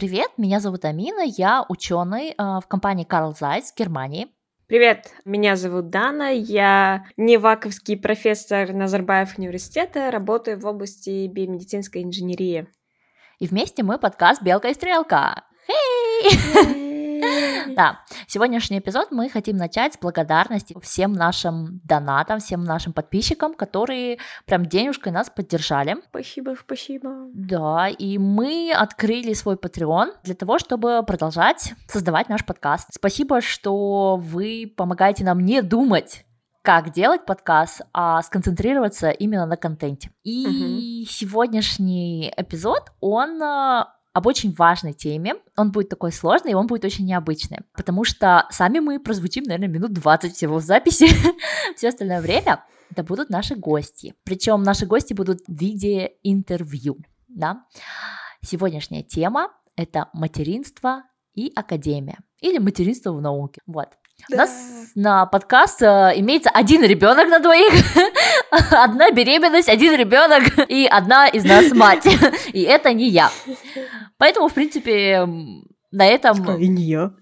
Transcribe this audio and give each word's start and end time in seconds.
Привет, 0.00 0.30
меня 0.38 0.60
зовут 0.60 0.86
Амина, 0.86 1.20
я 1.26 1.66
ученый 1.68 2.34
в 2.38 2.62
компании 2.68 3.06
Carl 3.06 3.34
Zeiss 3.38 3.64
в 3.74 3.78
Германии. 3.78 4.28
Привет, 4.66 5.12
меня 5.26 5.56
зовут 5.56 5.90
Дана, 5.90 6.30
я 6.30 7.04
неваковский 7.18 7.98
профессор 7.98 8.72
Назарбаев 8.72 9.36
университета, 9.36 10.10
работаю 10.10 10.58
в 10.58 10.64
области 10.64 11.26
биомедицинской 11.26 12.02
инженерии. 12.02 12.66
И 13.40 13.46
вместе 13.46 13.82
мы 13.82 13.98
подкаст 13.98 14.40
«Белка 14.42 14.68
и 14.68 14.72
стрелка». 14.72 15.44
Hey! 15.68 16.89
Да, 17.76 18.00
сегодняшний 18.26 18.78
эпизод 18.78 19.08
мы 19.10 19.28
хотим 19.28 19.56
начать 19.56 19.94
с 19.94 19.98
благодарности 19.98 20.76
всем 20.82 21.12
нашим 21.12 21.80
донатам, 21.84 22.40
всем 22.40 22.64
нашим 22.64 22.92
подписчикам, 22.92 23.54
которые 23.54 24.18
прям 24.46 24.66
денежкой 24.66 25.12
нас 25.12 25.30
поддержали. 25.30 25.96
Спасибо, 26.08 26.54
спасибо. 26.58 27.28
Да, 27.32 27.88
и 27.88 28.18
мы 28.18 28.72
открыли 28.74 29.32
свой 29.34 29.56
Patreon 29.56 30.12
для 30.24 30.34
того, 30.34 30.58
чтобы 30.58 31.02
продолжать 31.06 31.74
создавать 31.86 32.28
наш 32.28 32.44
подкаст. 32.44 32.88
Спасибо, 32.92 33.40
что 33.40 34.16
вы 34.16 34.72
помогаете 34.76 35.24
нам 35.24 35.40
не 35.40 35.62
думать 35.62 36.24
как 36.62 36.92
делать 36.92 37.24
подкаст, 37.24 37.80
а 37.92 38.20
сконцентрироваться 38.22 39.10
именно 39.10 39.46
на 39.46 39.56
контенте. 39.56 40.10
И 40.24 40.46
угу. 40.46 41.10
сегодняшний 41.10 42.32
эпизод, 42.36 42.92
он 43.00 43.42
а, 43.42 43.94
об 44.12 44.26
очень 44.26 44.52
важной 44.52 44.92
теме. 44.92 45.34
Он 45.56 45.70
будет 45.70 45.88
такой 45.88 46.12
сложный, 46.12 46.52
и 46.52 46.54
он 46.54 46.66
будет 46.66 46.84
очень 46.84 47.06
необычный, 47.06 47.58
потому 47.74 48.04
что 48.04 48.46
сами 48.50 48.78
мы 48.80 48.98
прозвучим, 48.98 49.44
наверное, 49.44 49.68
минут 49.68 49.92
20 49.92 50.34
всего 50.34 50.58
в 50.58 50.62
записи. 50.62 51.06
Все 51.76 51.88
остальное 51.88 52.20
время 52.20 52.64
это 52.90 53.04
будут 53.04 53.30
наши 53.30 53.54
гости. 53.54 54.14
Причем 54.24 54.62
наши 54.62 54.86
гости 54.86 55.14
будут 55.14 55.40
в 55.46 55.52
виде 55.52 56.12
интервью. 56.22 56.98
Да? 57.28 57.64
Сегодняшняя 58.42 59.02
тема– 59.02 59.50
это 59.76 60.08
материнство 60.12 61.04
и 61.34 61.52
академия. 61.54 62.18
Или 62.40 62.58
материнство 62.58 63.12
в 63.12 63.20
науке. 63.20 63.60
Вот. 63.66 63.88
Да. 64.28 64.34
У 64.34 64.38
нас 64.38 64.90
на 64.94 65.26
подкаст 65.26 65.82
э, 65.82 66.12
имеется 66.16 66.50
один 66.50 66.82
ребенок 66.82 67.28
на 67.28 67.38
двоих, 67.38 67.72
одна 68.70 69.10
беременность, 69.10 69.68
один 69.68 69.94
ребенок 69.94 70.42
и 70.68 70.86
одна 70.86 71.28
из 71.28 71.44
нас 71.44 71.72
мать. 71.74 72.06
И 72.52 72.62
это 72.62 72.92
не 72.92 73.08
я. 73.08 73.30
Поэтому, 74.18 74.48
в 74.48 74.54
принципе, 74.54 75.26
на 75.90 76.06
этом... 76.06 76.58
И 76.58 76.68
не 76.68 76.82
я. 76.84 77.12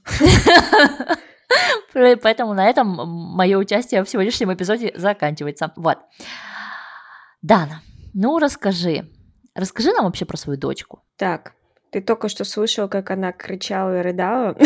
Поэтому 1.92 2.54
на 2.54 2.68
этом 2.68 2.86
мое 2.88 3.56
участие 3.58 4.04
в 4.04 4.08
сегодняшнем 4.08 4.52
эпизоде 4.52 4.92
заканчивается. 4.94 5.72
Вот. 5.76 5.98
Дана, 7.42 7.80
ну 8.14 8.38
расскажи. 8.38 9.08
Расскажи 9.54 9.92
нам 9.92 10.04
вообще 10.04 10.24
про 10.24 10.36
свою 10.36 10.58
дочку. 10.58 11.02
Так, 11.16 11.52
ты 11.90 12.00
только 12.00 12.28
что 12.28 12.44
слышал, 12.44 12.88
как 12.88 13.10
она 13.10 13.32
кричала 13.32 13.98
и 13.98 14.02
рыдала? 14.02 14.56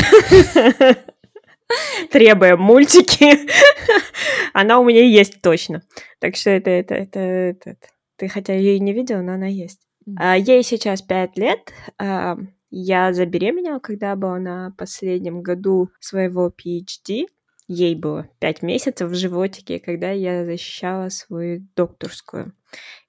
Требуя 2.10 2.56
мультики, 2.56 3.48
она 4.52 4.78
у 4.78 4.84
меня 4.84 5.05
есть 5.05 5.41
точно. 5.42 5.82
Так 6.20 6.36
что 6.36 6.50
это, 6.50 6.70
это, 6.70 6.94
это, 6.94 7.20
это, 7.20 7.77
ты 8.16 8.28
хотя 8.28 8.54
ее 8.54 8.77
и 8.77 8.80
не 8.80 8.92
видела, 8.92 9.20
но 9.20 9.32
она 9.32 9.46
есть. 9.46 9.80
А, 10.16 10.36
ей 10.36 10.62
сейчас 10.62 11.02
пять 11.02 11.36
лет. 11.36 11.72
А, 11.98 12.36
я 12.70 13.12
забеременела, 13.12 13.78
когда 13.78 14.16
была 14.16 14.38
на 14.38 14.74
последнем 14.77 15.42
году 15.42 15.91
своего 16.00 16.48
PhD. 16.50 17.27
Ей 17.69 17.94
было 17.94 18.28
пять 18.38 18.62
месяцев 18.62 19.10
в 19.10 19.14
животике, 19.14 19.78
когда 19.78 20.10
я 20.10 20.44
защищала 20.44 21.08
свою 21.08 21.66
докторскую. 21.76 22.52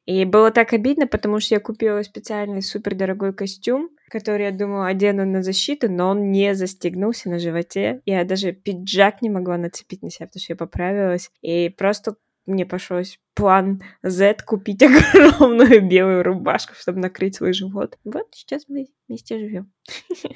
И 0.05 0.25
было 0.25 0.51
так 0.51 0.73
обидно, 0.73 1.07
потому 1.07 1.39
что 1.39 1.55
я 1.55 1.59
купила 1.61 2.01
специальный 2.01 2.61
супердорогой 2.61 3.33
костюм, 3.33 3.89
который 4.09 4.45
я 4.45 4.51
думала 4.51 4.87
одену 4.87 5.25
на 5.25 5.41
защиту, 5.41 5.89
но 5.89 6.09
он 6.09 6.31
не 6.31 6.55
застегнулся 6.55 7.29
на 7.29 7.39
животе. 7.39 8.01
Я 8.05 8.25
даже 8.25 8.51
пиджак 8.51 9.21
не 9.21 9.29
могла 9.29 9.57
нацепить 9.57 10.01
на 10.01 10.09
себя, 10.09 10.27
потому 10.27 10.41
что 10.41 10.53
я 10.53 10.57
поправилась. 10.57 11.31
И 11.41 11.69
просто 11.69 12.15
мне 12.45 12.65
пришлось 12.65 13.19
план 13.33 13.81
Z 14.03 14.37
купить 14.45 14.83
огромную 14.83 15.87
белую 15.87 16.23
рубашку, 16.23 16.73
чтобы 16.75 16.99
накрыть 16.99 17.35
свой 17.35 17.53
живот. 17.53 17.97
Вот 18.03 18.27
сейчас 18.31 18.65
мы 18.67 18.87
вместе 19.07 19.39
живем. 19.39 19.71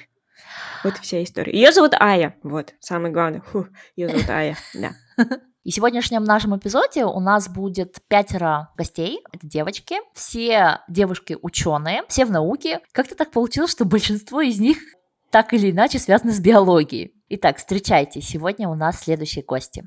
Вот 0.84 0.96
вся 0.98 1.22
история. 1.24 1.52
Ее 1.52 1.72
зовут 1.72 1.94
Ая. 2.00 2.36
Вот, 2.44 2.76
самое 2.80 3.12
главное. 3.12 3.42
Ее 3.96 4.08
зовут 4.08 4.30
Ая, 4.30 4.56
да. 4.76 4.94
И 5.68 5.72
в 5.72 5.74
сегодняшнем 5.74 6.24
нашем 6.24 6.56
эпизоде 6.56 7.04
у 7.04 7.20
нас 7.20 7.50
будет 7.50 7.98
пятеро 8.08 8.70
гостей, 8.78 9.22
это 9.34 9.46
девочки, 9.46 9.98
все 10.14 10.80
девушки 10.88 11.38
ученые, 11.42 12.04
все 12.08 12.24
в 12.24 12.32
науке. 12.32 12.80
Как-то 12.94 13.16
так 13.16 13.32
получилось, 13.32 13.72
что 13.72 13.84
большинство 13.84 14.40
из 14.40 14.62
них 14.62 14.78
так 15.30 15.54
или 15.54 15.72
иначе 15.72 16.00
связаны 16.00 16.32
с 16.32 16.40
биологией. 16.40 17.12
Итак, 17.28 17.58
встречайте, 17.58 18.22
сегодня 18.22 18.70
у 18.70 18.76
нас 18.76 19.02
следующие 19.02 19.44
гости. 19.44 19.86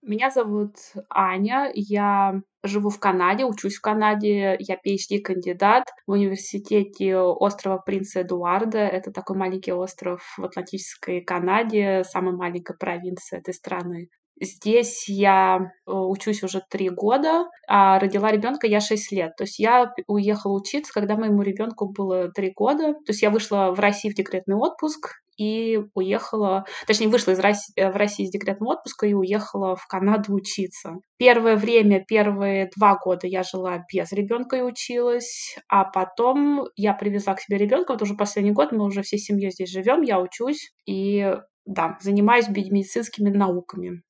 Меня 0.00 0.30
зовут 0.30 0.76
Аня, 1.10 1.72
я 1.74 2.40
живу 2.62 2.88
в 2.90 3.00
Канаде, 3.00 3.44
учусь 3.46 3.74
в 3.74 3.80
Канаде, 3.80 4.56
я 4.60 4.76
PhD-кандидат 4.76 5.88
в 6.06 6.12
университете 6.12 7.16
острова 7.16 7.78
Принца 7.78 8.20
Эдуарда. 8.20 8.78
Это 8.78 9.10
такой 9.10 9.36
маленький 9.36 9.72
остров 9.72 10.22
в 10.38 10.44
Атлантической 10.44 11.20
Канаде, 11.20 12.04
самая 12.04 12.36
маленькая 12.36 12.76
провинция 12.76 13.40
этой 13.40 13.54
страны. 13.54 14.08
Здесь 14.40 15.08
я 15.08 15.58
э, 15.60 15.92
учусь 15.92 16.42
уже 16.42 16.60
три 16.68 16.90
года, 16.90 17.46
а 17.68 17.98
родила 17.98 18.30
ребенка 18.32 18.66
я 18.66 18.80
шесть 18.80 19.12
лет. 19.12 19.36
То 19.36 19.44
есть 19.44 19.58
я 19.58 19.92
уехала 20.06 20.58
учиться, 20.58 20.92
когда 20.92 21.16
моему 21.16 21.42
ребенку 21.42 21.92
было 21.92 22.30
три 22.32 22.52
года. 22.54 22.94
То 22.94 23.10
есть 23.10 23.22
я 23.22 23.30
вышла 23.30 23.72
в 23.74 23.78
Россию 23.78 24.12
в 24.12 24.16
декретный 24.16 24.56
отпуск 24.56 25.12
и 25.36 25.80
уехала, 25.94 26.64
точнее, 26.86 27.08
вышла 27.08 27.32
из 27.32 27.38
России, 27.38 27.72
э, 27.76 27.90
в 27.90 27.96
России 27.96 28.24
из 28.24 28.30
декретного 28.30 28.74
отпуска 28.74 29.06
и 29.06 29.14
уехала 29.14 29.76
в 29.76 29.86
Канаду 29.86 30.34
учиться. 30.34 30.96
Первое 31.16 31.56
время, 31.56 32.04
первые 32.06 32.70
два 32.76 32.96
года 32.96 33.26
я 33.26 33.42
жила 33.42 33.84
без 33.92 34.12
ребенка 34.12 34.56
и 34.56 34.62
училась, 34.62 35.56
а 35.68 35.84
потом 35.84 36.66
я 36.76 36.94
привезла 36.94 37.34
к 37.34 37.40
себе 37.40 37.58
ребенка. 37.58 37.92
Вот 37.92 38.02
уже 38.02 38.14
последний 38.14 38.52
год 38.52 38.72
мы 38.72 38.84
уже 38.84 39.02
всей 39.02 39.18
семьей 39.18 39.50
здесь 39.50 39.70
живем, 39.70 40.02
я 40.02 40.20
учусь 40.20 40.72
и 40.86 41.36
да, 41.66 41.96
занимаюсь 42.00 42.48
медицинскими 42.48 43.30
науками. 43.30 44.02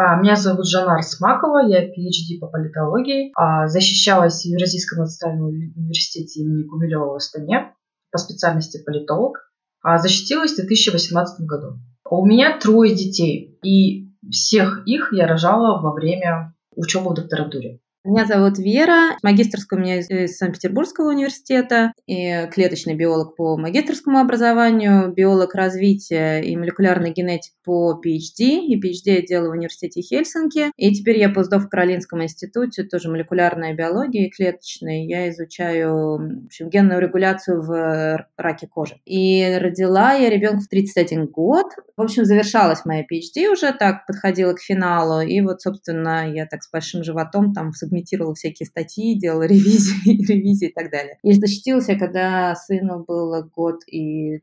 А, 0.00 0.14
меня 0.14 0.36
зовут 0.36 0.68
Жанар 0.68 1.02
Смакова, 1.02 1.66
я 1.66 1.84
PhD 1.84 2.38
по 2.40 2.46
политологии, 2.46 3.32
а, 3.34 3.66
защищалась 3.66 4.42
в 4.42 4.44
Евразийском 4.44 5.00
национальном 5.00 5.48
университете 5.48 6.42
имени 6.42 6.68
Гумилева 6.68 7.06
в 7.06 7.14
Астане 7.16 7.74
по 8.12 8.18
специальности 8.18 8.80
политолог, 8.80 9.38
а 9.82 9.98
защитилась 9.98 10.52
в 10.52 10.56
2018 10.58 11.44
году. 11.46 11.80
У 12.08 12.24
меня 12.24 12.60
трое 12.60 12.94
детей, 12.94 13.58
и 13.64 14.12
всех 14.30 14.86
их 14.86 15.12
я 15.12 15.26
рожала 15.26 15.82
во 15.82 15.92
время 15.92 16.54
учебы 16.76 17.10
в 17.10 17.14
докторантуре. 17.14 17.80
Меня 18.04 18.26
зовут 18.26 18.58
Вера, 18.58 19.18
магистрская 19.24 19.76
у 19.76 19.82
меня 19.82 19.98
из 19.98 20.36
Санкт-Петербургского 20.36 21.08
университета, 21.08 21.92
и 22.06 22.46
клеточный 22.52 22.94
биолог 22.94 23.34
по 23.34 23.56
магистрскому 23.56 24.20
образованию, 24.20 25.12
биолог 25.12 25.52
развития 25.56 26.40
и 26.40 26.56
молекулярный 26.56 27.10
генетик 27.10 27.54
по 27.64 28.00
PhD, 28.00 28.60
и 28.60 28.80
PhD 28.80 29.16
я 29.16 29.22
делаю 29.22 29.50
в 29.50 29.54
университете 29.54 30.00
Хельсинки, 30.00 30.70
и 30.76 30.94
теперь 30.94 31.18
я 31.18 31.28
постдов 31.28 31.64
в 31.64 31.68
Каролинском 31.68 32.22
институте, 32.22 32.84
тоже 32.84 33.10
молекулярная 33.10 33.74
биология 33.74 34.26
и 34.26 34.30
клеточная, 34.30 35.04
я 35.04 35.28
изучаю 35.30 36.18
в 36.44 36.46
общем, 36.46 36.70
генную 36.70 37.00
регуляцию 37.00 37.62
в 37.62 38.26
раке 38.36 38.68
кожи. 38.68 38.94
И 39.06 39.58
родила 39.60 40.12
я 40.12 40.30
ребенка 40.30 40.60
в 40.60 40.68
31 40.68 41.26
год, 41.26 41.66
в 41.96 42.00
общем, 42.00 42.24
завершалась 42.24 42.84
моя 42.84 43.02
PhD 43.02 43.48
уже 43.48 43.72
так, 43.72 44.06
подходила 44.06 44.52
к 44.52 44.60
финалу, 44.60 45.20
и 45.20 45.40
вот, 45.40 45.60
собственно, 45.60 46.32
я 46.32 46.46
так 46.46 46.62
с 46.62 46.70
большим 46.70 47.02
животом 47.02 47.52
там 47.52 47.72
в 47.72 47.76
сабмитировала 47.98 48.34
всякие 48.34 48.66
статьи, 48.66 49.18
делала 49.18 49.42
ревизии, 49.42 50.26
ревизии 50.32 50.68
и 50.68 50.72
так 50.72 50.90
далее. 50.90 51.18
И 51.22 51.32
защитилась 51.32 51.88
я, 51.88 51.98
когда 51.98 52.54
сыну 52.54 53.04
было 53.04 53.42
год 53.42 53.80
и 53.86 54.40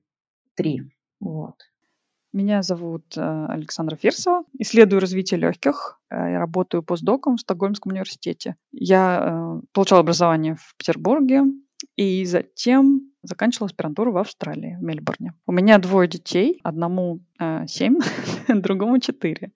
три. 0.56 0.84
Вот. 1.20 1.56
Меня 2.34 2.64
зовут 2.64 3.16
э, 3.16 3.46
Александра 3.48 3.96
Фирсова. 3.96 4.44
Исследую 4.60 5.00
развитие 5.00 5.40
легких. 5.40 6.00
Э, 6.10 6.32
я 6.32 6.40
работаю 6.40 6.84
постдоком 6.84 7.38
в 7.38 7.42
Стокгольмском 7.42 7.94
университете. 7.94 8.56
Я 8.74 9.22
э, 9.22 9.62
получала 9.72 10.02
образование 10.02 10.56
в 10.56 10.76
Петербурге 10.78 11.44
и 11.96 12.26
затем 12.26 13.12
заканчивала 13.24 13.68
аспирантуру 13.68 14.12
в 14.12 14.18
Австралии, 14.18 14.76
в 14.80 14.84
Мельбурне. 14.84 15.34
У 15.48 15.54
меня 15.54 15.78
двое 15.78 16.10
детей. 16.10 16.60
Одному 16.64 17.22
семь, 17.68 18.00
другому 18.48 19.00
четыре. 19.00 19.52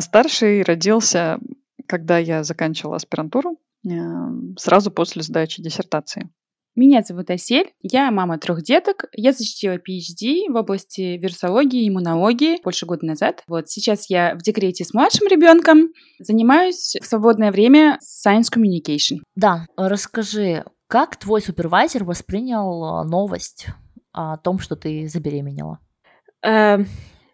Старший 0.00 0.62
родился 0.62 1.38
когда 1.88 2.18
я 2.18 2.44
заканчивала 2.44 2.96
аспирантуру, 2.96 3.58
эм, 3.88 4.54
сразу 4.58 4.90
после 4.90 5.22
сдачи 5.22 5.62
диссертации. 5.62 6.30
Меня 6.76 7.02
зовут 7.02 7.28
Асель, 7.30 7.72
я 7.82 8.08
мама 8.12 8.38
трех 8.38 8.62
деток. 8.62 9.06
Я 9.12 9.32
защитила 9.32 9.78
PhD 9.78 10.48
в 10.48 10.54
области 10.54 11.18
вирусологии 11.18 11.82
и 11.82 11.88
иммунологии 11.88 12.62
больше 12.62 12.86
года 12.86 13.04
назад. 13.04 13.42
Вот 13.48 13.68
сейчас 13.68 14.08
я 14.08 14.36
в 14.36 14.42
декрете 14.42 14.84
с 14.84 14.94
младшим 14.94 15.26
ребенком. 15.26 15.88
Занимаюсь 16.20 16.94
в 17.02 17.04
свободное 17.04 17.50
время 17.50 17.98
science 18.00 18.46
communication. 18.54 19.16
Да, 19.34 19.66
расскажи, 19.76 20.64
Как 20.86 21.16
твой 21.16 21.42
супервайзер 21.42 22.04
воспринял 22.04 23.04
новость 23.04 23.66
о 24.12 24.36
том, 24.36 24.60
что 24.60 24.76
ты 24.76 25.08
забеременела? 25.08 25.80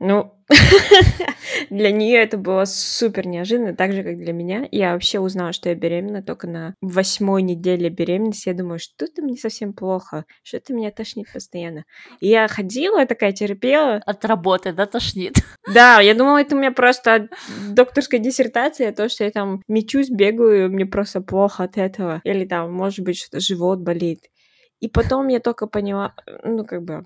Ну, 0.07 0.35
для 1.71 1.91
нее 1.91 2.19
это 2.19 2.37
было 2.37 2.67
супер 2.67 3.27
неожиданно, 3.27 3.75
так 3.75 3.95
же, 3.95 4.03
как 4.03 4.19
для 4.19 4.35
меня. 4.35 4.69
Я 4.71 4.93
вообще 4.93 5.19
узнала, 5.19 5.55
что 5.55 5.71
я 5.71 5.75
беременна 5.75 6.23
только 6.23 6.47
на 6.47 6.75
восьмой 6.83 7.41
неделе 7.41 7.89
беременности. 7.89 8.51
Я 8.51 8.55
думаю, 8.55 8.79
что-то 8.79 9.23
мне 9.23 9.39
совсем 9.39 9.73
плохо, 9.73 10.27
что-то 10.43 10.75
меня 10.75 10.91
тошнит 10.91 11.33
постоянно. 11.33 11.85
И 12.21 12.29
я 12.29 12.47
ходила, 12.49 13.07
такая 13.07 13.33
терпела. 13.33 14.03
От 14.05 14.27
работы, 14.27 14.73
да, 14.75 14.87
тошнит? 14.87 15.37
Да, 15.73 16.01
я 16.01 16.15
думала, 16.15 16.43
это 16.43 16.55
у 16.55 16.59
меня 16.59 16.73
просто 16.73 17.31
докторская 17.71 18.21
диссертация, 18.21 18.93
то, 18.93 19.09
что 19.09 19.25
я 19.25 19.31
там 19.31 19.63
мечусь, 19.67 20.11
бегаю, 20.11 20.71
мне 20.71 20.85
просто 20.85 21.23
плохо 21.23 21.65
от 21.65 21.79
этого. 21.79 22.21
Или 22.25 22.45
там, 22.45 22.71
может 22.71 23.03
быть, 23.03 23.17
что-то 23.17 23.41
живот 23.41 23.79
болит. 23.81 24.21
И 24.81 24.89
потом 24.89 25.29
я 25.29 25.41
только 25.41 25.67
поняла, 25.67 26.15
ну, 26.43 26.67
как 26.67 26.83
бы, 26.83 27.05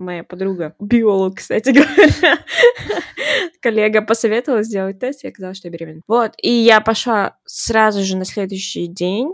моя 0.00 0.24
подруга, 0.24 0.74
биолог, 0.80 1.36
кстати 1.36 1.70
говоря, 1.70 2.38
коллега 3.60 4.02
посоветовала 4.02 4.62
сделать 4.62 4.98
тест, 4.98 5.24
я 5.24 5.30
сказала, 5.30 5.54
что 5.54 5.68
я 5.68 5.72
беременна. 5.72 6.00
Вот, 6.08 6.32
и 6.42 6.50
я 6.50 6.80
пошла 6.80 7.36
сразу 7.44 8.02
же 8.02 8.16
на 8.16 8.24
следующий 8.24 8.86
день, 8.86 9.30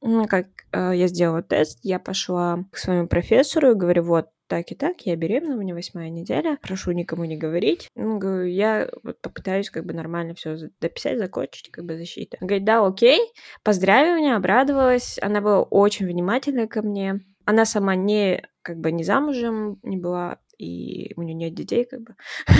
ну, 0.00 0.26
как 0.26 0.46
э, 0.72 0.92
я 0.94 1.08
сделала 1.08 1.42
тест, 1.42 1.80
я 1.82 1.98
пошла 1.98 2.64
к 2.70 2.78
своему 2.78 3.08
профессору 3.08 3.72
и 3.72 3.74
говорю, 3.74 4.04
вот, 4.04 4.28
так 4.48 4.72
и 4.72 4.74
так, 4.74 5.02
я 5.02 5.14
беременна, 5.14 5.56
у 5.56 5.60
меня 5.60 5.74
восьмая 5.74 6.08
неделя, 6.08 6.58
прошу 6.62 6.92
никому 6.92 7.24
не 7.24 7.36
говорить. 7.36 7.88
Ну, 7.94 8.18
говорю, 8.18 8.46
я 8.46 8.88
вот 9.02 9.20
попытаюсь 9.20 9.70
как 9.70 9.84
бы 9.84 9.92
нормально 9.92 10.34
все 10.34 10.56
дописать, 10.80 11.18
закончить, 11.18 11.70
как 11.70 11.84
бы 11.84 11.98
защита. 11.98 12.38
Говорит, 12.40 12.64
да, 12.64 12.84
окей, 12.84 13.20
поздравила 13.62 14.16
меня, 14.16 14.36
обрадовалась, 14.36 15.18
она 15.20 15.40
была 15.40 15.62
очень 15.62 16.06
внимательна 16.06 16.66
ко 16.66 16.82
мне. 16.82 17.20
Она 17.44 17.64
сама 17.64 17.94
не 17.94 18.42
как 18.68 18.76
бы 18.80 18.92
не 18.92 19.02
замужем 19.02 19.78
не 19.82 19.96
была, 19.96 20.36
и 20.58 21.14
у 21.16 21.22
нее 21.22 21.34
нет 21.34 21.54
детей, 21.54 21.86
как 21.90 22.02
бы. 22.02 22.14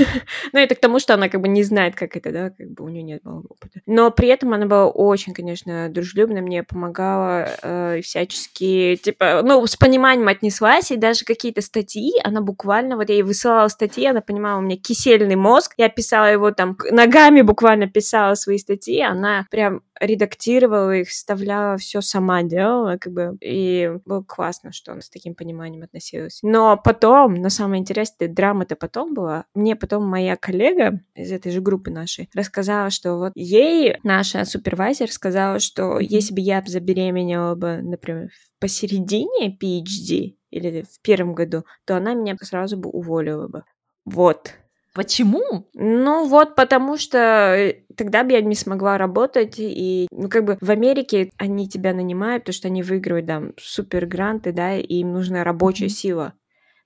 ну, 0.55 0.59
это 0.59 0.75
к 0.75 0.81
тому, 0.81 0.99
что 1.01 1.13
она 1.13 1.29
как 1.29 1.43
бы 1.43 1.49
не 1.49 1.63
знает, 1.65 1.97
как 1.97 2.17
это, 2.17 2.33
да, 2.33 2.51
как 2.51 2.71
бы 2.71 2.85
у 2.85 2.89
нее 2.89 3.03
нет 3.03 3.23
было 3.23 3.41
опыта. 3.41 3.83
Но 3.85 4.11
при 4.11 4.29
этом 4.29 4.55
она 4.55 4.65
была 4.65 4.87
очень, 4.87 5.35
конечно, 5.35 5.91
дружелюбна, 5.91 6.41
мне 6.41 6.63
помогала 6.63 7.47
э, 7.63 8.01
всячески, 8.01 8.99
типа, 9.03 9.43
ну, 9.45 9.67
с 9.67 9.77
пониманием 9.77 10.29
отнеслась, 10.29 10.91
и 10.93 10.97
даже 10.97 11.27
какие-то 11.27 11.61
статьи, 11.61 12.13
она 12.25 12.41
буквально, 12.41 12.97
вот 12.97 13.11
я 13.11 13.17
ей 13.17 13.23
высылала 13.23 13.69
статьи, 13.69 14.07
она 14.07 14.23
понимала, 14.23 14.61
у 14.61 14.63
меня 14.63 14.79
кисельный 14.79 15.37
мозг, 15.37 15.75
я 15.77 15.91
писала 15.91 16.33
его 16.33 16.53
там, 16.53 16.79
ногами 16.91 17.43
буквально 17.43 17.87
писала 17.87 18.35
свои 18.35 18.57
статьи, 18.57 19.03
она 19.03 19.47
прям 19.51 19.83
редактировала 20.01 20.97
их, 20.97 21.09
вставляла, 21.09 21.77
все 21.77 22.01
сама 22.01 22.43
делала, 22.43 22.97
как 22.99 23.13
бы, 23.13 23.37
и 23.41 23.93
было 24.05 24.23
классно, 24.23 24.73
что 24.73 24.93
она 24.93 25.01
с 25.01 25.11
таким 25.11 25.35
пониманием 25.35 25.83
относилась. 25.83 26.41
Но 26.43 26.81
потом, 26.83 27.35
на 27.35 27.51
самое 27.51 27.81
интересное, 27.81 28.29
драма-то 28.29 28.77
потом 28.77 29.15
была, 29.15 29.45
мне 29.55 29.77
потом 29.77 30.07
моя 30.07 30.37
коллега 30.37 31.01
из 31.15 31.33
этой 31.33 31.53
же 31.53 31.61
группы 31.61 31.91
нашей 31.91 32.29
рассказала, 32.35 32.91
что 32.91 33.17
вот 33.19 33.33
ей 33.35 33.97
наша 34.03 34.45
супервайзер 34.45 35.11
сказала, 35.11 35.59
что 35.59 35.99
если 35.99 36.35
бы 36.35 36.41
я 36.41 36.63
забеременела 36.67 37.55
бы, 37.55 37.81
например, 37.83 38.31
посередине 38.61 39.57
PhD 39.61 40.37
или 40.51 40.83
в 40.83 41.01
первом 41.03 41.35
году, 41.35 41.65
то 41.85 41.97
она 41.97 42.15
меня 42.15 42.37
сразу 42.41 42.77
бы 42.77 42.91
уволила 42.91 43.49
бы. 43.49 43.65
Вот. 44.05 44.55
Почему? 44.99 45.69
Ну 45.75 46.27
вот 46.27 46.57
потому 46.57 46.97
что 46.97 47.19
э, 47.57 47.85
тогда 47.97 48.25
бы 48.25 48.33
я 48.33 48.41
не 48.41 48.57
смогла 48.57 48.99
работать, 48.99 49.55
и, 49.61 50.09
ну, 50.11 50.29
как 50.29 50.45
бы 50.45 50.59
в 50.61 50.69
Америке 50.73 51.31
они 51.37 51.69
тебя 51.69 51.95
нанимают, 51.95 52.43
потому 52.43 52.55
что 52.55 52.67
они 52.67 52.83
выигрывают 52.83 53.29
там 53.29 53.53
супер 53.59 54.07
гранты, 54.07 54.51
да, 54.51 54.77
и 54.77 54.83
им 54.83 55.13
нужна 55.13 55.45
рабочая 55.45 55.85
mm-hmm. 55.85 55.89
сила. 55.91 56.35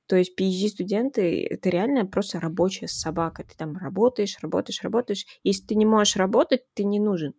То 0.08 0.16
есть 0.16 0.38
PhD-студенты— 0.38 1.46
это 1.50 1.70
реально 1.70 2.04
просто 2.04 2.38
рабочая 2.38 2.86
собака. 2.86 3.44
Ты 3.44 3.56
там 3.56 3.78
работаешь, 3.78 4.36
работаешь, 4.42 4.82
работаешь. 4.82 5.24
Если 5.42 5.64
ты 5.64 5.74
не 5.74 5.86
можешь 5.86 6.16
работать, 6.16 6.64
ты 6.74 6.84
не 6.84 7.00
нужен. 7.00 7.32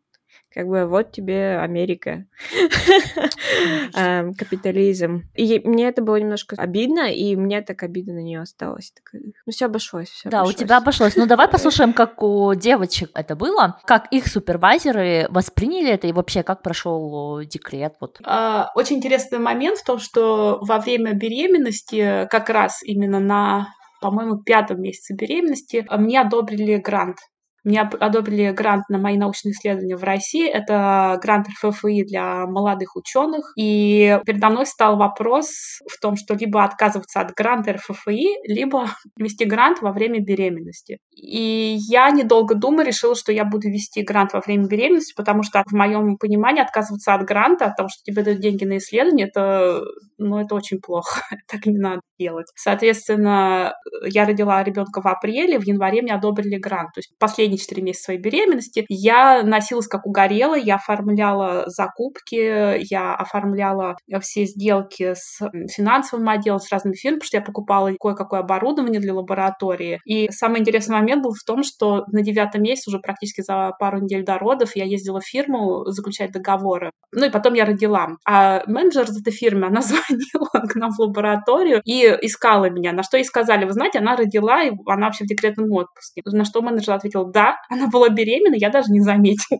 Как 0.53 0.67
бы 0.67 0.85
вот 0.85 1.11
тебе 1.11 1.57
Америка, 1.57 2.25
капитализм. 4.37 5.23
И 5.33 5.59
мне 5.63 5.87
это 5.87 6.03
было 6.03 6.17
немножко 6.17 6.55
обидно, 6.59 7.11
и 7.11 7.35
мне 7.35 7.61
так 7.61 7.81
обидно 7.81 8.13
на 8.13 8.19
нее 8.19 8.41
осталось. 8.41 8.93
Ну, 9.13 9.51
все 9.51 9.65
обошлось. 9.65 10.09
Всё 10.09 10.29
да, 10.29 10.41
обошлось. 10.41 10.55
у 10.55 10.59
тебя 10.59 10.77
обошлось. 10.77 11.15
Ну, 11.15 11.25
давай 11.25 11.47
послушаем, 11.51 11.93
как 11.93 12.21
у 12.21 12.53
девочек 12.53 13.09
это 13.15 13.35
было, 13.35 13.79
как 13.85 14.07
их 14.11 14.27
супервайзеры 14.27 15.25
восприняли 15.29 15.91
это, 15.91 16.05
и 16.05 16.13
вообще, 16.13 16.43
как 16.43 16.61
прошел 16.61 17.41
декрет. 17.41 17.95
Вот. 17.99 18.19
А, 18.23 18.71
очень 18.75 18.97
интересный 18.97 19.39
момент 19.39 19.79
в 19.79 19.83
том, 19.83 19.97
что 19.97 20.59
во 20.61 20.77
время 20.77 21.13
беременности, 21.13 22.27
как 22.29 22.49
раз 22.49 22.83
именно 22.83 23.19
на 23.19 23.67
по-моему, 24.01 24.37
пятом 24.43 24.81
месяце 24.81 25.15
беременности 25.15 25.87
мне 25.89 26.19
одобрили 26.19 26.75
грант 26.75 27.19
мне 27.63 27.81
одобрили 27.81 28.51
грант 28.51 28.89
на 28.89 28.97
мои 28.97 29.17
научные 29.17 29.53
исследования 29.53 29.95
в 29.95 30.03
России. 30.03 30.47
Это 30.47 31.17
грант 31.21 31.47
РФФИ 31.47 32.03
для 32.05 32.45
молодых 32.45 32.95
ученых. 32.95 33.53
И 33.57 34.19
передо 34.25 34.49
мной 34.49 34.65
стал 34.65 34.97
вопрос 34.97 35.47
в 35.89 35.99
том, 36.01 36.15
что 36.17 36.33
либо 36.33 36.63
отказываться 36.63 37.21
от 37.21 37.33
гранта 37.33 37.73
РФФИ, 37.73 38.47
либо 38.47 38.89
вести 39.17 39.45
грант 39.45 39.81
во 39.81 39.91
время 39.91 40.19
беременности. 40.19 40.97
И 41.15 41.77
я, 41.87 42.09
недолго 42.11 42.55
думая, 42.55 42.85
решила, 42.85 43.15
что 43.15 43.31
я 43.31 43.45
буду 43.45 43.69
вести 43.69 44.01
грант 44.03 44.33
во 44.33 44.41
время 44.41 44.67
беременности, 44.67 45.13
потому 45.15 45.43
что 45.43 45.63
в 45.65 45.73
моем 45.73 46.17
понимании 46.17 46.61
отказываться 46.61 47.13
от 47.13 47.25
гранта, 47.25 47.65
от 47.65 47.77
того, 47.77 47.89
что 47.89 48.03
тебе 48.03 48.23
дают 48.23 48.41
деньги 48.41 48.65
на 48.65 48.77
исследование, 48.77 49.27
это, 49.27 49.81
ну, 50.17 50.39
это 50.39 50.55
очень 50.55 50.79
плохо. 50.79 51.21
так 51.47 51.65
не 51.65 51.77
надо 51.77 52.01
делать. 52.19 52.47
Соответственно, 52.55 53.73
я 54.05 54.25
родила 54.25 54.63
ребенка 54.63 55.01
в 55.01 55.07
апреле, 55.07 55.59
в 55.59 55.63
январе 55.63 56.01
мне 56.01 56.13
одобрили 56.13 56.57
грант. 56.57 56.89
То 56.93 56.99
есть 56.99 57.13
последний 57.19 57.52
последние 57.53 57.57
4 57.57 57.81
месяца 57.81 58.03
своей 58.05 58.19
беременности 58.19 58.85
я 58.89 59.43
носилась 59.43 59.87
как 59.87 60.05
угорела, 60.05 60.55
я 60.55 60.75
оформляла 60.75 61.63
закупки, 61.67 62.77
я 62.91 63.15
оформляла 63.15 63.97
все 64.21 64.45
сделки 64.45 65.13
с 65.15 65.39
финансовым 65.71 66.29
отделом, 66.29 66.59
с 66.59 66.71
разными 66.71 66.95
фирмами, 66.95 67.19
потому 67.19 67.27
что 67.27 67.37
я 67.37 67.43
покупала 67.43 67.91
кое-какое 67.99 68.41
оборудование 68.41 68.99
для 68.99 69.13
лаборатории. 69.13 69.99
И 70.05 70.29
самый 70.31 70.61
интересный 70.61 70.95
момент 70.95 71.23
был 71.23 71.33
в 71.33 71.43
том, 71.45 71.63
что 71.63 72.03
на 72.11 72.21
девятом 72.21 72.63
месяце, 72.63 72.89
уже 72.89 72.99
практически 72.99 73.41
за 73.41 73.71
пару 73.79 73.99
недель 73.99 74.23
до 74.23 74.37
родов, 74.37 74.75
я 74.75 74.85
ездила 74.85 75.19
в 75.19 75.25
фирму 75.25 75.85
заключать 75.85 76.31
договоры. 76.31 76.91
Ну 77.11 77.25
и 77.25 77.29
потом 77.29 77.53
я 77.53 77.65
родила. 77.65 78.09
А 78.27 78.63
менеджер 78.67 79.03
этой 79.03 79.31
фирмы, 79.31 79.67
она 79.67 79.81
звонила 79.81 80.67
к 80.67 80.75
нам 80.75 80.91
в 80.91 80.99
лабораторию 80.99 81.81
и 81.85 82.01
искала 82.21 82.69
меня. 82.69 82.91
На 82.91 83.03
что 83.03 83.17
ей 83.17 83.25
сказали, 83.25 83.65
вы 83.65 83.73
знаете, 83.73 83.99
она 83.99 84.15
родила, 84.15 84.63
и 84.63 84.71
она 84.87 85.07
вообще 85.07 85.25
в 85.25 85.27
декретном 85.27 85.71
отпуске. 85.71 86.21
На 86.25 86.45
что 86.45 86.61
менеджер 86.61 86.93
ответил, 86.93 87.25
да, 87.25 87.42
да, 87.43 87.57
она 87.69 87.87
была 87.87 88.09
беременна, 88.09 88.55
я 88.55 88.69
даже 88.69 88.91
не 88.91 89.01
заметила. 89.01 89.59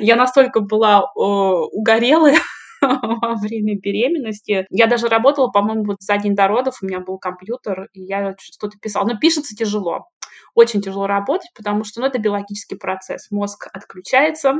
Я 0.00 0.16
настолько 0.16 0.60
была 0.60 1.04
угорелая, 1.14 2.38
во 2.80 3.34
время 3.34 3.78
беременности. 3.78 4.66
Я 4.70 4.86
даже 4.86 5.08
работала, 5.08 5.48
по-моему, 5.48 5.84
вот 5.84 5.96
за 6.00 6.16
день 6.18 6.34
до 6.34 6.46
родов 6.48 6.78
у 6.82 6.86
меня 6.86 7.00
был 7.00 7.18
компьютер, 7.18 7.88
и 7.92 8.02
я 8.02 8.34
что-то 8.38 8.78
писала. 8.78 9.06
Но 9.06 9.18
пишется 9.18 9.54
тяжело. 9.54 10.08
Очень 10.54 10.82
тяжело 10.82 11.06
работать, 11.06 11.50
потому 11.54 11.84
что 11.84 12.00
ну, 12.00 12.06
это 12.06 12.18
биологический 12.18 12.76
процесс. 12.76 13.30
Мозг 13.30 13.68
отключается, 13.72 14.54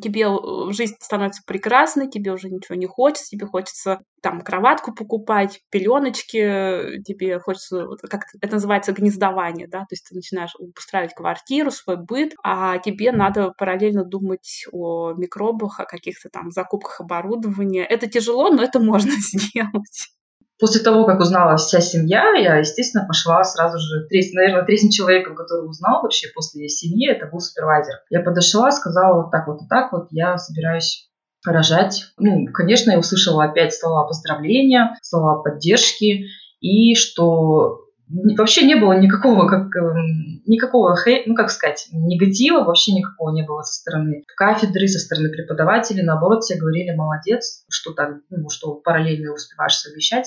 тебе 0.00 0.22
э, 0.22 0.72
жизнь 0.72 0.94
становится 1.00 1.42
прекрасной, 1.46 2.08
тебе 2.08 2.32
уже 2.32 2.48
ничего 2.48 2.76
не 2.76 2.86
хочется, 2.86 3.30
тебе 3.30 3.46
хочется 3.46 4.00
там 4.22 4.40
кроватку 4.42 4.94
покупать, 4.94 5.60
пеленочки, 5.70 7.02
тебе 7.04 7.38
хочется, 7.40 7.86
как 8.08 8.22
это 8.40 8.54
называется, 8.54 8.92
гнездование, 8.92 9.66
да, 9.68 9.80
то 9.80 9.88
есть 9.90 10.08
ты 10.08 10.14
начинаешь 10.14 10.54
устраивать 10.58 11.14
квартиру, 11.14 11.70
свой 11.70 11.96
быт, 11.96 12.34
а 12.44 12.78
тебе 12.78 13.12
надо 13.12 13.52
параллельно 13.56 14.04
думать 14.04 14.64
о 14.72 15.12
микробах, 15.12 15.80
о 15.80 15.84
каких-то 15.84 16.28
там 16.30 16.50
закупках 16.50 17.00
оборудования. 17.00 17.84
Это 17.84 18.06
тяжело, 18.08 18.50
но 18.50 18.62
это 18.62 18.78
можно 18.80 19.12
сделать. 19.18 20.12
После 20.58 20.80
того, 20.80 21.04
как 21.04 21.18
узнала 21.18 21.56
вся 21.56 21.80
семья, 21.80 22.34
я, 22.34 22.56
естественно, 22.56 23.04
пошла 23.06 23.42
сразу 23.42 23.78
же, 23.78 24.06
треть, 24.08 24.32
наверное, 24.32 24.64
третьим 24.64 24.90
человеком, 24.90 25.34
который 25.34 25.68
узнал 25.68 26.02
вообще 26.02 26.28
после 26.34 26.68
семьи, 26.68 27.10
это 27.10 27.26
был 27.26 27.40
супервайзер. 27.40 27.94
Я 28.10 28.20
подошла, 28.20 28.70
сказала 28.70 29.22
вот 29.22 29.30
так 29.30 29.48
вот 29.48 29.62
и 29.62 29.66
так 29.68 29.92
вот, 29.92 30.06
я 30.10 30.38
собираюсь 30.38 31.08
рожать. 31.44 32.06
Ну, 32.18 32.46
конечно, 32.52 32.92
я 32.92 32.98
услышала 32.98 33.44
опять 33.44 33.74
слова 33.74 34.06
поздравления, 34.06 34.96
слова 35.02 35.42
поддержки, 35.42 36.26
и 36.60 36.94
что 36.94 37.80
вообще 38.36 38.64
не 38.66 38.74
было 38.74 38.92
никакого, 38.92 39.48
как, 39.48 39.74
эм, 39.74 40.42
никакого, 40.46 40.96
ну, 41.26 41.34
как 41.34 41.50
сказать, 41.50 41.88
негатива, 41.92 42.64
вообще 42.64 42.92
никакого 42.92 43.32
не 43.32 43.42
было 43.42 43.62
со 43.62 43.80
стороны 43.80 44.24
кафедры, 44.36 44.86
со 44.86 44.98
стороны 44.98 45.30
преподавателей. 45.30 46.02
Наоборот, 46.02 46.42
все 46.42 46.56
говорили, 46.56 46.94
молодец, 46.94 47.64
что 47.68 47.92
так, 47.92 48.18
ну, 48.30 48.48
что 48.48 48.74
параллельно 48.74 49.32
успеваешь 49.32 49.76
совмещать. 49.76 50.26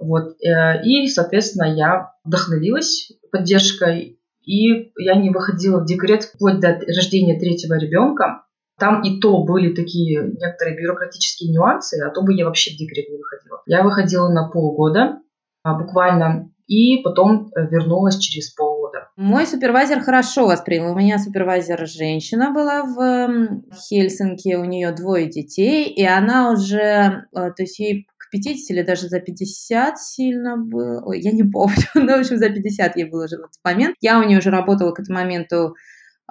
Вот. 0.00 0.36
Э, 0.42 0.82
и, 0.82 1.06
соответственно, 1.08 1.66
я 1.66 2.14
вдохновилась 2.24 3.12
поддержкой, 3.30 4.18
и 4.44 4.92
я 4.98 5.14
не 5.14 5.30
выходила 5.30 5.80
в 5.80 5.84
декрет 5.84 6.24
вплоть 6.24 6.58
до 6.58 6.80
рождения 6.86 7.38
третьего 7.38 7.74
ребенка. 7.78 8.44
Там 8.78 9.02
и 9.02 9.20
то 9.20 9.44
были 9.44 9.74
такие 9.74 10.22
некоторые 10.22 10.76
бюрократические 10.76 11.52
нюансы, 11.52 12.00
а 12.00 12.10
то 12.10 12.22
бы 12.22 12.32
я 12.32 12.46
вообще 12.46 12.74
в 12.74 12.78
декрет 12.78 13.10
не 13.10 13.18
выходила. 13.18 13.60
Я 13.66 13.82
выходила 13.82 14.28
на 14.28 14.48
полгода, 14.48 15.20
а, 15.62 15.74
буквально 15.78 16.50
и 16.66 17.02
потом 17.02 17.50
э, 17.54 17.66
вернулась 17.66 18.16
через 18.16 18.50
полгода. 18.50 19.08
Мой 19.16 19.44
супервайзер 19.44 20.00
хорошо 20.00 20.46
воспринял. 20.46 20.92
У 20.92 20.94
меня 20.94 21.18
супервайзер 21.18 21.84
женщина 21.86 22.52
была 22.52 22.84
в 22.84 23.62
Хельсинки, 23.74 24.54
у 24.54 24.64
нее 24.64 24.92
двое 24.92 25.28
детей, 25.28 25.88
и 25.88 26.04
она 26.04 26.52
уже, 26.52 26.76
э, 26.76 27.26
то 27.32 27.54
есть 27.58 27.80
ей 27.80 28.06
50 28.30 28.70
или 28.70 28.82
даже 28.82 29.08
за 29.08 29.20
50 29.20 29.98
сильно 29.98 30.56
было. 30.56 31.02
Ой, 31.04 31.20
я 31.20 31.32
не 31.32 31.44
помню, 31.44 31.76
но, 31.94 32.16
в 32.16 32.20
общем, 32.20 32.38
за 32.38 32.50
50 32.50 32.96
ей 32.96 33.04
было 33.04 33.24
уже 33.24 33.36
в 33.36 33.40
этот 33.40 33.60
момент. 33.64 33.96
Я 34.00 34.18
у 34.18 34.24
нее 34.24 34.38
уже 34.38 34.50
работала 34.50 34.92
к 34.92 35.00
этому 35.00 35.18
моменту 35.18 35.74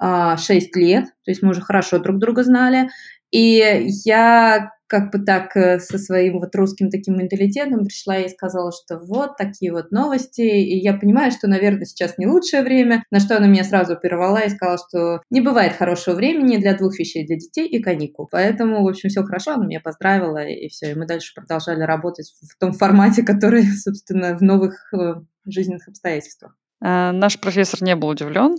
а, 0.00 0.78
лет, 0.78 1.04
то 1.24 1.30
есть 1.30 1.42
мы 1.42 1.50
уже 1.50 1.60
хорошо 1.60 1.98
друг 1.98 2.18
друга 2.18 2.42
знали. 2.42 2.88
И 3.30 3.86
я 4.04 4.72
как 4.90 5.12
бы 5.12 5.20
так 5.20 5.56
э, 5.56 5.78
со 5.78 5.98
своим 5.98 6.40
вот 6.40 6.54
русским 6.56 6.90
таким 6.90 7.16
менталитетом 7.16 7.84
пришла 7.84 8.18
и 8.18 8.28
сказала, 8.28 8.72
что 8.72 8.98
вот 8.98 9.36
такие 9.36 9.72
вот 9.72 9.92
новости, 9.92 10.40
и 10.40 10.78
я 10.78 10.94
понимаю, 10.94 11.30
что, 11.30 11.46
наверное, 11.46 11.84
сейчас 11.84 12.18
не 12.18 12.26
лучшее 12.26 12.62
время, 12.62 13.04
на 13.12 13.20
что 13.20 13.36
она 13.36 13.46
меня 13.46 13.62
сразу 13.62 13.96
прервала 13.96 14.38
и 14.38 14.48
сказала, 14.48 14.78
что 14.78 15.22
не 15.30 15.40
бывает 15.40 15.74
хорошего 15.74 16.16
времени 16.16 16.56
для 16.56 16.76
двух 16.76 16.98
вещей, 16.98 17.24
для 17.24 17.36
детей 17.36 17.68
и 17.68 17.80
каникул. 17.80 18.28
Поэтому, 18.30 18.82
в 18.82 18.88
общем, 18.88 19.10
все 19.10 19.22
хорошо, 19.22 19.52
она 19.52 19.66
меня 19.66 19.80
поздравила, 19.80 20.44
и 20.44 20.68
все, 20.68 20.90
и 20.90 20.94
мы 20.94 21.06
дальше 21.06 21.34
продолжали 21.36 21.82
работать 21.82 22.34
в 22.42 22.58
том 22.58 22.72
формате, 22.72 23.22
который, 23.22 23.62
собственно, 23.76 24.36
в 24.36 24.42
новых 24.42 24.92
э, 24.92 25.20
жизненных 25.46 25.86
обстоятельствах. 25.86 26.56
Э, 26.82 27.12
наш 27.12 27.38
профессор 27.38 27.80
не 27.84 27.94
был 27.94 28.08
удивлен, 28.08 28.56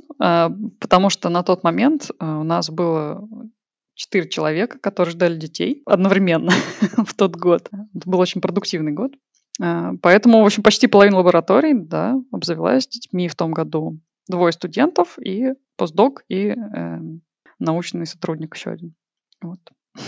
потому 0.79 1.09
что 1.09 1.27
на 1.27 1.43
тот 1.43 1.65
момент 1.65 2.09
у 2.21 2.43
нас 2.43 2.69
было 2.69 3.27
четыре 4.01 4.27
человека, 4.27 4.79
которые 4.79 5.12
ждали 5.12 5.38
детей 5.38 5.84
одновременно 5.86 6.51
в 7.05 7.13
тот 7.13 7.36
год. 7.36 7.70
Это 7.96 8.10
был 8.10 8.20
очень 8.20 8.41
продуктивный 8.41 8.91
год. 8.91 9.12
А, 9.62 9.93
поэтому, 10.01 10.41
в 10.41 10.46
общем, 10.46 10.63
почти 10.63 10.88
половина 10.88 11.17
лабораторий, 11.17 11.74
да, 11.75 12.15
обзавелась 12.31 12.88
детьми 12.88 13.27
в 13.27 13.36
том 13.36 13.51
году. 13.51 14.00
Двое 14.27 14.53
студентов 14.53 15.20
и 15.20 15.53
постдок, 15.75 16.24
и 16.29 16.48
э, 16.48 17.00
научный 17.60 18.08
сотрудник 18.08 18.55
еще 18.55 18.72
один. 18.72 18.96
Вот. 19.41 19.60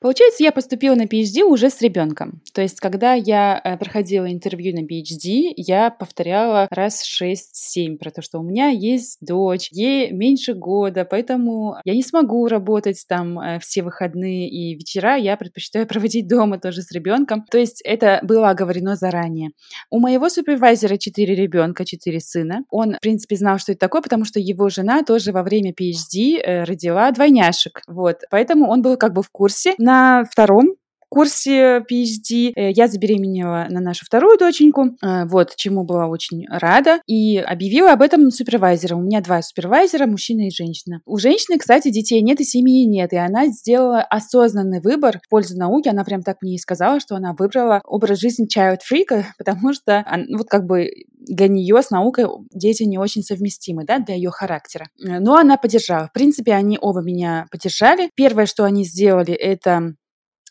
Получается, 0.00 0.44
я 0.44 0.52
поступила 0.52 0.94
на 0.94 1.06
PhD 1.06 1.42
уже 1.42 1.70
с 1.70 1.80
ребенком. 1.82 2.40
То 2.54 2.62
есть, 2.62 2.78
когда 2.78 3.14
я 3.14 3.60
э, 3.62 3.76
проходила 3.76 4.30
интервью 4.30 4.72
на 4.74 4.84
PhD, 4.84 5.52
я 5.56 5.90
повторяла 5.90 6.68
раз 6.70 7.04
6-7 7.04 7.96
про 7.96 8.12
то, 8.12 8.22
что 8.22 8.38
у 8.38 8.44
меня 8.44 8.68
есть 8.68 9.18
дочь, 9.20 9.68
ей 9.72 10.12
меньше 10.12 10.54
года, 10.54 11.04
поэтому 11.04 11.78
я 11.84 11.94
не 11.94 12.04
смогу 12.04 12.46
работать 12.46 13.04
там 13.08 13.40
э, 13.40 13.58
все 13.58 13.82
выходные 13.82 14.48
и 14.48 14.76
вечера, 14.76 15.16
я 15.16 15.36
предпочитаю 15.36 15.86
проводить 15.88 16.28
дома 16.28 16.60
тоже 16.60 16.82
с 16.82 16.92
ребенком. 16.92 17.44
То 17.50 17.58
есть, 17.58 17.82
это 17.84 18.20
было 18.22 18.50
оговорено 18.50 18.94
заранее. 18.94 19.50
У 19.90 19.98
моего 19.98 20.28
супервайзера 20.28 20.96
4 20.96 21.34
ребенка, 21.34 21.84
4 21.84 22.20
сына. 22.20 22.64
Он, 22.70 22.94
в 22.94 23.00
принципе, 23.00 23.34
знал, 23.34 23.58
что 23.58 23.72
это 23.72 23.80
такое, 23.80 24.02
потому 24.02 24.24
что 24.24 24.38
его 24.38 24.68
жена 24.68 25.02
тоже 25.02 25.32
во 25.32 25.42
время 25.42 25.72
PhD 25.72 26.40
э, 26.40 26.62
родила 26.62 27.10
двойняшек. 27.10 27.82
Вот. 27.88 28.18
Поэтому 28.30 28.68
он 28.68 28.82
был 28.82 28.96
как 28.96 29.12
бы 29.12 29.24
в 29.24 29.30
курсе 29.30 29.74
на 29.88 30.24
втором 30.30 30.74
курсе 31.08 31.84
PhD 31.90 32.52
э, 32.54 32.70
я 32.72 32.88
забеременела 32.88 33.66
на 33.70 33.80
нашу 33.80 34.04
вторую 34.04 34.38
доченьку, 34.38 34.96
э, 35.02 35.24
вот, 35.26 35.54
чему 35.56 35.84
была 35.84 36.06
очень 36.06 36.46
рада, 36.48 37.00
и 37.06 37.38
объявила 37.38 37.92
об 37.92 38.02
этом 38.02 38.30
супервайзера. 38.30 38.96
У 38.96 39.00
меня 39.00 39.20
два 39.20 39.42
супервайзера, 39.42 40.06
мужчина 40.06 40.48
и 40.48 40.50
женщина. 40.50 41.00
У 41.06 41.18
женщины, 41.18 41.58
кстати, 41.58 41.90
детей 41.90 42.20
нет 42.22 42.40
и 42.40 42.44
семьи 42.44 42.84
нет, 42.84 43.12
и 43.12 43.16
она 43.16 43.46
сделала 43.46 44.02
осознанный 44.02 44.80
выбор 44.80 45.20
в 45.24 45.28
пользу 45.28 45.56
науки. 45.56 45.88
Она 45.88 46.04
прям 46.04 46.22
так 46.22 46.38
мне 46.42 46.54
и 46.54 46.58
сказала, 46.58 47.00
что 47.00 47.16
она 47.16 47.34
выбрала 47.38 47.80
образ 47.84 48.18
жизни 48.18 48.46
child-free, 48.46 49.24
потому 49.38 49.72
что 49.72 50.04
вот 50.30 50.48
как 50.48 50.66
бы 50.66 50.90
для 51.28 51.48
нее 51.48 51.82
с 51.82 51.90
наукой 51.90 52.26
дети 52.52 52.84
не 52.84 52.98
очень 52.98 53.22
совместимы, 53.22 53.84
да, 53.84 53.98
для 53.98 54.14
ее 54.14 54.30
характера. 54.30 54.88
Э, 55.02 55.18
но 55.18 55.36
она 55.36 55.56
поддержала. 55.56 56.08
В 56.08 56.12
принципе, 56.12 56.52
они 56.52 56.78
оба 56.80 57.02
меня 57.02 57.46
поддержали. 57.50 58.10
Первое, 58.14 58.46
что 58.46 58.64
они 58.64 58.84
сделали, 58.84 59.34
это 59.34 59.94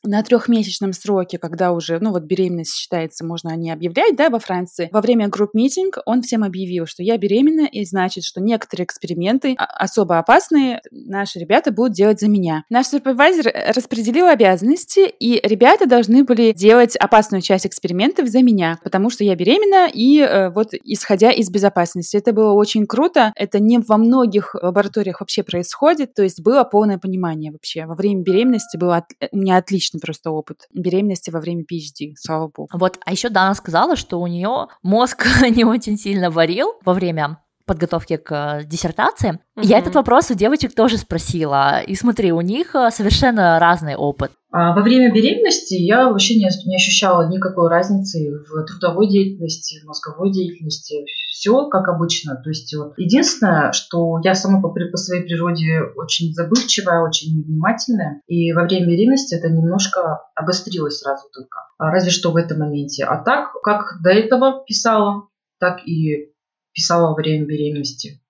на 0.08 0.24
трехмесячном 0.24 0.94
сроке, 0.94 1.38
когда 1.38 1.72
уже, 1.72 2.00
ну 2.00 2.12
вот 2.12 2.24
беременность 2.24 2.74
считается, 2.74 3.26
можно 3.26 3.56
не 3.56 3.72
объявлять, 3.72 4.16
да, 4.16 4.30
во 4.30 4.40
Франции, 4.40 4.90
во 4.92 5.02
время 5.02 5.28
групп-митинг 5.28 6.00
он 6.06 6.22
всем 6.22 6.44
объявил, 6.44 6.86
что 6.86 7.04
я 7.04 7.18
беременна, 7.18 7.66
и 7.66 7.86
значит, 7.86 8.24
что 8.24 8.42
некоторые 8.42 8.86
эксперименты 8.86 9.56
а, 9.58 9.66
особо 9.66 10.18
опасные 10.18 10.82
наши 10.92 11.40
ребята 11.40 11.72
будут 11.72 11.94
делать 11.94 12.20
за 12.20 12.28
меня. 12.28 12.64
Наш 12.70 12.88
супервайзер 12.88 13.48
э, 13.48 13.72
распределил 13.72 14.28
обязанности, 14.28 15.08
и 15.20 15.40
ребята 15.46 15.86
должны 15.88 16.24
были 16.24 16.52
делать 16.54 16.96
опасную 16.96 17.42
часть 17.42 17.68
экспериментов 17.68 18.28
за 18.30 18.42
меня, 18.42 18.80
потому 18.84 19.10
что 19.10 19.24
я 19.24 19.36
беременна, 19.36 19.90
и 19.92 20.20
э, 20.20 20.50
вот 20.50 20.70
исходя 20.84 21.32
из 21.32 21.50
безопасности. 21.50 22.18
Это 22.18 22.34
было 22.34 22.54
очень 22.54 22.86
круто, 22.88 23.34
это 23.36 23.60
не 23.60 23.80
во 23.80 23.98
многих 23.98 24.56
лабораториях 24.56 25.20
вообще 25.20 25.44
происходит, 25.44 26.14
то 26.14 26.24
есть 26.24 26.42
было 26.42 26.64
полное 26.64 26.98
понимание 26.98 27.52
вообще. 27.52 27.86
Во 27.86 27.96
время 27.96 28.22
беременности 28.22 28.78
было 28.78 28.98
от... 28.98 29.06
у 29.32 29.38
меня 29.38 29.58
отлично 29.58 29.97
отличный 29.98 30.00
просто 30.00 30.32
опыт 30.32 30.68
беременности 30.74 31.30
во 31.32 31.40
время 31.40 31.64
PhD, 31.64 32.14
слава 32.18 32.48
богу. 32.48 32.70
Вот, 32.74 32.98
а 33.06 33.12
еще 33.12 33.30
Дана 33.30 33.54
сказала, 33.56 33.96
что 33.96 34.20
у 34.20 34.28
нее 34.28 34.68
мозг 34.84 35.26
не 35.50 35.66
очень 35.66 35.98
сильно 35.98 36.30
варил 36.30 36.74
во 36.86 36.94
время 36.94 37.38
подготовки 37.68 38.18
к 38.18 38.32
э, 38.32 38.66
диссертации. 38.66 39.34
Mm-hmm. 39.34 39.66
Я 39.66 39.78
этот 39.78 39.94
вопрос 39.94 40.32
у 40.32 40.34
девочек 40.34 40.74
тоже 40.74 40.98
спросила. 40.98 41.82
И 41.82 41.94
смотри, 41.94 42.32
у 42.32 42.42
них 42.42 42.74
э, 42.74 42.90
совершенно 42.92 43.60
разный 43.60 43.96
опыт. 43.96 44.32
А 44.52 44.74
во 44.74 44.82
время 44.82 45.14
беременности 45.14 45.76
я 45.76 46.10
вообще 46.10 46.36
не, 46.36 46.50
не 46.66 46.76
ощущала 46.78 47.30
никакой 47.30 47.70
разницы 47.70 48.32
в 48.50 48.66
трудовой 48.66 49.10
деятельности, 49.10 49.82
в 49.84 49.88
мозговой 49.88 50.32
деятельности. 50.32 51.06
Все 51.32 51.68
как 51.68 51.90
обычно. 51.90 52.36
То 52.38 52.50
есть 52.50 52.74
вот 52.76 52.94
единственное, 52.98 53.74
что 53.74 54.20
я 54.24 54.34
сама 54.34 54.62
по, 54.62 54.70
по 54.70 54.98
своей 54.98 55.24
природе 55.24 55.82
очень 55.96 56.34
забывчивая, 56.34 57.08
очень 57.08 57.44
внимательная. 57.44 58.22
И 58.28 58.54
во 58.54 58.64
время 58.64 58.88
беременности 58.88 59.36
это 59.36 59.50
немножко 59.50 60.22
обострилось 60.34 61.00
сразу 61.00 61.28
только. 61.34 61.60
А 61.78 61.92
разве 61.92 62.12
что 62.12 62.32
в 62.32 62.38
этом 62.38 62.60
моменте. 62.60 63.04
А 63.04 63.22
так, 63.22 63.52
как 63.62 64.02
до 64.02 64.10
этого 64.10 64.64
писала, 64.66 65.28
так 65.60 65.86
и 65.86 66.32
писала 66.78 67.10
во 67.10 67.16
время 67.16 67.46
беременности. 67.46 68.22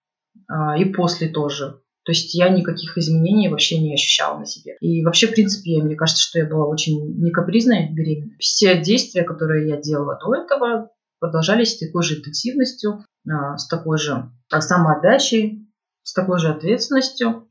А, 0.47 0.77
и 0.79 0.85
после 0.85 1.27
тоже. 1.27 1.81
То 2.03 2.13
есть 2.13 2.33
я 2.33 2.47
никаких 2.47 2.97
изменений 2.97 3.49
вообще 3.49 3.77
не 3.79 3.93
ощущала 3.93 4.39
на 4.39 4.45
себе. 4.45 4.77
И 4.79 5.03
вообще, 5.03 5.27
в 5.27 5.31
принципе, 5.31 5.83
мне 5.83 5.97
кажется, 5.97 6.23
что 6.23 6.39
я 6.39 6.45
была 6.45 6.65
очень 6.65 7.19
не 7.21 7.31
капризной 7.31 7.91
беременной. 7.91 8.37
Все 8.39 8.81
действия, 8.81 9.23
которые 9.23 9.67
я 9.67 9.81
делала 9.81 10.17
до 10.17 10.33
этого, 10.33 10.91
продолжались 11.19 11.73
с 11.73 11.79
такой 11.79 12.03
же 12.03 12.19
интенсивностью, 12.19 13.03
а, 13.29 13.57
с 13.57 13.67
такой 13.67 13.97
же 13.97 14.31
самоотдачей, 14.49 15.67
с 16.03 16.13
такой 16.13 16.39
же 16.39 16.47
ответственностью. 16.47 17.49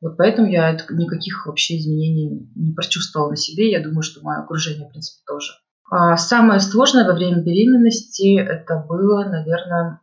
Вот 0.00 0.16
поэтому 0.16 0.48
я 0.48 0.72
никаких 0.72 1.44
вообще 1.44 1.76
изменений 1.76 2.50
не 2.56 2.72
прочувствовала 2.72 3.28
на 3.28 3.36
себе. 3.36 3.70
Я 3.70 3.82
думаю, 3.82 4.02
что 4.02 4.22
мое 4.22 4.38
окружение, 4.38 4.88
в 4.88 4.92
принципе, 4.92 5.22
тоже. 5.26 5.52
А 5.90 6.16
самое 6.16 6.60
сложное 6.60 7.04
во 7.04 7.12
время 7.12 7.42
беременности 7.42 8.38
это 8.40 8.82
было, 8.88 9.24
наверное, 9.24 9.82
а, 9.82 10.00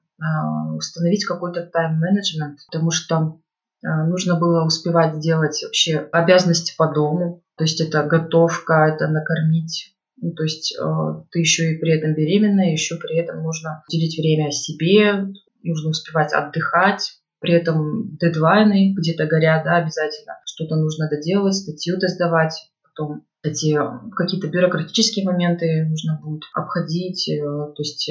установить 0.75 1.25
какой-то 1.25 1.63
тайм-менеджмент, 1.65 2.59
потому 2.71 2.91
что 2.91 3.39
а, 3.83 4.05
нужно 4.05 4.36
было 4.36 4.65
успевать 4.65 5.19
делать 5.19 5.62
вообще 5.63 6.07
обязанности 6.12 6.75
по 6.77 6.91
дому, 6.91 7.43
то 7.57 7.63
есть 7.63 7.81
это 7.81 8.03
готовка, 8.03 8.93
это 8.93 9.07
накормить. 9.07 9.93
Ну, 10.19 10.31
то 10.31 10.43
есть 10.43 10.75
э, 10.75 11.24
ты 11.31 11.39
еще 11.39 11.74
и 11.74 11.77
при 11.77 11.91
этом 11.95 12.15
беременная, 12.15 12.71
еще 12.71 12.97
при 12.97 13.17
этом 13.17 13.43
нужно 13.43 13.83
уделить 13.88 14.17
время 14.17 14.51
себе, 14.51 15.27
нужно 15.62 15.89
успевать 15.89 16.33
отдыхать, 16.33 17.19
при 17.39 17.53
этом 17.53 18.17
дедлайны 18.17 18.95
где-то 18.97 19.27
горят, 19.27 19.63
да, 19.63 19.77
обязательно. 19.77 20.39
Что-то 20.45 20.75
нужно 20.75 21.07
доделать, 21.07 21.53
статью 21.53 21.97
сдавать, 22.01 22.71
потом 22.97 23.25
эти 23.43 23.77
какие-то 24.15 24.47
бюрократические 24.47 25.25
моменты 25.25 25.85
нужно 25.85 26.19
будет 26.21 26.43
обходить. 26.53 27.29
Э, 27.29 27.41
то 27.41 27.79
есть 27.79 28.09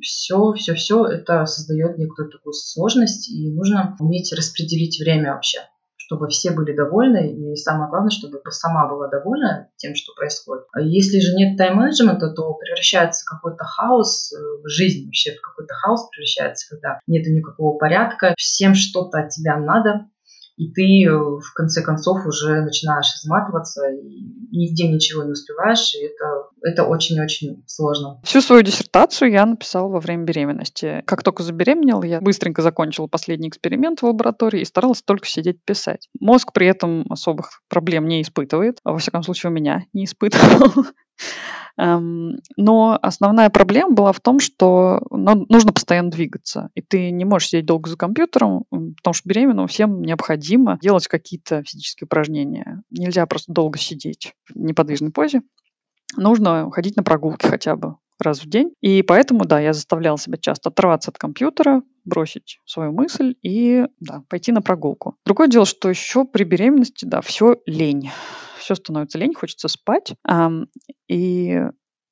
все, 0.00 0.52
все, 0.54 0.74
все 0.74 1.06
это 1.06 1.46
создает 1.46 1.98
некоторую 1.98 2.32
такую 2.32 2.52
сложность, 2.52 3.30
и 3.30 3.52
нужно 3.52 3.96
уметь 4.00 4.32
распределить 4.32 4.98
время 5.00 5.34
вообще 5.34 5.58
чтобы 6.12 6.28
все 6.28 6.50
были 6.50 6.76
довольны, 6.76 7.32
и 7.32 7.56
самое 7.56 7.88
главное, 7.88 8.10
чтобы 8.10 8.42
сама 8.50 8.86
была 8.86 9.08
довольна 9.08 9.70
тем, 9.76 9.94
что 9.94 10.12
происходит. 10.14 10.64
А 10.72 10.80
если 10.80 11.20
же 11.20 11.34
нет 11.34 11.56
тайм-менеджмента, 11.56 12.28
то 12.28 12.52
превращается 12.52 13.24
какой-то 13.24 13.64
хаос 13.64 14.30
э, 14.30 14.36
в 14.62 14.68
жизнь, 14.68 15.06
вообще 15.06 15.32
в 15.32 15.40
какой-то 15.40 15.72
хаос 15.72 16.10
превращается, 16.10 16.68
когда 16.68 17.00
нет 17.06 17.26
никакого 17.26 17.78
порядка, 17.78 18.34
всем 18.36 18.74
что-то 18.74 19.20
от 19.20 19.30
тебя 19.30 19.56
надо, 19.56 20.10
и 20.62 20.72
ты 20.72 21.04
э, 21.04 21.10
в 21.10 21.52
конце 21.54 21.82
концов 21.82 22.24
уже 22.24 22.62
начинаешь 22.62 23.14
изматываться, 23.16 23.88
и 23.88 24.56
нигде 24.56 24.88
ничего 24.88 25.24
не 25.24 25.32
успеваешь, 25.32 25.94
и 25.94 26.04
это 26.04 26.51
это 26.62 26.84
очень-очень 26.84 27.64
сложно. 27.66 28.20
Всю 28.24 28.40
свою 28.40 28.62
диссертацию 28.62 29.30
я 29.30 29.44
написала 29.46 29.88
во 29.88 30.00
время 30.00 30.24
беременности. 30.24 31.02
Как 31.06 31.22
только 31.22 31.42
забеременела, 31.42 32.04
я 32.04 32.20
быстренько 32.20 32.62
закончила 32.62 33.06
последний 33.06 33.48
эксперимент 33.48 34.00
в 34.00 34.06
лаборатории 34.06 34.60
и 34.60 34.66
старалась 34.66 35.02
только 35.02 35.26
сидеть 35.26 35.62
писать. 35.64 36.08
Мозг 36.20 36.52
при 36.52 36.66
этом 36.66 37.06
особых 37.10 37.62
проблем 37.68 38.06
не 38.06 38.22
испытывает. 38.22 38.78
Во 38.84 38.98
всяком 38.98 39.22
случае, 39.22 39.50
у 39.50 39.54
меня 39.54 39.84
не 39.92 40.04
испытывал. 40.04 40.86
Эм, 41.78 42.36
но 42.56 42.98
основная 43.00 43.48
проблема 43.48 43.94
была 43.94 44.12
в 44.12 44.20
том, 44.20 44.40
что 44.40 45.00
нужно 45.10 45.72
постоянно 45.72 46.10
двигаться. 46.10 46.68
И 46.74 46.82
ты 46.82 47.10
не 47.10 47.24
можешь 47.24 47.48
сидеть 47.48 47.66
долго 47.66 47.88
за 47.88 47.96
компьютером, 47.96 48.64
потому 48.70 49.14
что 49.14 49.28
беременным 49.28 49.66
всем 49.68 50.02
необходимо 50.02 50.78
делать 50.82 51.08
какие-то 51.08 51.62
физические 51.62 52.06
упражнения. 52.06 52.82
Нельзя 52.90 53.24
просто 53.26 53.52
долго 53.52 53.78
сидеть 53.78 54.34
в 54.48 54.58
неподвижной 54.58 55.12
позе 55.12 55.42
нужно 56.16 56.70
ходить 56.70 56.96
на 56.96 57.02
прогулки 57.02 57.46
хотя 57.46 57.76
бы 57.76 57.96
раз 58.20 58.42
в 58.42 58.48
день. 58.48 58.72
И 58.80 59.02
поэтому, 59.02 59.44
да, 59.44 59.60
я 59.60 59.72
заставляла 59.72 60.18
себя 60.18 60.38
часто 60.38 60.70
оторваться 60.70 61.10
от 61.10 61.18
компьютера, 61.18 61.82
бросить 62.04 62.58
свою 62.64 62.92
мысль 62.92 63.34
и, 63.42 63.84
да, 64.00 64.22
пойти 64.28 64.52
на 64.52 64.62
прогулку. 64.62 65.16
Другое 65.26 65.48
дело, 65.48 65.66
что 65.66 65.88
еще 65.88 66.24
при 66.24 66.44
беременности, 66.44 67.04
да, 67.04 67.20
все 67.20 67.56
лень. 67.66 68.10
Все 68.58 68.74
становится 68.74 69.18
лень, 69.18 69.34
хочется 69.34 69.68
спать. 69.68 70.14
И 71.08 71.60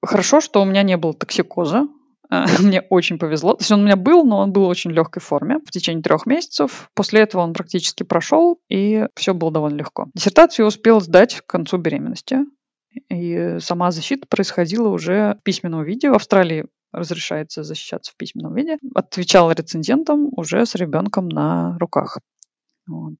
хорошо, 0.04 0.40
что 0.40 0.62
у 0.62 0.64
меня 0.64 0.82
не 0.82 0.96
было 0.96 1.14
токсикоза, 1.14 1.86
мне 2.60 2.82
очень 2.90 3.18
повезло. 3.18 3.54
То 3.54 3.62
есть 3.62 3.72
он 3.72 3.80
у 3.80 3.84
меня 3.84 3.96
был, 3.96 4.24
но 4.24 4.38
он 4.38 4.52
был 4.52 4.64
в 4.64 4.68
очень 4.68 4.92
легкой 4.92 5.20
форме 5.20 5.58
в 5.64 5.70
течение 5.70 6.02
трех 6.02 6.26
месяцев. 6.26 6.90
После 6.94 7.20
этого 7.20 7.42
он 7.42 7.52
практически 7.52 8.02
прошел, 8.02 8.60
и 8.68 9.06
все 9.16 9.34
было 9.34 9.50
довольно 9.50 9.76
легко. 9.76 10.06
Диссертацию 10.14 10.64
я 10.64 10.68
успела 10.68 11.00
сдать 11.00 11.40
к 11.40 11.46
концу 11.46 11.78
беременности. 11.78 12.38
И 13.08 13.58
сама 13.60 13.90
защита 13.90 14.26
происходила 14.28 14.88
уже 14.88 15.36
в 15.40 15.42
письменном 15.42 15.84
виде. 15.84 16.10
В 16.10 16.14
Австралии 16.14 16.66
разрешается 16.92 17.62
защищаться 17.62 18.12
в 18.12 18.16
письменном 18.16 18.54
виде. 18.54 18.78
Отвечала 18.94 19.52
рецензентам 19.52 20.28
уже 20.36 20.66
с 20.66 20.74
ребенком 20.74 21.28
на 21.28 21.76
руках. 21.78 22.18
Вот. 22.86 23.14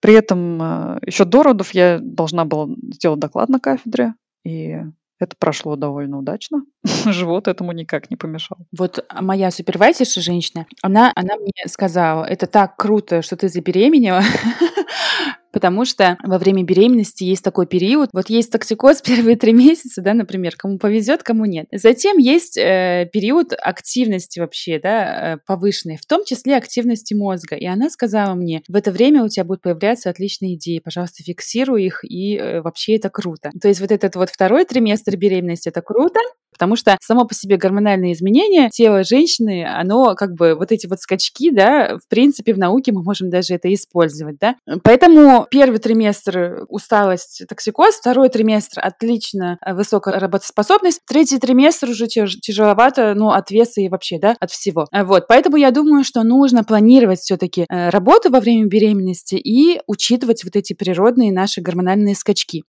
При 0.00 0.14
этом 0.14 0.60
э, 0.60 0.98
еще 1.06 1.24
до 1.24 1.42
родов 1.42 1.72
я 1.72 1.98
должна 2.00 2.44
была 2.44 2.68
сделать 2.92 3.20
доклад 3.20 3.48
на 3.48 3.60
кафедре, 3.60 4.14
и 4.44 4.78
это 5.20 5.36
прошло 5.38 5.76
довольно 5.76 6.18
удачно. 6.18 6.64
Живот 7.04 7.46
этому 7.46 7.72
никак 7.72 8.10
не 8.10 8.16
помешал. 8.16 8.58
Вот 8.76 9.04
моя 9.20 9.50
супервайзерша 9.50 10.22
женщина, 10.22 10.66
она, 10.82 11.12
она 11.14 11.36
мне 11.36 11.52
сказала, 11.66 12.24
это 12.24 12.46
так 12.46 12.76
круто, 12.76 13.20
что 13.20 13.36
ты 13.36 13.48
забеременела. 13.48 14.22
потому 15.52 15.84
что 15.84 16.16
во 16.22 16.38
время 16.38 16.64
беременности 16.64 17.24
есть 17.24 17.44
такой 17.44 17.66
период, 17.66 18.10
вот 18.12 18.28
есть 18.30 18.50
токсикоз 18.50 19.02
первые 19.06 19.36
три 19.36 19.52
месяца, 19.52 20.02
да, 20.02 20.14
например, 20.14 20.54
кому 20.56 20.78
повезет, 20.78 21.22
кому 21.22 21.44
нет. 21.44 21.66
Затем 21.72 22.18
есть 22.18 22.56
э, 22.56 23.08
период 23.12 23.52
активности 23.56 24.40
вообще, 24.40 24.78
да, 24.78 25.34
э, 25.34 25.38
повышенной, 25.46 25.96
в 25.96 26.06
том 26.06 26.24
числе 26.24 26.56
активности 26.56 27.14
мозга. 27.14 27.56
И 27.56 27.66
она 27.66 27.90
сказала 27.90 28.34
мне, 28.34 28.62
в 28.68 28.76
это 28.76 28.90
время 28.90 29.24
у 29.24 29.28
тебя 29.28 29.44
будут 29.44 29.62
появляться 29.62 30.10
отличные 30.10 30.54
идеи, 30.54 30.78
пожалуйста, 30.78 31.22
фиксируй 31.22 31.84
их, 31.84 32.04
и 32.04 32.36
э, 32.36 32.60
вообще 32.62 32.96
это 32.96 33.10
круто. 33.10 33.50
То 33.60 33.68
есть 33.68 33.80
вот 33.80 33.90
этот 33.90 34.16
вот 34.16 34.30
второй 34.30 34.64
триместр 34.64 35.16
беременности, 35.16 35.68
это 35.68 35.82
круто, 35.82 36.20
потому 36.60 36.76
что 36.76 36.98
само 37.00 37.24
по 37.24 37.34
себе 37.34 37.56
гормональные 37.56 38.12
изменения 38.12 38.68
тела 38.68 39.02
женщины, 39.02 39.64
оно 39.64 40.14
как 40.14 40.34
бы 40.34 40.54
вот 40.54 40.72
эти 40.72 40.86
вот 40.86 41.00
скачки, 41.00 41.50
да, 41.50 41.96
в 41.96 42.06
принципе, 42.08 42.52
в 42.52 42.58
науке 42.58 42.92
мы 42.92 43.02
можем 43.02 43.30
даже 43.30 43.54
это 43.54 43.72
использовать, 43.72 44.36
да. 44.38 44.56
Поэтому 44.82 45.39
первый 45.50 45.78
триместр 45.78 46.64
усталость, 46.68 47.42
токсикоз, 47.48 47.96
второй 47.96 48.28
триместр 48.28 48.80
отлично 48.80 49.58
э, 49.64 49.74
высокая 49.74 50.18
работоспособность, 50.18 51.02
третий 51.06 51.38
триместр 51.38 51.90
уже 51.90 52.06
тяжеловато, 52.06 53.14
ну, 53.14 53.30
от 53.30 53.50
веса 53.50 53.80
и 53.80 53.88
вообще, 53.88 54.18
да, 54.18 54.36
от 54.40 54.50
всего. 54.50 54.86
Э, 54.92 55.04
вот, 55.04 55.26
поэтому 55.28 55.56
я 55.56 55.70
думаю, 55.70 56.04
что 56.04 56.22
нужно 56.22 56.64
планировать 56.64 57.20
все-таки 57.20 57.66
э, 57.68 57.88
работу 57.90 58.30
во 58.30 58.40
время 58.40 58.66
беременности 58.66 59.34
и 59.34 59.80
учитывать 59.86 60.44
вот 60.44 60.56
эти 60.56 60.72
природные 60.72 61.32
наши 61.32 61.60
гормональные 61.60 62.14
скачки. 62.14 62.64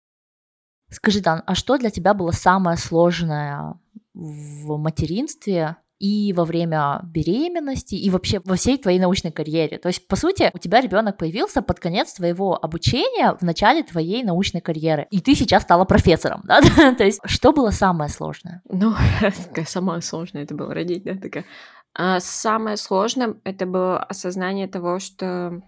Скажи, 0.89 1.21
Дан, 1.21 1.43
а 1.45 1.55
что 1.55 1.77
для 1.77 1.89
тебя 1.89 2.13
было 2.13 2.31
самое 2.31 2.77
сложное 2.77 3.77
в 4.13 4.77
материнстве 4.77 5.77
и 5.99 6.33
во 6.33 6.45
время 6.45 7.01
беременности, 7.03 7.95
и 7.95 8.09
вообще 8.09 8.41
во 8.45 8.55
всей 8.55 8.77
твоей 8.77 8.99
научной 8.99 9.31
карьере. 9.31 9.77
То 9.77 9.87
есть, 9.87 10.07
по 10.07 10.15
сути, 10.15 10.51
у 10.53 10.57
тебя 10.57 10.81
ребенок 10.81 11.17
появился 11.17 11.61
под 11.61 11.79
конец 11.79 12.13
твоего 12.13 12.57
обучения 12.63 13.35
в 13.39 13.41
начале 13.43 13.83
твоей 13.83 14.23
научной 14.23 14.61
карьеры, 14.61 15.07
и 15.11 15.19
ты 15.19 15.35
сейчас 15.35 15.63
стала 15.63 15.85
профессором, 15.85 16.41
да? 16.43 16.61
То 16.97 17.03
есть, 17.03 17.19
что 17.25 17.51
было 17.51 17.71
самое 17.71 18.09
сложное? 18.09 18.61
Ну, 18.69 18.93
самое 19.65 20.01
сложное 20.01 20.43
это 20.43 20.55
было 20.55 20.73
родить, 20.73 21.03
да, 21.03 21.15
такая. 21.15 21.45
А 21.93 22.19
самое 22.19 22.77
сложное 22.77 23.35
это 23.43 23.65
было 23.65 23.99
осознание 24.03 24.67
того, 24.67 24.99
что 24.99 25.61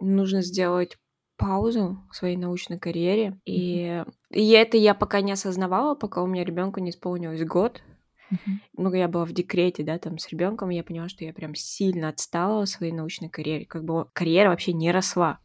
нужно 0.00 0.42
сделать 0.42 0.96
паузу 1.36 1.98
в 2.10 2.16
своей 2.16 2.36
научной 2.36 2.78
карьере. 2.78 3.40
И, 3.46 4.04
и 4.30 4.50
это 4.50 4.76
я 4.76 4.94
пока 4.94 5.20
не 5.20 5.32
осознавала, 5.32 5.94
пока 5.94 6.22
у 6.22 6.26
меня 6.26 6.44
ребенку 6.44 6.80
не 6.80 6.90
исполнилось 6.90 7.44
год. 7.44 7.82
Uh-huh. 8.32 8.52
Ну, 8.76 8.92
я 8.94 9.08
была 9.08 9.24
в 9.24 9.32
декрете, 9.32 9.82
да, 9.82 9.98
там 9.98 10.18
с 10.18 10.28
ребенком, 10.28 10.70
я 10.70 10.84
поняла, 10.84 11.08
что 11.08 11.24
я 11.24 11.32
прям 11.32 11.54
сильно 11.54 12.08
отстала 12.08 12.64
в 12.64 12.68
своей 12.68 12.92
научной 12.92 13.28
карьере. 13.28 13.66
Как 13.66 13.84
бы 13.84 14.06
карьера 14.12 14.50
вообще 14.50 14.72
не 14.72 14.90
росла. 14.90 15.40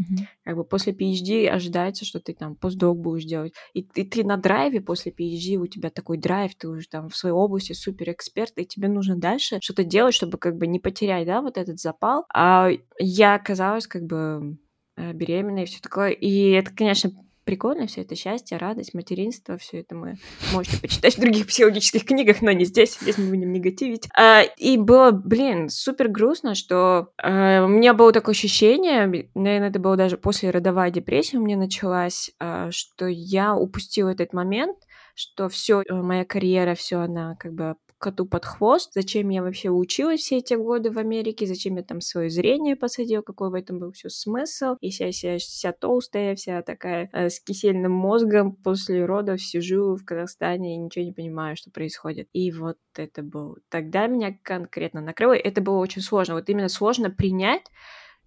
Uh-huh. 0.00 0.26
Как 0.44 0.56
бы 0.56 0.64
после 0.64 0.92
PhD 0.92 1.48
ожидается, 1.48 2.04
что 2.04 2.20
ты 2.20 2.32
там 2.32 2.54
постдок 2.54 2.98
будешь 2.98 3.24
делать. 3.24 3.54
И, 3.74 3.80
и 3.80 4.04
ты 4.04 4.24
на 4.24 4.36
драйве 4.36 4.80
после 4.80 5.10
PhD, 5.10 5.56
у 5.56 5.66
тебя 5.66 5.90
такой 5.90 6.18
драйв, 6.18 6.54
ты 6.54 6.68
уже 6.68 6.86
там 6.88 7.08
в 7.08 7.16
своей 7.16 7.34
области 7.34 7.72
супер 7.72 8.12
эксперт, 8.12 8.52
и 8.56 8.66
тебе 8.66 8.88
нужно 8.88 9.16
дальше 9.16 9.58
что-то 9.60 9.82
делать, 9.82 10.14
чтобы 10.14 10.38
как 10.38 10.56
бы 10.56 10.66
не 10.66 10.78
потерять, 10.78 11.26
да, 11.26 11.42
вот 11.42 11.58
этот 11.58 11.80
запал. 11.80 12.26
А 12.32 12.70
я 13.00 13.34
оказалась 13.34 13.88
как 13.88 14.04
бы 14.04 14.58
э, 14.96 15.12
беременной 15.12 15.64
и 15.64 15.66
все 15.66 15.80
такое. 15.80 16.10
И 16.10 16.50
это, 16.50 16.72
конечно, 16.72 17.10
прикольно, 17.48 17.86
все 17.86 18.02
это 18.02 18.14
счастье, 18.14 18.58
радость, 18.58 18.92
материнство, 18.92 19.56
все 19.56 19.80
это 19.80 19.94
мы 19.94 20.16
можете 20.52 20.82
почитать 20.82 21.16
в 21.16 21.20
других 21.22 21.46
психологических 21.46 22.04
книгах, 22.04 22.42
но 22.42 22.52
не 22.52 22.66
здесь, 22.66 22.98
здесь 23.00 23.16
мы 23.16 23.30
будем 23.30 23.54
негативить. 23.54 24.06
А, 24.14 24.42
и 24.42 24.76
было, 24.76 25.12
блин, 25.12 25.70
супер 25.70 26.08
грустно, 26.08 26.54
что 26.54 27.08
а, 27.16 27.64
у 27.64 27.68
меня 27.68 27.94
было 27.94 28.12
такое 28.12 28.34
ощущение, 28.34 29.30
наверное, 29.34 29.70
это 29.70 29.78
было 29.78 29.96
даже 29.96 30.18
после 30.18 30.50
родовая 30.50 30.90
депрессия 30.90 31.38
у 31.38 31.42
меня 31.42 31.56
началась, 31.56 32.32
а, 32.38 32.70
что 32.70 33.06
я 33.06 33.56
упустила 33.56 34.10
этот 34.10 34.34
момент, 34.34 34.76
что 35.14 35.48
все, 35.48 35.80
э, 35.80 35.94
моя 35.94 36.26
карьера, 36.26 36.74
все 36.74 36.98
она 36.98 37.34
как 37.36 37.54
бы 37.54 37.76
коту 37.98 38.26
под 38.26 38.44
хвост, 38.44 38.92
зачем 38.94 39.28
я 39.28 39.42
вообще 39.42 39.70
училась 39.70 40.20
все 40.20 40.38
эти 40.38 40.54
годы 40.54 40.90
в 40.90 40.98
Америке, 40.98 41.46
зачем 41.46 41.76
я 41.76 41.82
там 41.82 42.00
свое 42.00 42.30
зрение 42.30 42.76
посадил, 42.76 43.22
какой 43.22 43.50
в 43.50 43.54
этом 43.54 43.78
был 43.78 43.92
все 43.92 44.08
смысл, 44.08 44.76
и 44.80 44.90
вся, 44.90 45.10
вся, 45.10 45.38
вся 45.38 45.72
толстая, 45.72 46.34
вся 46.36 46.62
такая 46.62 47.10
э, 47.12 47.28
с 47.28 47.40
кисельным 47.40 47.92
мозгом 47.92 48.54
после 48.54 49.04
родов 49.04 49.40
сижу 49.42 49.96
в 49.96 50.04
Казахстане 50.04 50.74
и 50.74 50.78
ничего 50.78 51.04
не 51.04 51.12
понимаю, 51.12 51.56
что 51.56 51.70
происходит. 51.70 52.28
И 52.32 52.50
вот 52.52 52.78
это 52.96 53.22
было. 53.22 53.56
Тогда 53.68 54.06
меня 54.06 54.36
конкретно 54.42 55.00
накрыло, 55.00 55.32
это 55.32 55.60
было 55.60 55.78
очень 55.78 56.02
сложно, 56.02 56.34
вот 56.34 56.48
именно 56.48 56.68
сложно 56.68 57.10
принять, 57.10 57.64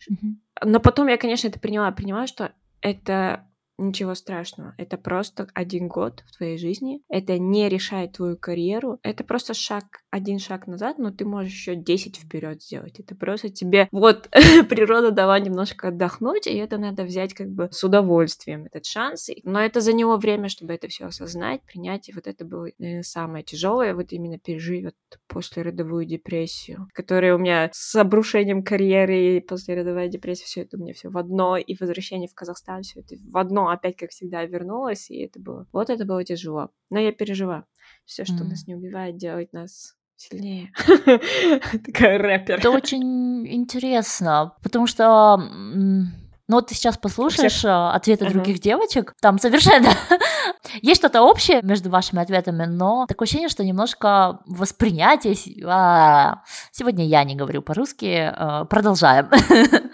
mm-hmm. 0.10 0.65
но 0.65 0.79
потом 0.79 1.07
я, 1.07 1.17
конечно, 1.17 1.47
это 1.47 1.60
приняла, 1.60 1.91
приняла, 1.91 2.27
что 2.27 2.51
это 2.81 3.47
Ничего 3.82 4.13
страшного. 4.13 4.76
Это 4.78 4.98
просто 4.98 5.48
один 5.56 5.88
год 5.88 6.24
в 6.28 6.38
твоей 6.38 6.60
жизни. 6.60 7.02
Это 7.10 7.39
не 7.39 7.67
решает 7.67 8.13
твою 8.13 8.38
карьеру. 8.38 9.00
Это 9.02 9.24
просто 9.24 9.56
шаг, 9.56 10.04
один 10.12 10.38
шаг 10.38 10.67
назад, 10.67 11.00
но 11.00 11.10
ты 11.10 11.26
можешь 11.26 11.52
еще 11.52 11.76
10 11.76 12.17
вперед 12.17 12.62
сделать. 12.62 13.00
Это 13.00 13.15
просто 13.15 13.50
тебе 13.50 13.89
вот 13.91 14.30
природа 14.70 15.10
дала 15.10 15.39
немножко 15.39 15.88
отдохнуть, 15.88 16.46
и 16.46 16.56
это 16.56 16.78
надо 16.78 17.04
взять 17.04 17.34
как 17.34 17.50
бы 17.50 17.70
с 17.72 17.84
удовольствием, 17.84 18.65
этот 18.65 18.86
шанс. 18.86 19.30
Но 19.44 19.60
это 19.60 19.82
за 19.82 19.94
него 19.94 20.17
время, 20.17 20.48
чтобы 20.48 20.74
это 20.74 20.88
все 20.88 21.06
осознать, 21.06 21.63
принять. 21.63 22.08
И 22.08 22.13
вот 22.13 22.28
это 22.28 22.46
было 22.46 22.67
наверное, 22.78 23.02
самое 23.02 23.44
тяжелое, 23.44 23.96
вот 23.96 24.12
именно 24.12 24.38
пережить 24.38 24.86
вот 24.86 24.96
послеродовую 25.28 26.06
депрессию, 26.06 26.88
которая 26.94 27.34
у 27.34 27.39
меня 27.39 27.72
с 27.74 27.96
обрушением 27.96 28.63
карьеры 28.63 29.38
и 29.38 29.39
послеродовая 29.39 30.08
депрессия, 30.08 30.46
все 30.46 30.62
это 30.62 30.78
у 30.78 30.80
меня 30.80 30.94
все 30.94 31.10
в 31.10 31.17
одно, 31.17 31.58
и 31.58 31.76
возвращение 31.80 32.30
в 32.30 32.36
Казахстан, 32.36 32.84
все 32.84 33.00
это 33.00 33.15
в 33.28 33.38
одно 33.38 33.70
опять, 33.71 33.97
как 33.97 34.12
всегда, 34.12 34.43
вернулась, 34.45 35.10
и 35.10 35.23
это 35.23 35.39
было... 35.39 35.67
Вот 35.71 35.89
это 35.89 36.05
было 36.05 36.23
тяжело. 36.23 36.69
Но 36.89 36.99
я 36.99 37.12
пережила. 37.12 37.65
Все, 38.05 38.25
что 38.25 38.43
mm. 38.43 38.47
нас 38.47 38.67
не 38.67 38.75
убивает, 38.75 39.17
делает 39.17 39.53
нас 39.53 39.95
сильнее. 40.15 40.71
Такая 41.86 42.17
рэпер. 42.17 42.60
Это 42.60 42.69
очень 42.69 43.47
интересно, 43.47 44.55
потому 44.62 44.88
что 44.88 45.38
ну 46.51 46.57
вот 46.57 46.67
ты 46.67 46.75
сейчас 46.75 46.97
послушаешь 46.97 47.53
Всех... 47.53 47.71
А, 47.71 47.93
ответы 47.93 48.25
uh-huh. 48.25 48.31
других 48.34 48.60
девочек, 48.60 49.13
там 49.21 49.39
совершенно 49.39 49.89
есть 50.81 50.99
что-то 50.99 51.21
общее 51.21 51.62
между 51.62 51.89
вашими 51.89 52.21
ответами, 52.21 52.65
но 52.65 53.05
такое 53.07 53.25
ощущение, 53.25 53.47
что 53.47 53.63
немножко 53.63 54.39
воспринятие... 54.45 55.34
А, 55.65 56.43
сегодня 56.73 57.05
я 57.05 57.23
не 57.23 57.36
говорю 57.36 57.62
по-русски, 57.62 58.34
а, 58.36 58.65
продолжаем. 58.65 59.29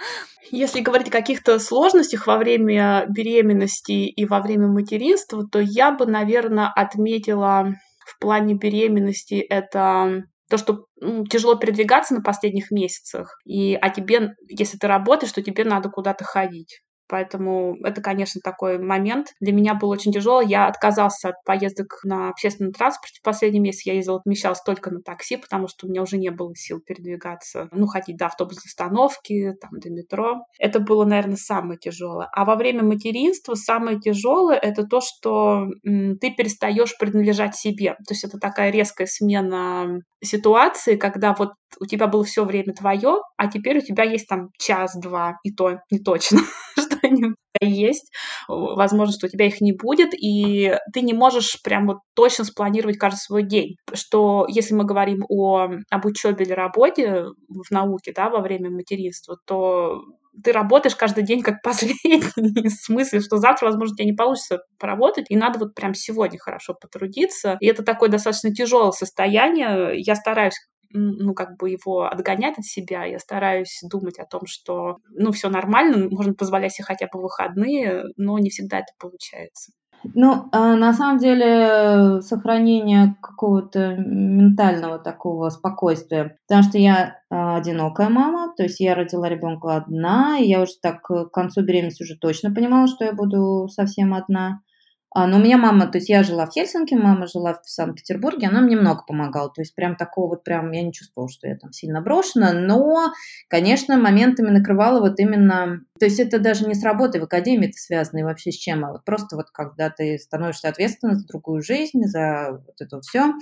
Если 0.52 0.82
говорить 0.82 1.10
о 1.10 1.12
каких-то 1.12 1.60
сложностях 1.60 2.28
во 2.28 2.38
время 2.38 3.06
беременности 3.10 4.08
и 4.08 4.26
во 4.26 4.42
время 4.42 4.68
материнства, 4.68 5.46
то 5.48 5.60
я 5.60 5.92
бы, 5.92 6.06
наверное, 6.06 6.72
отметила 6.74 7.74
в 8.06 8.20
плане 8.20 8.56
беременности 8.56 9.36
это 9.36 10.24
то, 10.50 10.58
что 10.58 10.86
ну, 11.02 11.26
тяжело 11.26 11.56
передвигаться 11.56 12.14
на 12.14 12.22
последних 12.22 12.72
месяцах, 12.72 13.38
и, 13.46 13.76
а 13.76 13.90
тебе, 13.90 14.32
если 14.48 14.78
ты 14.78 14.88
работаешь, 14.88 15.34
то 15.34 15.42
тебе 15.44 15.66
надо 15.66 15.90
куда-то 15.90 16.24
ходить. 16.24 16.80
Поэтому 17.08 17.78
это, 17.84 18.02
конечно, 18.02 18.42
такой 18.44 18.78
момент. 18.80 19.34
Для 19.40 19.54
меня 19.54 19.74
был 19.74 19.90
очень 19.90 20.12
тяжелый. 20.12 20.48
Я 20.48 20.68
отказался 20.68 21.30
от 21.30 21.44
поездок 21.46 22.00
на 22.04 22.30
общественном 22.30 22.74
транспорте 22.74 23.20
в 23.20 23.24
последний 23.24 23.60
месяц. 23.60 23.86
Я 23.86 23.94
ездила, 23.94 24.18
отмещалась 24.18 24.62
только 24.62 24.92
на 24.92 25.02
такси, 25.02 25.38
потому 25.38 25.68
что 25.68 25.86
у 25.86 25.90
меня 25.90 26.02
уже 26.02 26.18
не 26.18 26.30
было 26.30 26.54
сил 26.56 26.80
передвигаться. 26.80 27.70
Ну, 27.72 27.88
ходить 27.88 28.18
до 28.18 28.28
автобусной 28.28 28.68
остановки, 28.68 29.54
там, 29.62 29.72
до 29.80 29.90
метро. 29.90 30.46
Это 30.60 30.80
было, 30.80 31.06
наверное, 31.06 31.38
самое 31.38 31.80
тяжелое. 31.80 32.30
А 32.34 32.46
во 32.46 32.56
время 32.56 32.84
материнства 32.84 33.56
самое 33.56 34.00
тяжелое— 34.00 34.58
это 34.62 34.84
то, 34.84 35.02
что 35.02 35.68
ты 35.84 36.32
перестаешь 36.36 36.98
принадлежать 36.98 37.56
себе. 37.56 37.96
То 38.08 38.14
есть 38.14 38.24
это 38.24 38.38
такая 38.38 38.72
резкая 38.72 39.08
смена 39.08 40.02
ситуации, 40.24 40.96
когда 40.96 41.34
вот 41.34 41.52
у 41.80 41.86
тебя 41.86 42.08
было 42.08 42.24
все 42.24 42.46
время 42.46 42.74
твое, 42.74 43.22
а 43.38 43.48
теперь 43.48 43.80
у 43.80 43.82
тебя 43.82 44.04
есть 44.04 44.28
там 44.28 44.50
час-два, 44.58 45.38
и 45.44 45.52
то 45.52 45.80
не 45.92 46.00
точно, 46.00 46.40
что 46.78 46.98
они 47.04 47.34
есть, 47.62 48.12
возможно, 48.48 49.14
что 49.14 49.28
у 49.28 49.30
тебя 49.30 49.48
их 49.48 49.62
не 49.62 49.74
будет, 49.74 50.14
и 50.14 50.76
ты 50.94 51.02
не 51.02 51.14
можешь 51.14 51.62
прям 51.64 51.88
вот 51.88 51.98
точно 52.16 52.46
спланировать 52.46 52.98
каждый 52.98 53.18
свой 53.18 53.44
день. 53.44 53.76
Что 53.94 54.46
если 54.48 54.74
мы 54.76 54.86
говорим 54.86 55.26
о, 55.28 55.70
об 55.90 56.06
учебе 56.06 56.46
или 56.46 56.54
работе 56.54 57.26
в 57.48 57.72
науке, 57.72 58.14
да, 58.16 58.30
во 58.30 58.42
время 58.42 58.70
материнства, 58.70 59.38
то 59.46 60.04
ты 60.44 60.52
работаешь 60.52 60.96
каждый 60.96 61.24
день 61.24 61.42
как 61.42 61.62
последний, 61.64 62.22
в 62.70 62.70
смысле, 62.70 63.22
что 63.22 63.38
завтра, 63.38 63.68
возможно, 63.68 63.96
тебе 63.96 64.06
не 64.06 64.16
получится 64.16 64.60
поработать, 64.80 65.26
и 65.30 65.36
надо 65.36 65.60
вот 65.60 65.74
прям 65.74 65.94
сегодня 65.94 66.40
хорошо 66.40 66.74
потрудиться. 66.74 67.58
И 67.60 67.68
это 67.68 67.84
такое 67.84 68.10
достаточно 68.10 68.54
тяжелое 68.54 68.92
состояние. 68.92 69.94
Я 70.00 70.16
стараюсь 70.16 70.58
ну, 70.92 71.34
как 71.34 71.58
бы 71.58 71.70
его 71.70 72.06
отгонять 72.06 72.58
от 72.58 72.66
себя. 72.66 73.06
Я 73.06 73.20
стараюсь 73.20 73.80
думать 73.84 74.20
о 74.20 74.26
том, 74.26 74.42
что, 74.46 74.98
ну, 75.10 75.32
все 75.32 75.50
нормально, 75.50 76.08
можно 76.10 76.34
позволять 76.34 76.74
себе 76.74 76.86
хотя 76.86 77.08
бы 77.12 77.22
выходные, 77.22 78.06
но 78.18 78.40
не 78.40 78.50
всегда 78.50 78.80
это 78.80 78.94
получается. 79.00 79.72
Ну, 80.14 80.48
а 80.52 80.76
на 80.76 80.94
самом 80.94 81.18
деле, 81.18 82.22
сохранение 82.22 83.16
какого-то 83.22 83.96
ментального 83.98 85.00
такого 85.00 85.50
спокойствия. 85.50 86.38
Потому 86.48 86.64
что 86.64 86.78
я 86.78 87.20
а, 87.30 87.58
одинокая 87.58 88.10
мама, 88.10 88.54
то 88.56 88.64
есть 88.64 88.80
я 88.80 88.96
родила 88.96 89.28
ребенка 89.28 89.76
одна, 89.76 90.38
и 90.40 90.48
я 90.48 90.62
уже 90.62 90.74
так 90.82 91.02
к 91.02 91.30
концу 91.30 91.64
беременности 91.64 92.04
уже 92.04 92.16
точно 92.18 92.54
понимала, 92.54 92.88
что 92.88 93.06
я 93.06 93.14
буду 93.14 93.68
совсем 93.70 94.14
одна. 94.14 94.62
А, 95.10 95.26
но 95.26 95.38
у 95.38 95.40
меня 95.40 95.58
мама, 95.58 95.88
то 95.88 95.98
есть 95.98 96.10
я 96.10 96.22
жила 96.22 96.46
в 96.46 96.52
Хельсинки, 96.52 96.94
мама 96.94 97.28
жила 97.28 97.54
в 97.54 97.70
Санкт-Петербурге, 97.70 98.48
она 98.48 98.62
мне 98.62 98.76
много 98.76 99.04
помогала. 99.08 99.50
То 99.50 99.62
есть 99.62 99.74
прям 99.74 99.96
такого 99.96 100.30
вот 100.30 100.44
прям 100.44 100.72
я 100.72 100.84
не 100.84 100.92
чувствовала, 100.92 101.30
что 101.30 101.48
я 101.48 101.56
там 101.56 101.72
сильно 101.72 102.02
брошена. 102.02 102.54
Но, 102.54 103.12
конечно, 103.48 103.98
моментами 103.98 104.50
накрывала 104.50 105.00
вот 105.00 105.20
именно... 105.20 105.82
То 106.00 106.06
есть 106.06 106.20
это 106.20 106.40
даже 106.40 106.68
не 106.68 106.74
с 106.74 106.84
работой 106.84 107.22
в 107.22 107.24
академии 107.24 107.70
это 107.70 107.78
связано 107.78 108.20
и 108.20 108.24
вообще 108.24 108.52
с 108.52 108.58
чем, 108.58 108.84
а 108.86 108.92
вот 108.92 109.06
просто 109.06 109.38
вот 109.38 109.50
когда 109.52 109.90
ты 109.90 110.18
становишься 110.20 110.68
ответственной 110.68 111.16
за 111.16 111.26
другую 111.26 111.62
жизнь, 111.62 112.04
за 112.04 112.62
вот 112.66 112.76
это 112.80 113.00
все, 113.02 113.34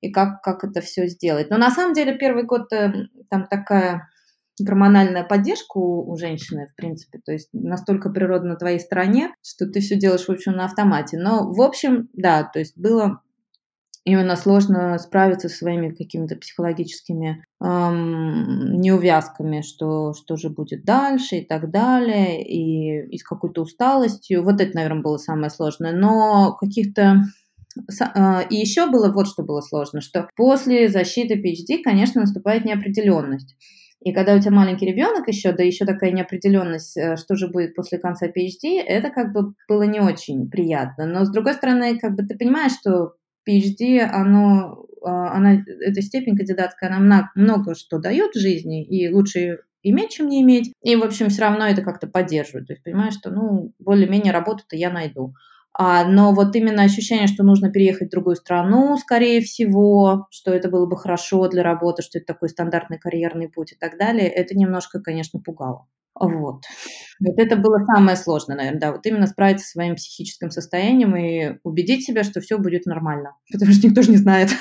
и 0.00 0.10
как, 0.10 0.42
как 0.42 0.64
это 0.64 0.80
все 0.80 1.06
сделать. 1.06 1.50
Но 1.50 1.58
на 1.58 1.70
самом 1.70 1.92
деле 1.92 2.16
первый 2.16 2.44
год 2.44 2.72
э, 2.72 2.90
там 3.28 3.46
такая 3.46 4.08
гормональная 4.60 5.24
поддержка 5.24 5.78
у, 5.78 6.16
женщины, 6.16 6.68
в 6.72 6.76
принципе, 6.76 7.20
то 7.24 7.32
есть 7.32 7.48
настолько 7.52 8.10
природа 8.10 8.46
на 8.46 8.56
твоей 8.56 8.78
стороне, 8.78 9.34
что 9.42 9.66
ты 9.66 9.80
все 9.80 9.96
делаешь, 9.96 10.26
в 10.26 10.30
общем, 10.30 10.52
на 10.52 10.66
автомате. 10.66 11.18
Но, 11.18 11.50
в 11.52 11.60
общем, 11.62 12.08
да, 12.12 12.44
то 12.44 12.58
есть 12.58 12.76
было 12.76 13.22
именно 14.04 14.36
сложно 14.36 14.98
справиться 14.98 15.48
со 15.48 15.56
своими 15.56 15.90
какими-то 15.90 16.36
психологическими 16.36 17.44
эм, 17.62 18.80
неувязками, 18.80 19.60
что, 19.60 20.12
что 20.12 20.36
же 20.36 20.50
будет 20.50 20.84
дальше 20.84 21.36
и 21.36 21.46
так 21.46 21.70
далее, 21.70 22.42
и, 22.44 23.14
и 23.14 23.18
с 23.18 23.22
какой-то 23.22 23.62
усталостью. 23.62 24.42
Вот 24.42 24.60
это, 24.60 24.74
наверное, 24.74 25.02
было 25.02 25.18
самое 25.18 25.50
сложное. 25.50 25.92
Но 25.92 26.56
каких-то 26.60 27.22
а, 28.00 28.42
и 28.42 28.56
еще 28.56 28.90
было 28.90 29.10
вот 29.12 29.28
что 29.28 29.42
было 29.42 29.60
сложно, 29.60 30.00
что 30.00 30.28
после 30.36 30.88
защиты 30.88 31.34
PhD, 31.34 31.82
конечно, 31.82 32.20
наступает 32.20 32.64
неопределенность. 32.64 33.56
И 34.04 34.12
когда 34.12 34.34
у 34.34 34.40
тебя 34.40 34.50
маленький 34.50 34.86
ребенок 34.86 35.28
еще, 35.28 35.52
да 35.52 35.62
еще 35.62 35.84
такая 35.84 36.10
неопределенность, 36.10 36.96
э, 36.96 37.16
что 37.16 37.36
же 37.36 37.48
будет 37.48 37.74
после 37.74 37.98
конца 37.98 38.26
PhD, 38.26 38.80
это 38.84 39.10
как 39.10 39.32
бы 39.32 39.54
было 39.68 39.82
не 39.84 40.00
очень 40.00 40.50
приятно. 40.50 41.06
Но 41.06 41.24
с 41.24 41.30
другой 41.30 41.54
стороны, 41.54 41.98
как 41.98 42.16
бы 42.16 42.24
ты 42.24 42.36
понимаешь, 42.36 42.72
что 42.72 43.14
PhD, 43.48 44.00
оно, 44.00 44.86
а, 45.04 45.36
она, 45.36 45.62
эта 45.80 46.02
степень 46.02 46.36
кандидатская, 46.36 46.90
она 46.90 47.30
много 47.34 47.74
что 47.74 47.98
дает 47.98 48.34
в 48.34 48.40
жизни, 48.40 48.84
и 48.84 49.08
лучше 49.12 49.58
иметь, 49.82 50.10
чем 50.10 50.28
не 50.28 50.42
иметь. 50.42 50.72
И, 50.82 50.96
в 50.96 51.02
общем, 51.02 51.28
все 51.28 51.42
равно 51.42 51.66
это 51.66 51.82
как-то 51.82 52.06
поддерживает. 52.06 52.68
То 52.68 52.72
есть, 52.72 52.84
понимаешь, 52.84 53.14
что, 53.14 53.30
ну, 53.30 53.72
более-менее 53.78 54.32
работу-то 54.32 54.76
я 54.76 54.90
найду. 54.90 55.34
А, 55.74 56.04
но 56.04 56.34
вот 56.34 56.54
именно 56.54 56.82
ощущение, 56.82 57.26
что 57.26 57.44
нужно 57.44 57.70
переехать 57.70 58.08
в 58.08 58.10
другую 58.10 58.36
страну, 58.36 58.96
скорее 58.98 59.40
всего, 59.40 60.26
что 60.30 60.52
это 60.52 60.68
было 60.68 60.86
бы 60.86 60.98
хорошо 60.98 61.48
для 61.48 61.62
работы, 61.62 62.02
что 62.02 62.18
это 62.18 62.26
такой 62.26 62.50
стандартный 62.50 62.98
карьерный 62.98 63.48
путь 63.48 63.72
и 63.72 63.76
так 63.76 63.98
далее, 63.98 64.28
это 64.28 64.54
немножко, 64.56 65.00
конечно, 65.00 65.40
пугало. 65.40 65.86
Вот. 66.14 66.64
Вот 67.20 67.38
это 67.38 67.56
было 67.56 67.78
самое 67.86 68.16
сложное, 68.16 68.56
наверное, 68.56 68.80
да, 68.80 68.92
вот 68.92 69.06
именно 69.06 69.26
справиться 69.26 69.64
со 69.64 69.72
своим 69.72 69.96
психическим 69.96 70.50
состоянием 70.50 71.16
и 71.16 71.58
убедить 71.64 72.04
себя, 72.04 72.22
что 72.22 72.40
все 72.40 72.58
будет 72.58 72.84
нормально, 72.84 73.36
потому 73.52 73.72
что 73.72 73.86
никто 73.86 74.02
же 74.02 74.10
не 74.10 74.18
знает. 74.18 74.50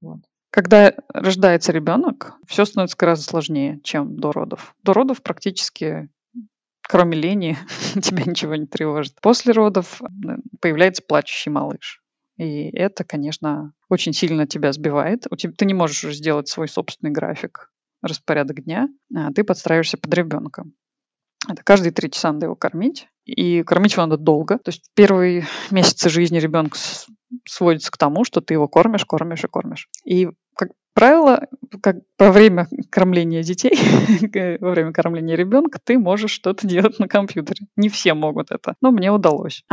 Вот. 0.00 0.18
Когда 0.50 0.92
рождается 1.14 1.72
ребенок, 1.72 2.34
все 2.46 2.66
становится 2.66 2.96
гораздо 2.98 3.24
сложнее, 3.24 3.80
чем 3.82 4.16
до 4.18 4.32
родов. 4.32 4.74
До 4.82 4.92
родов 4.92 5.22
практически 5.22 6.10
кроме 6.88 7.16
лени, 7.16 7.56
тебя 8.02 8.24
ничего 8.24 8.54
не 8.56 8.66
тревожит. 8.66 9.20
После 9.20 9.52
родов 9.52 10.00
появляется 10.60 11.02
плачущий 11.06 11.50
малыш. 11.50 12.00
И 12.36 12.70
это, 12.70 13.04
конечно, 13.04 13.72
очень 13.88 14.12
сильно 14.12 14.46
тебя 14.46 14.72
сбивает. 14.72 15.26
У 15.30 15.36
тебя, 15.36 15.52
ты 15.56 15.66
не 15.66 15.74
можешь 15.74 16.04
уже 16.04 16.14
сделать 16.14 16.48
свой 16.48 16.68
собственный 16.68 17.12
график, 17.12 17.70
распорядок 18.02 18.64
дня, 18.64 18.88
а 19.14 19.32
ты 19.32 19.44
подстраиваешься 19.44 19.98
под 19.98 20.12
ребенка. 20.14 20.64
Это 21.48 21.62
каждые 21.62 21.92
три 21.92 22.10
часа 22.10 22.32
надо 22.32 22.46
его 22.46 22.56
кормить. 22.56 23.06
И 23.24 23.62
кормить 23.62 23.92
его 23.92 24.06
надо 24.06 24.22
долго. 24.22 24.58
То 24.58 24.70
есть 24.70 24.90
первые 24.94 25.46
месяцы 25.70 26.08
жизни 26.08 26.38
ребенка 26.38 26.78
сводится 27.46 27.90
к 27.90 27.96
тому, 27.96 28.24
что 28.24 28.40
ты 28.40 28.54
его 28.54 28.68
кормишь, 28.68 29.04
кормишь 29.04 29.44
и 29.44 29.48
кормишь. 29.48 29.88
И 30.04 30.30
правило, 30.94 31.46
как 31.82 31.96
во 32.18 32.32
время 32.32 32.68
кормления 32.90 33.42
детей, 33.42 33.76
во 34.60 34.70
время 34.70 34.92
кормления 34.92 35.36
ребенка, 35.36 35.78
ты 35.82 35.98
можешь 35.98 36.30
что-то 36.30 36.66
делать 36.66 36.98
на 36.98 37.08
компьютере. 37.08 37.66
Не 37.76 37.88
все 37.88 38.14
могут 38.14 38.50
это, 38.50 38.76
но 38.80 38.90
мне 38.90 39.12
удалось. 39.12 39.64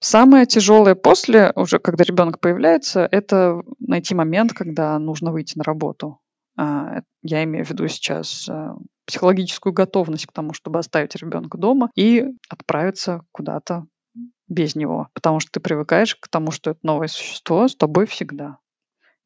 Самое 0.00 0.44
тяжелое 0.44 0.94
после, 0.96 1.50
уже 1.56 1.78
когда 1.78 2.04
ребенок 2.04 2.38
появляется, 2.38 3.08
это 3.10 3.62
найти 3.78 4.14
момент, 4.14 4.52
когда 4.52 4.98
нужно 4.98 5.32
выйти 5.32 5.56
на 5.56 5.64
работу. 5.64 6.18
А, 6.58 7.00
я 7.22 7.42
имею 7.44 7.64
в 7.64 7.70
виду 7.70 7.88
сейчас 7.88 8.46
а, 8.50 8.76
психологическую 9.06 9.72
готовность 9.72 10.26
к 10.26 10.32
тому, 10.32 10.52
чтобы 10.52 10.78
оставить 10.78 11.16
ребенка 11.16 11.56
дома 11.56 11.90
и 11.94 12.26
отправиться 12.50 13.22
куда-то 13.32 13.86
без 14.46 14.74
него, 14.76 15.08
потому 15.14 15.40
что 15.40 15.52
ты 15.52 15.60
привыкаешь 15.60 16.16
к 16.16 16.28
тому, 16.28 16.50
что 16.50 16.72
это 16.72 16.80
новое 16.82 17.08
существо 17.08 17.66
с 17.66 17.74
тобой 17.74 18.06
всегда 18.06 18.58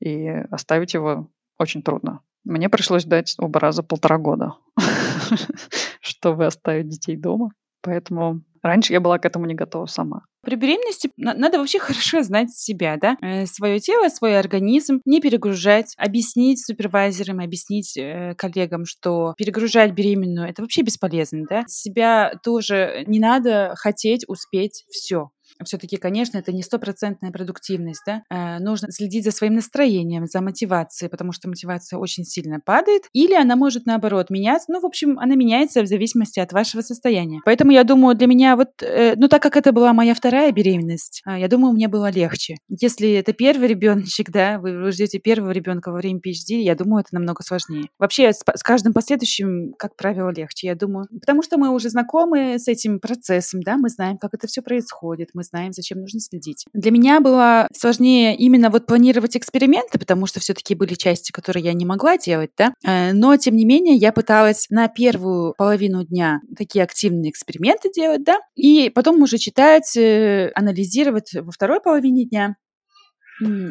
и 0.01 0.29
оставить 0.51 0.95
его 0.95 1.31
очень 1.59 1.83
трудно. 1.83 2.21
Мне 2.45 2.69
пришлось 2.69 3.05
дать 3.05 3.35
оба 3.39 3.61
раза 3.61 3.83
полтора 3.83 4.19
года, 4.19 4.55
чтобы 6.01 6.47
оставить 6.47 6.89
детей 6.89 7.17
дома. 7.17 7.51
Поэтому 7.83 8.43
раньше 8.63 8.93
я 8.93 9.01
была 9.01 9.19
к 9.19 9.25
этому 9.25 9.47
не 9.47 9.55
готова 9.55 9.87
сама. 9.87 10.23
При 10.43 10.57
беременности 10.57 11.11
надо 11.17 11.59
вообще 11.59 11.79
хорошо 11.79 12.23
знать 12.23 12.51
себя, 12.51 12.97
да, 12.97 13.17
э, 13.21 13.47
свое 13.47 13.81
тело, 13.81 14.09
свой 14.09 14.39
организм, 14.39 15.01
не 15.05 15.21
перегружать, 15.21 15.95
объяснить 15.97 16.65
супервайзерам, 16.65 17.41
объяснить 17.41 17.97
э, 17.97 18.35
коллегам, 18.37 18.85
что 18.85 19.35
перегружать 19.37 19.93
беременную 19.93 20.49
это 20.49 20.63
вообще 20.63 20.83
бесполезно, 20.83 21.45
да. 21.49 21.65
Себя 21.67 22.33
тоже 22.43 23.05
не 23.07 23.21
надо 23.21 23.75
хотеть 23.77 24.25
успеть 24.29 24.85
все. 24.91 25.31
Все-таки, 25.65 25.97
конечно, 25.97 26.39
это 26.39 26.53
не 26.53 26.63
стопроцентная 26.63 27.31
продуктивность, 27.31 28.03
да. 28.07 28.23
Э, 28.31 28.59
нужно 28.59 28.91
следить 28.91 29.25
за 29.25 29.31
своим 29.31 29.55
настроением, 29.55 30.27
за 30.27 30.41
мотивацией, 30.41 31.11
потому 31.11 31.33
что 31.33 31.49
мотивация 31.49 31.99
очень 31.99 32.25
сильно 32.25 32.61
падает, 32.61 33.05
или 33.13 33.35
она 33.35 33.57
может 33.57 33.87
наоборот 33.87 34.31
меняться. 34.31 34.73
Ну, 34.73 34.81
в 34.81 34.87
общем, 34.87 35.19
она 35.19 35.35
меняется 35.35 35.83
в 35.83 35.87
зависимости 35.87 36.41
от 36.41 36.53
вашего 36.53 36.83
состояния. 36.83 37.41
Поэтому 37.45 37.73
я 37.73 37.85
думаю, 37.85 38.17
для 38.17 38.27
меня 38.27 38.57
вот, 38.57 38.83
э, 38.83 39.15
ну, 39.17 39.29
так 39.29 39.43
как 39.43 39.57
это 39.57 39.73
была 39.73 39.93
моя 39.93 40.15
вторая 40.15 40.53
беременность, 40.53 41.23
э, 41.27 41.41
я 41.41 41.49
думаю, 41.49 41.73
мне 41.73 41.89
было 41.89 42.11
легче. 42.11 42.57
Если 42.69 43.13
это 43.13 43.33
первый 43.33 43.69
ребеночек, 43.69 44.31
да, 44.31 44.59
вы, 44.59 44.79
вы 44.79 44.93
ждете 44.93 45.19
первого 45.19 45.51
ребенка 45.51 45.91
во 45.91 45.99
время 45.99 46.21
PhD, 46.21 46.61
я 46.61 46.75
думаю, 46.75 47.01
это 47.01 47.15
намного 47.15 47.43
сложнее. 47.43 47.89
Вообще, 47.99 48.33
с, 48.33 48.43
с 48.55 48.63
каждым 48.63 48.93
последующим, 48.93 49.75
как 49.79 49.97
правило, 49.97 50.31
легче, 50.31 50.69
я 50.69 50.75
думаю. 50.75 51.07
Потому 51.21 51.43
что 51.43 51.59
мы 51.59 51.71
уже 51.71 51.91
знакомы 51.91 52.59
с 52.59 52.69
этим 52.69 53.01
процессом, 53.01 53.63
да, 53.63 53.77
мы 53.77 53.89
знаем, 53.89 54.19
как 54.19 54.35
это 54.35 54.47
все 54.47 54.63
происходит, 54.63 55.31
мы 55.39 55.45
знаем, 55.45 55.73
зачем 55.73 56.01
нужно 56.01 56.21
следить. 56.21 56.65
Для 56.73 56.91
меня 56.91 57.21
было 57.21 57.69
сложнее 57.73 58.37
именно 58.37 58.71
вот 58.71 58.87
планировать 58.87 59.37
эксперименты, 59.37 59.99
потому 59.99 60.27
что 60.27 60.41
все-таки 60.41 60.75
были 60.75 60.95
части, 60.95 61.31
которые 61.31 61.65
я 61.65 61.73
не 61.73 61.87
могла 61.87 62.19
делать, 62.19 62.51
да, 62.59 62.75
э, 62.85 63.13
но, 63.13 63.37
тем 63.37 63.55
не 63.57 63.65
менее, 63.65 63.95
я 63.95 64.13
пыталась 64.13 64.67
на 64.71 64.89
первую 64.89 65.55
половину 65.57 66.05
дня 66.05 66.41
такие 66.57 66.83
активные 66.83 67.31
эксперименты 67.31 67.91
делать, 67.95 68.25
да, 68.25 68.39
и 68.57 68.91
потом 68.91 69.23
уже 69.23 69.39
читать, 69.39 69.97
э, 69.97 70.51
анализировать 70.55 71.33
во 71.35 71.53
второй 71.53 71.81
половине 71.81 72.25
дня 72.25 72.57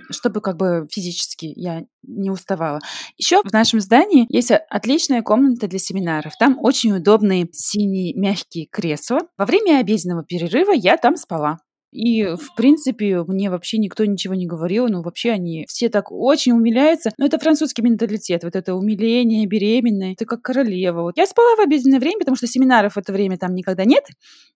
чтобы 0.10 0.42
как 0.42 0.58
бы 0.58 0.88
физически 0.92 1.52
я 1.56 1.84
не 2.04 2.30
уставала. 2.30 2.80
Еще 3.18 3.42
в 3.44 3.52
нашем 3.52 3.80
здании 3.82 4.26
есть 4.30 4.52
отличная 4.52 5.22
комната 5.22 5.68
для 5.68 5.80
семинаров. 5.80 6.34
Там 6.40 6.58
очень 6.60 6.94
удобные 6.94 7.48
синие 7.52 8.14
мягкие 8.16 8.68
кресла. 8.68 9.20
Во 9.38 9.46
время 9.46 9.80
обеденного 9.80 10.24
перерыва 10.24 10.72
я 10.72 10.98
там 10.98 11.16
спала. 11.16 11.58
И, 11.98 12.24
в 12.36 12.54
принципе, 12.54 13.24
мне 13.24 13.50
вообще 13.50 13.80
никто 13.80 14.06
ничего 14.06 14.36
не 14.36 14.46
говорил, 14.46 14.88
ну, 14.88 15.02
вообще 15.02 15.32
они 15.32 15.66
все 15.68 15.90
так 15.90 16.12
очень 16.12 16.52
умиляются. 16.52 17.10
Но 17.18 17.26
это 17.26 17.40
французский 17.40 17.82
менталитет, 17.82 18.44
вот 18.44 18.56
это 18.56 18.76
умиление 18.76 19.48
беременной, 19.48 20.16
ты 20.16 20.26
как 20.26 20.44
королева. 20.44 21.02
Вот 21.02 21.18
я 21.18 21.26
спала 21.26 21.56
в 21.56 21.60
обеденное 21.60 22.00
время, 22.00 22.20
потому 22.20 22.38
что 22.38 22.46
семинаров 22.46 22.94
в 22.94 22.98
это 22.98 23.12
время 23.12 23.40
там 23.40 23.56
никогда 23.56 23.84
нет. 23.84 24.04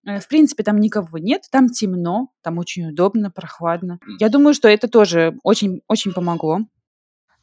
Э, 0.06 0.20
в 0.20 0.28
принципе, 0.28 0.62
там 0.62 0.78
никого 0.78 1.18
нет, 1.18 1.42
там 1.50 1.68
темно, 1.68 2.28
там 2.42 2.58
очень 2.58 2.90
удобно, 2.90 3.32
прохладно. 3.32 3.98
Я 4.20 4.28
думаю, 4.28 4.54
что 4.54 4.68
это 4.68 4.86
тоже 4.86 5.36
очень-очень 5.42 6.12
помогло. 6.12 6.60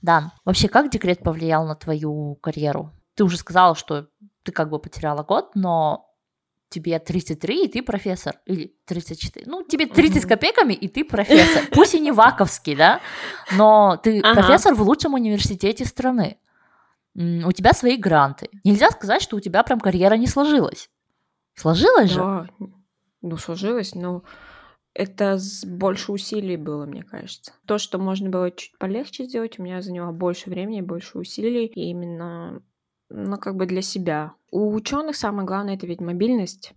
Да. 0.02 0.32
Вообще, 0.46 0.70
как 0.70 0.92
декрет 0.92 1.20
повлиял 1.24 1.68
на 1.68 1.76
твою 1.76 2.36
карьеру? 2.36 2.94
Ты 3.16 3.26
уже 3.26 3.36
сказала, 3.36 3.76
что 3.76 4.08
ты 4.44 4.54
как 4.54 4.70
бы 4.70 4.80
потеряла 4.80 5.24
год, 5.24 5.56
но 5.56 6.09
тебе 6.70 7.00
33, 7.00 7.66
и 7.66 7.68
ты 7.68 7.82
профессор. 7.82 8.36
Или 8.46 8.74
34. 8.86 9.46
Ну, 9.48 9.64
тебе 9.64 9.88
30 9.88 10.24
с 10.24 10.26
копейками, 10.26 10.74
и 10.74 10.88
ты 10.88 11.04
профессор. 11.04 11.64
Пусть 11.72 11.96
и 11.96 12.00
не 12.00 12.12
ваковский, 12.12 12.76
да, 12.76 13.02
но 13.52 13.98
ты 14.02 14.20
ага. 14.20 14.42
профессор 14.42 14.76
в 14.76 14.82
лучшем 14.82 15.14
университете 15.14 15.86
страны. 15.86 16.38
У 17.16 17.52
тебя 17.52 17.74
свои 17.74 17.98
гранты. 17.98 18.50
Нельзя 18.64 18.92
сказать, 18.92 19.22
что 19.22 19.36
у 19.36 19.40
тебя 19.40 19.64
прям 19.64 19.80
карьера 19.80 20.14
не 20.14 20.28
сложилась. 20.28 20.90
Сложилась 21.56 22.14
да. 22.16 22.44
же? 22.44 22.70
Ну, 23.22 23.38
сложилось, 23.38 23.96
но 23.96 24.24
это 24.94 25.38
больше 25.66 26.12
усилий 26.12 26.56
было, 26.56 26.86
мне 26.86 27.04
кажется. 27.04 27.52
То, 27.66 27.78
что 27.78 27.98
можно 27.98 28.30
было 28.30 28.52
чуть 28.52 28.78
полегче 28.78 29.26
сделать, 29.26 29.60
у 29.60 29.64
меня 29.64 29.82
заняло 29.82 30.12
больше 30.12 30.50
времени, 30.50 30.82
больше 30.82 31.18
усилий. 31.18 31.66
И 31.66 31.90
именно 31.90 32.62
ну, 33.10 33.38
как 33.38 33.56
бы 33.56 33.66
для 33.66 33.82
себя. 33.82 34.34
У 34.52 34.74
ученых 34.74 35.16
самое 35.16 35.48
главное 35.48 35.76
это 35.76 35.88
ведь 35.88 36.02
мобильность. 36.02 36.74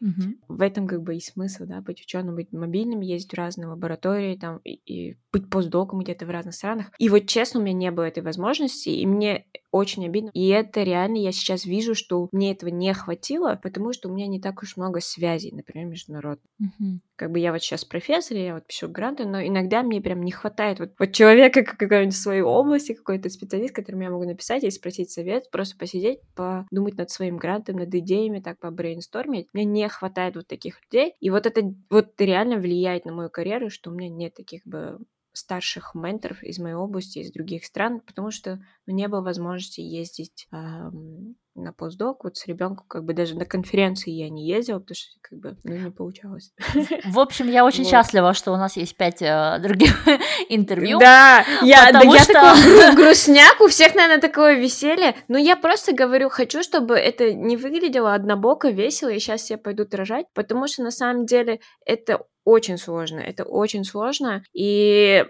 Угу. 0.00 0.56
В 0.56 0.62
этом 0.62 0.88
как 0.88 1.02
бы 1.02 1.16
и 1.16 1.20
смысл, 1.20 1.64
да, 1.64 1.80
быть 1.80 2.00
ученым, 2.00 2.34
быть 2.34 2.52
мобильным, 2.52 3.00
ездить 3.00 3.32
в 3.32 3.36
разные 3.36 3.68
лаборатории, 3.68 4.36
там, 4.36 4.58
и, 4.64 4.72
и 4.72 5.16
быть 5.32 5.48
постдоком 5.48 6.00
где-то 6.00 6.26
в 6.26 6.30
разных 6.30 6.54
странах. 6.54 6.90
И 6.98 7.08
вот 7.08 7.26
честно, 7.26 7.60
у 7.60 7.62
меня 7.62 7.74
не 7.74 7.90
было 7.90 8.04
этой 8.04 8.22
возможности, 8.22 8.90
и 8.90 9.06
мне 9.06 9.46
очень 9.72 10.04
обидно. 10.04 10.30
И 10.34 10.48
это 10.48 10.82
реально, 10.82 11.16
я 11.16 11.32
сейчас 11.32 11.64
вижу, 11.64 11.94
что 11.94 12.28
мне 12.30 12.52
этого 12.52 12.68
не 12.68 12.92
хватило, 12.92 13.58
потому 13.60 13.94
что 13.94 14.08
у 14.10 14.12
меня 14.12 14.26
не 14.26 14.38
так 14.38 14.62
уж 14.62 14.76
много 14.76 15.00
связей, 15.00 15.50
например, 15.52 15.86
международных. 15.86 16.44
Угу. 16.60 17.00
Как 17.16 17.30
бы 17.30 17.38
я 17.38 17.52
вот 17.52 17.62
сейчас 17.62 17.84
профессор, 17.84 18.36
я 18.36 18.54
вот 18.54 18.66
пишу 18.66 18.88
гранты, 18.88 19.24
но 19.24 19.40
иногда 19.40 19.82
мне 19.82 20.02
прям 20.02 20.22
не 20.22 20.32
хватает 20.32 20.78
вот, 20.78 20.90
вот 20.98 21.12
человека 21.12 21.62
какой-нибудь 21.62 22.14
в 22.14 22.18
своей 22.18 22.42
области, 22.42 22.92
какой-то 22.92 23.30
специалист, 23.30 23.74
которому 23.74 24.02
я 24.02 24.10
могу 24.10 24.24
написать 24.24 24.62
и 24.64 24.70
спросить 24.70 25.10
совет, 25.10 25.50
просто 25.50 25.78
посидеть, 25.78 26.20
подумать 26.34 26.98
над 26.98 27.10
своим 27.10 27.38
грантом, 27.38 27.76
над 27.76 27.94
идеями, 27.94 28.40
так 28.40 28.58
по 28.58 28.70
брейнстормить. 28.70 29.48
Мне 29.54 29.64
не 29.64 29.88
хватает 29.88 30.36
вот 30.36 30.46
таких 30.46 30.80
людей. 30.84 31.14
И 31.20 31.30
вот 31.30 31.46
это 31.46 31.62
вот 31.88 32.12
реально 32.18 32.58
влияет 32.58 33.06
на 33.06 33.12
мою 33.12 33.30
карьеру, 33.30 33.70
что 33.70 33.90
у 33.90 33.94
меня 33.94 34.10
нет 34.10 34.34
таких 34.34 34.66
бы 34.66 34.98
старших 35.32 35.94
менторов 35.94 36.42
из 36.42 36.58
моей 36.58 36.74
области, 36.74 37.20
из 37.20 37.32
других 37.32 37.64
стран, 37.64 38.00
потому 38.00 38.30
что 38.30 38.60
ну, 38.86 38.94
не 38.94 39.08
было 39.08 39.20
возможности 39.20 39.80
ездить 39.80 40.46
эм, 40.52 41.36
на 41.54 41.72
постдок. 41.72 42.24
Вот 42.24 42.36
с 42.36 42.46
ребенком 42.46 42.86
как 42.88 43.04
бы 43.04 43.14
даже 43.14 43.36
на 43.36 43.44
конференции 43.44 44.10
я 44.10 44.28
не 44.28 44.46
ездила, 44.46 44.78
потому 44.78 44.94
что 44.94 45.18
как 45.20 45.38
бы 45.38 45.56
ну, 45.64 45.74
не 45.74 45.90
получалось. 45.90 46.52
В 47.04 47.18
общем, 47.18 47.48
я 47.48 47.64
очень 47.64 47.84
вот. 47.84 47.90
счастлива, 47.90 48.34
что 48.34 48.52
у 48.52 48.56
нас 48.56 48.76
есть 48.76 48.96
пять 48.96 49.22
э, 49.22 49.58
других 49.60 50.06
интервью. 50.48 50.98
Да, 50.98 51.44
я, 51.62 51.92
да, 51.92 52.00
я 52.00 52.22
что... 52.24 52.32
такой 52.32 52.94
грустняк, 52.96 53.60
у 53.60 53.68
всех, 53.68 53.94
наверное, 53.94 54.20
такое 54.20 54.58
веселье. 54.58 55.14
Но 55.28 55.38
я 55.38 55.56
просто 55.56 55.94
говорю, 55.94 56.28
хочу, 56.28 56.62
чтобы 56.62 56.96
это 56.96 57.32
не 57.32 57.56
выглядело 57.56 58.14
однобоко, 58.14 58.70
весело, 58.70 59.08
и 59.08 59.18
сейчас 59.18 59.42
все 59.42 59.56
пойдут 59.56 59.94
рожать, 59.94 60.26
потому 60.34 60.66
что 60.66 60.82
на 60.82 60.90
самом 60.90 61.26
деле 61.26 61.60
это 61.84 62.22
очень 62.44 62.78
сложно, 62.78 63.20
это 63.20 63.44
очень 63.44 63.84
сложно, 63.84 64.44
и 64.52 65.26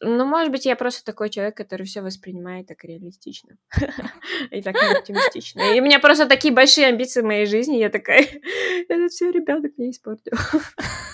ну, 0.00 0.24
может 0.24 0.50
быть, 0.50 0.66
я 0.66 0.74
просто 0.74 1.04
такой 1.04 1.30
человек, 1.30 1.56
который 1.56 1.86
все 1.86 2.02
воспринимает 2.02 2.66
так 2.66 2.82
реалистично 2.82 3.56
и 4.50 4.60
так 4.60 4.74
оптимистично. 4.74 5.72
И 5.72 5.80
у 5.80 5.84
меня 5.84 6.00
просто 6.00 6.26
такие 6.26 6.52
большие 6.52 6.88
амбиции 6.88 7.20
в 7.20 7.24
моей 7.24 7.46
жизни, 7.46 7.76
я 7.76 7.88
такая, 7.88 8.26
это 8.88 9.08
все 9.08 9.30
ребенок 9.30 9.72
мне 9.76 9.90
испортил. 9.90 10.32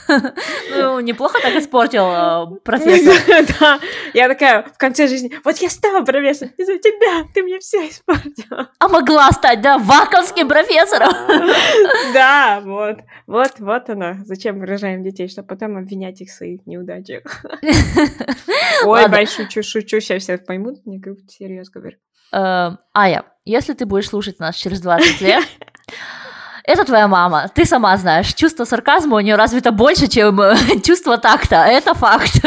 Ну, 0.75 1.01
неплохо 1.01 1.39
так 1.43 1.55
испортил 1.57 2.05
э, 2.07 2.61
профессор. 2.65 3.47
Да, 3.61 3.79
я 4.15 4.27
такая 4.27 4.63
в 4.63 4.79
конце 4.79 5.07
жизни, 5.07 5.31
вот 5.45 5.59
я 5.59 5.69
стала 5.69 6.03
профессором 6.03 6.55
из-за 6.57 6.79
тебя, 6.79 7.29
ты 7.35 7.43
мне 7.43 7.59
все 7.59 7.87
испортил. 7.89 8.69
А 8.79 8.89
могла 8.89 9.31
стать, 9.33 9.61
да, 9.61 9.77
ваковским 9.77 10.49
профессором. 10.49 11.13
Да, 12.15 12.63
вот, 12.65 13.01
вот, 13.27 13.53
вот 13.59 13.91
она. 13.91 14.17
Зачем 14.25 14.61
выражаем 14.61 15.03
детей, 15.03 15.29
чтобы 15.29 15.49
потом 15.49 15.77
обвинять 15.77 16.23
их 16.23 16.31
в 16.31 16.33
своих 16.33 16.67
неудачах. 16.67 17.45
Ой, 18.85 19.03
Ладно. 19.03 19.27
шучу, 19.27 19.63
шучу, 19.63 20.01
сейчас 20.01 20.23
все 20.23 20.39
поймут, 20.39 20.85
мне 20.85 21.01
как 21.01 21.15
серьезно 21.29 21.81
говорю. 21.81 21.97
Э, 22.33 22.77
Ая, 22.95 23.25
если 23.45 23.73
ты 23.75 23.87
будешь 23.87 24.09
слушать 24.09 24.39
нас 24.39 24.57
через 24.57 24.81
20 24.81 25.21
лет, 25.21 25.45
это 26.65 26.85
твоя 26.85 27.09
мама, 27.09 27.51
ты 27.55 27.65
сама 27.65 27.97
знаешь, 27.97 28.33
чувство 28.35 28.65
сарказма 28.65 29.17
у 29.17 29.21
нее 29.21 29.37
развито 29.37 29.73
больше, 29.73 30.07
чем 30.09 30.41
э, 30.41 30.57
чувство 30.85 31.19
такта, 31.19 31.65
это 31.67 31.95
факт. 31.95 32.41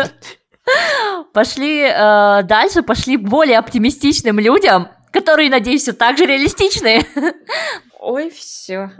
Пошли 1.33 1.81
э, 1.83 2.43
дальше, 2.43 2.83
пошли 2.83 3.17
более 3.17 3.57
оптимистичным 3.57 4.39
людям, 4.39 4.89
которые, 5.11 5.49
надеюсь, 5.49 5.81
все 5.81 5.93
так 5.93 6.17
же 6.17 6.25
реалистичные. 6.25 7.05
Ой, 7.99 8.29
все. 8.29 8.91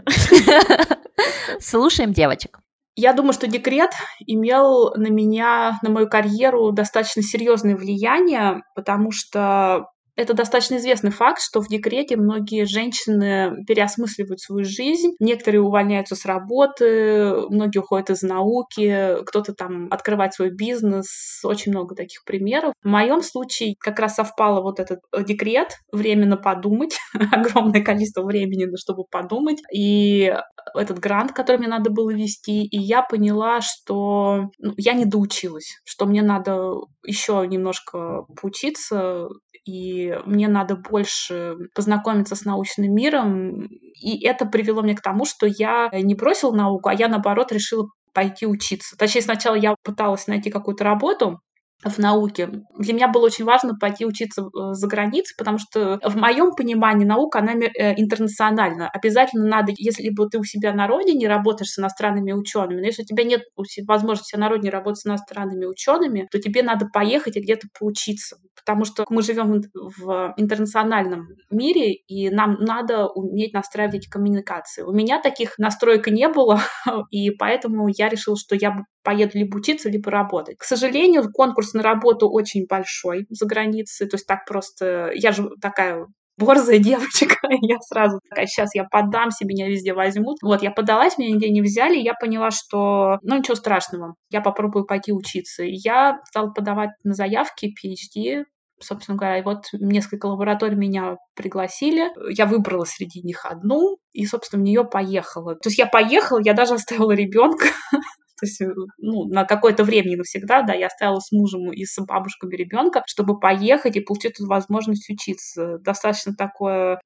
Слушаем 1.60 2.12
девочек. 2.12 2.61
Я 2.94 3.14
думаю, 3.14 3.32
что 3.32 3.46
декрет 3.46 3.90
имел 4.26 4.92
на 4.94 5.08
меня, 5.08 5.78
на 5.82 5.90
мою 5.90 6.08
карьеру 6.08 6.72
достаточно 6.72 7.22
серьезное 7.22 7.76
влияние, 7.76 8.62
потому 8.74 9.10
что 9.12 9.86
это 10.16 10.34
достаточно 10.34 10.76
известный 10.76 11.10
факт, 11.10 11.40
что 11.40 11.60
в 11.60 11.68
декрете 11.68 12.16
многие 12.16 12.64
женщины 12.64 13.64
переосмысливают 13.66 14.40
свою 14.40 14.64
жизнь. 14.64 15.12
Некоторые 15.20 15.62
увольняются 15.62 16.16
с 16.16 16.26
работы, 16.26 17.34
многие 17.48 17.78
уходят 17.78 18.10
из 18.10 18.22
науки, 18.22 19.16
кто-то 19.24 19.54
там 19.54 19.88
открывает 19.90 20.34
свой 20.34 20.50
бизнес. 20.50 21.40
Очень 21.44 21.72
много 21.72 21.94
таких 21.94 22.24
примеров. 22.24 22.74
В 22.82 22.88
моем 22.88 23.22
случае 23.22 23.74
как 23.78 23.98
раз 23.98 24.16
совпало 24.16 24.60
вот 24.62 24.80
этот 24.80 25.00
декрет, 25.26 25.78
временно 25.92 26.36
подумать, 26.36 26.98
огромное 27.32 27.82
количество 27.82 28.22
времени, 28.22 28.68
чтобы 28.76 29.04
подумать. 29.10 29.62
И 29.74 30.34
этот 30.74 30.98
грант, 30.98 31.32
который 31.32 31.56
мне 31.56 31.68
надо 31.68 31.90
было 31.90 32.12
вести, 32.12 32.64
и 32.64 32.78
я 32.78 33.02
поняла, 33.02 33.60
что 33.60 34.50
ну, 34.58 34.74
я 34.76 34.92
не 34.92 35.06
доучилась, 35.06 35.80
что 35.84 36.04
мне 36.06 36.22
надо 36.22 36.72
еще 37.04 37.44
немножко 37.48 38.24
поучиться, 38.40 39.28
и 39.64 40.01
мне 40.24 40.48
надо 40.48 40.76
больше 40.76 41.56
познакомиться 41.74 42.34
с 42.34 42.44
научным 42.44 42.94
миром. 42.94 43.66
И 44.00 44.24
это 44.24 44.46
привело 44.46 44.82
меня 44.82 44.96
к 44.96 45.02
тому, 45.02 45.24
что 45.24 45.46
я 45.46 45.90
не 45.92 46.14
бросила 46.14 46.54
науку, 46.54 46.88
а 46.88 46.94
я, 46.94 47.08
наоборот, 47.08 47.52
решила 47.52 47.88
пойти 48.14 48.46
учиться. 48.46 48.96
Точнее, 48.96 49.22
сначала 49.22 49.54
я 49.54 49.74
пыталась 49.82 50.26
найти 50.26 50.50
какую-то 50.50 50.84
работу, 50.84 51.40
в 51.84 51.98
науке. 51.98 52.48
Для 52.78 52.94
меня 52.94 53.08
было 53.08 53.26
очень 53.26 53.44
важно 53.44 53.74
пойти 53.74 54.06
учиться 54.06 54.42
э, 54.42 54.72
за 54.72 54.86
границей, 54.86 55.34
потому 55.36 55.58
что 55.58 55.98
в 56.04 56.16
моем 56.16 56.52
понимании 56.54 57.04
наука, 57.04 57.40
она 57.40 57.54
э, 57.54 58.00
интернациональна. 58.00 58.88
Обязательно 58.88 59.46
надо, 59.46 59.72
если 59.76 60.08
бы 60.10 60.28
ты 60.28 60.38
у 60.38 60.44
себя 60.44 60.72
на 60.72 60.86
родине 60.86 61.28
работаешь 61.28 61.70
с 61.70 61.78
иностранными 61.78 62.32
учеными, 62.32 62.80
но 62.80 62.86
если 62.86 63.02
у 63.02 63.06
тебя 63.06 63.24
нет 63.24 63.42
возможности 63.86 64.36
на 64.36 64.48
родине 64.48 64.70
работать 64.70 65.00
с 65.00 65.06
иностранными 65.06 65.64
учеными, 65.64 66.28
то 66.30 66.40
тебе 66.40 66.62
надо 66.62 66.86
поехать 66.92 67.36
и 67.36 67.40
где-то 67.40 67.66
поучиться, 67.78 68.36
потому 68.54 68.84
что 68.84 69.04
мы 69.08 69.22
живем 69.22 69.62
в 69.74 70.34
интернациональном 70.36 71.28
мире, 71.50 71.94
и 71.94 72.30
нам 72.30 72.56
надо 72.60 73.06
уметь 73.08 73.52
настраивать 73.52 74.08
коммуникации. 74.08 74.82
У 74.82 74.92
меня 74.92 75.20
таких 75.20 75.58
настроек 75.58 76.06
не 76.08 76.28
было, 76.28 76.60
и 77.10 77.30
поэтому 77.30 77.88
я 77.88 78.08
решила, 78.08 78.36
что 78.36 78.54
я 78.54 78.84
поеду 79.02 79.32
либо 79.34 79.56
учиться, 79.56 79.88
либо 79.88 80.10
работать. 80.10 80.58
К 80.58 80.64
сожалению, 80.64 81.30
конкурс 81.32 81.74
на 81.74 81.82
работу 81.82 82.28
очень 82.28 82.66
большой 82.66 83.26
за 83.30 83.46
границей, 83.46 84.08
то 84.08 84.16
есть 84.16 84.26
так 84.26 84.44
просто... 84.46 85.10
Я 85.14 85.32
же 85.32 85.50
такая 85.60 86.06
борзая 86.38 86.78
девочка, 86.80 87.36
я 87.62 87.78
сразу 87.80 88.20
такая, 88.28 88.46
сейчас 88.46 88.74
я 88.74 88.84
подамся, 88.84 89.46
меня 89.46 89.68
везде 89.68 89.94
возьмут. 89.94 90.38
Вот, 90.42 90.62
я 90.62 90.70
подалась, 90.70 91.18
меня 91.18 91.30
нигде 91.30 91.50
не 91.50 91.62
взяли, 91.62 91.98
я 91.98 92.14
поняла, 92.14 92.50
что, 92.50 93.18
ну, 93.22 93.38
ничего 93.38 93.54
страшного, 93.54 94.14
я 94.30 94.40
попробую 94.40 94.86
пойти 94.86 95.12
учиться. 95.12 95.62
И 95.64 95.74
я 95.74 96.20
стала 96.26 96.50
подавать 96.50 96.90
на 97.04 97.14
заявки 97.14 97.72
PhD, 97.72 98.44
собственно 98.80 99.16
говоря, 99.16 99.38
и 99.38 99.42
вот 99.42 99.66
несколько 99.72 100.26
лабораторий 100.26 100.76
меня 100.76 101.16
пригласили. 101.34 102.10
Я 102.34 102.46
выбрала 102.46 102.84
среди 102.84 103.22
них 103.22 103.46
одну 103.46 103.98
и, 104.12 104.26
собственно, 104.26 104.62
в 104.62 104.64
нее 104.64 104.84
поехала. 104.84 105.54
То 105.54 105.68
есть 105.68 105.78
я 105.78 105.86
поехала, 105.86 106.40
я 106.42 106.52
даже 106.52 106.74
оставила 106.74 107.12
ребенка 107.12 107.66
то 108.42 108.46
есть, 108.46 108.60
э, 108.60 108.66
ну, 108.98 109.26
на 109.26 109.44
какое-то 109.44 109.84
время, 109.84 110.08
не 110.08 110.16
навсегда, 110.16 110.62
да, 110.62 110.74
я 110.74 110.88
оставила 110.88 111.20
с 111.20 111.30
мужем 111.30 111.72
и 111.72 111.84
с 111.84 111.96
бабушками 112.04 112.56
ребенка, 112.56 113.04
чтобы 113.06 113.38
поехать 113.38 113.94
и 113.94 114.00
получить 114.00 114.32
эту 114.32 114.48
возможность 114.48 115.08
учиться. 115.08 115.78
Достаточно 115.78 116.34
такое 116.34 116.98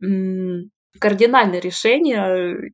кардинальное 0.99 1.61
решение. 1.61 2.73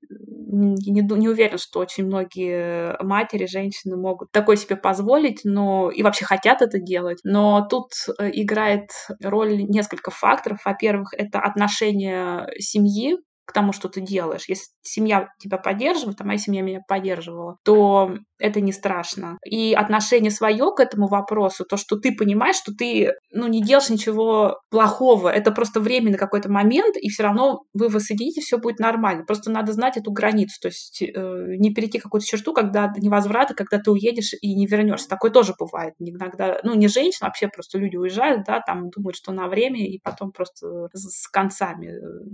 Не, 0.54 1.00
не 1.00 1.28
уверен, 1.28 1.58
что 1.58 1.80
очень 1.80 2.06
многие 2.06 2.96
матери, 3.02 3.46
женщины 3.46 3.96
могут 3.96 4.30
такое 4.30 4.54
себе 4.54 4.76
позволить, 4.76 5.40
но 5.42 5.90
и 5.90 6.04
вообще 6.04 6.24
хотят 6.24 6.62
это 6.62 6.78
делать. 6.78 7.18
Но 7.24 7.66
тут 7.68 7.90
э, 8.20 8.30
играет 8.32 8.90
роль 9.24 9.64
несколько 9.64 10.12
факторов. 10.12 10.60
Во-первых, 10.64 11.14
это 11.14 11.40
отношение 11.40 12.46
семьи 12.60 13.16
к 13.44 13.52
тому, 13.52 13.72
что 13.72 13.88
ты 13.88 14.00
делаешь. 14.00 14.44
Если 14.48 14.66
семья 14.82 15.28
тебя 15.38 15.58
поддерживает, 15.58 16.20
а 16.20 16.24
моя 16.24 16.38
семья 16.38 16.62
меня 16.62 16.80
поддерживала, 16.86 17.56
то 17.64 18.14
это 18.38 18.60
не 18.60 18.72
страшно. 18.72 19.38
И 19.44 19.72
отношение 19.72 20.30
свое 20.30 20.72
к 20.74 20.80
этому 20.80 21.06
вопросу, 21.06 21.64
то, 21.64 21.76
что 21.76 21.96
ты 21.96 22.14
понимаешь, 22.14 22.56
что 22.56 22.72
ты 22.72 23.12
ну, 23.32 23.46
не 23.46 23.62
делаешь 23.62 23.88
ничего 23.88 24.60
плохого, 24.70 25.28
это 25.28 25.52
просто 25.52 25.80
временный 25.80 26.18
какой-то 26.18 26.50
момент, 26.50 26.96
и 26.96 27.08
все 27.08 27.22
равно 27.22 27.62
вы 27.72 27.88
воссоедините, 27.88 28.40
все 28.40 28.58
будет 28.58 28.78
нормально. 28.78 29.24
Просто 29.24 29.50
надо 29.50 29.72
знать 29.72 29.96
эту 29.96 30.10
границу, 30.10 30.58
то 30.60 30.68
есть 30.68 31.02
э, 31.02 31.08
не 31.58 31.72
перейти 31.72 31.98
какую-то 31.98 32.26
черту, 32.26 32.52
когда 32.52 32.92
невозврата, 32.96 33.54
когда 33.54 33.78
ты 33.78 33.90
уедешь 33.90 34.34
и 34.40 34.54
не 34.54 34.66
вернешься. 34.66 35.08
Такое 35.08 35.30
тоже 35.30 35.54
бывает. 35.58 35.94
Иногда, 35.98 36.58
ну, 36.64 36.74
не 36.74 36.88
женщина, 36.88 37.28
вообще 37.28 37.48
просто 37.48 37.78
люди 37.78 37.96
уезжают, 37.96 38.44
да, 38.44 38.60
там 38.60 38.90
думают, 38.90 39.16
что 39.16 39.32
на 39.32 39.48
время, 39.48 39.86
и 39.86 40.00
потом 40.02 40.32
просто 40.32 40.88
с 40.92 41.28
концами. 41.28 41.92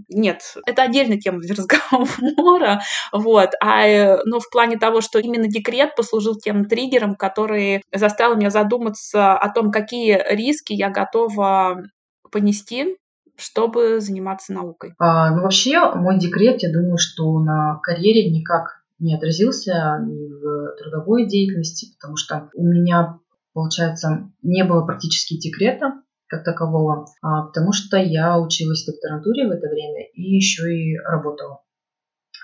Нет, 0.09 0.55
это 0.67 0.83
отдельная 0.99 1.19
тема 1.19 1.41
для 1.41 1.55
разговора, 1.55 2.81
вот. 3.13 3.51
А, 3.61 3.87
э, 3.87 4.23
но 4.25 4.41
в 4.41 4.51
плане 4.51 4.79
того, 4.79 5.01
что 5.01 5.19
именно 5.19 5.49
декрет 5.49 5.95
послужил 5.97 6.37
тем 6.37 6.65
триггером, 6.67 7.15
который 7.15 7.83
заставил 7.95 8.37
меня 8.37 8.51
задуматься 8.51 9.35
о 9.35 9.53
том, 9.53 9.71
какие 9.71 10.21
риски 10.35 10.73
я 10.73 10.91
готова 10.91 11.83
понести, 12.31 12.97
чтобы 13.37 14.01
заниматься 14.01 14.53
наукой. 14.53 14.95
А, 14.99 15.35
ну, 15.35 15.43
вообще, 15.43 15.81
мой 15.95 16.19
декрет, 16.19 16.63
я 16.63 16.73
думаю, 16.73 16.99
что 16.99 17.39
на 17.39 17.79
карьере 17.83 18.31
никак 18.31 18.83
не 18.99 19.15
отразился 19.15 19.99
ни 20.05 20.27
в 20.27 20.77
трудовой 20.77 21.27
деятельности, 21.27 21.95
потому 21.95 22.17
что 22.17 22.51
у 22.55 22.65
меня, 22.65 23.19
получается, 23.53 24.31
не 24.43 24.65
было 24.65 24.85
практически 24.85 25.39
декрета 25.39 26.03
как 26.29 26.45
такового, 26.45 27.07
а, 27.23 27.43
потому 27.45 27.73
что 27.73 27.97
я 27.97 28.39
училась 28.39 28.85
в 28.85 28.87
докторантуре 28.93 29.49
в 29.49 29.51
это 29.51 29.69
время 29.69 30.07
и 30.13 30.37
еще 30.37 30.73
и 30.75 30.97
работала. 30.99 31.63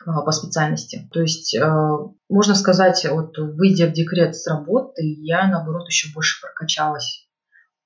А, 0.06 0.22
по 0.22 0.32
специальности. 0.32 1.08
То 1.12 1.20
есть, 1.20 1.56
а, 1.56 1.98
можно 2.28 2.54
сказать, 2.54 3.06
вот 3.10 3.36
выйдя 3.38 3.86
в 3.86 3.92
декрет 3.92 4.34
с 4.34 4.46
работы, 4.46 5.02
я, 5.02 5.48
наоборот, 5.48 5.86
еще 5.88 6.12
больше 6.12 6.40
прокачалась 6.40 7.28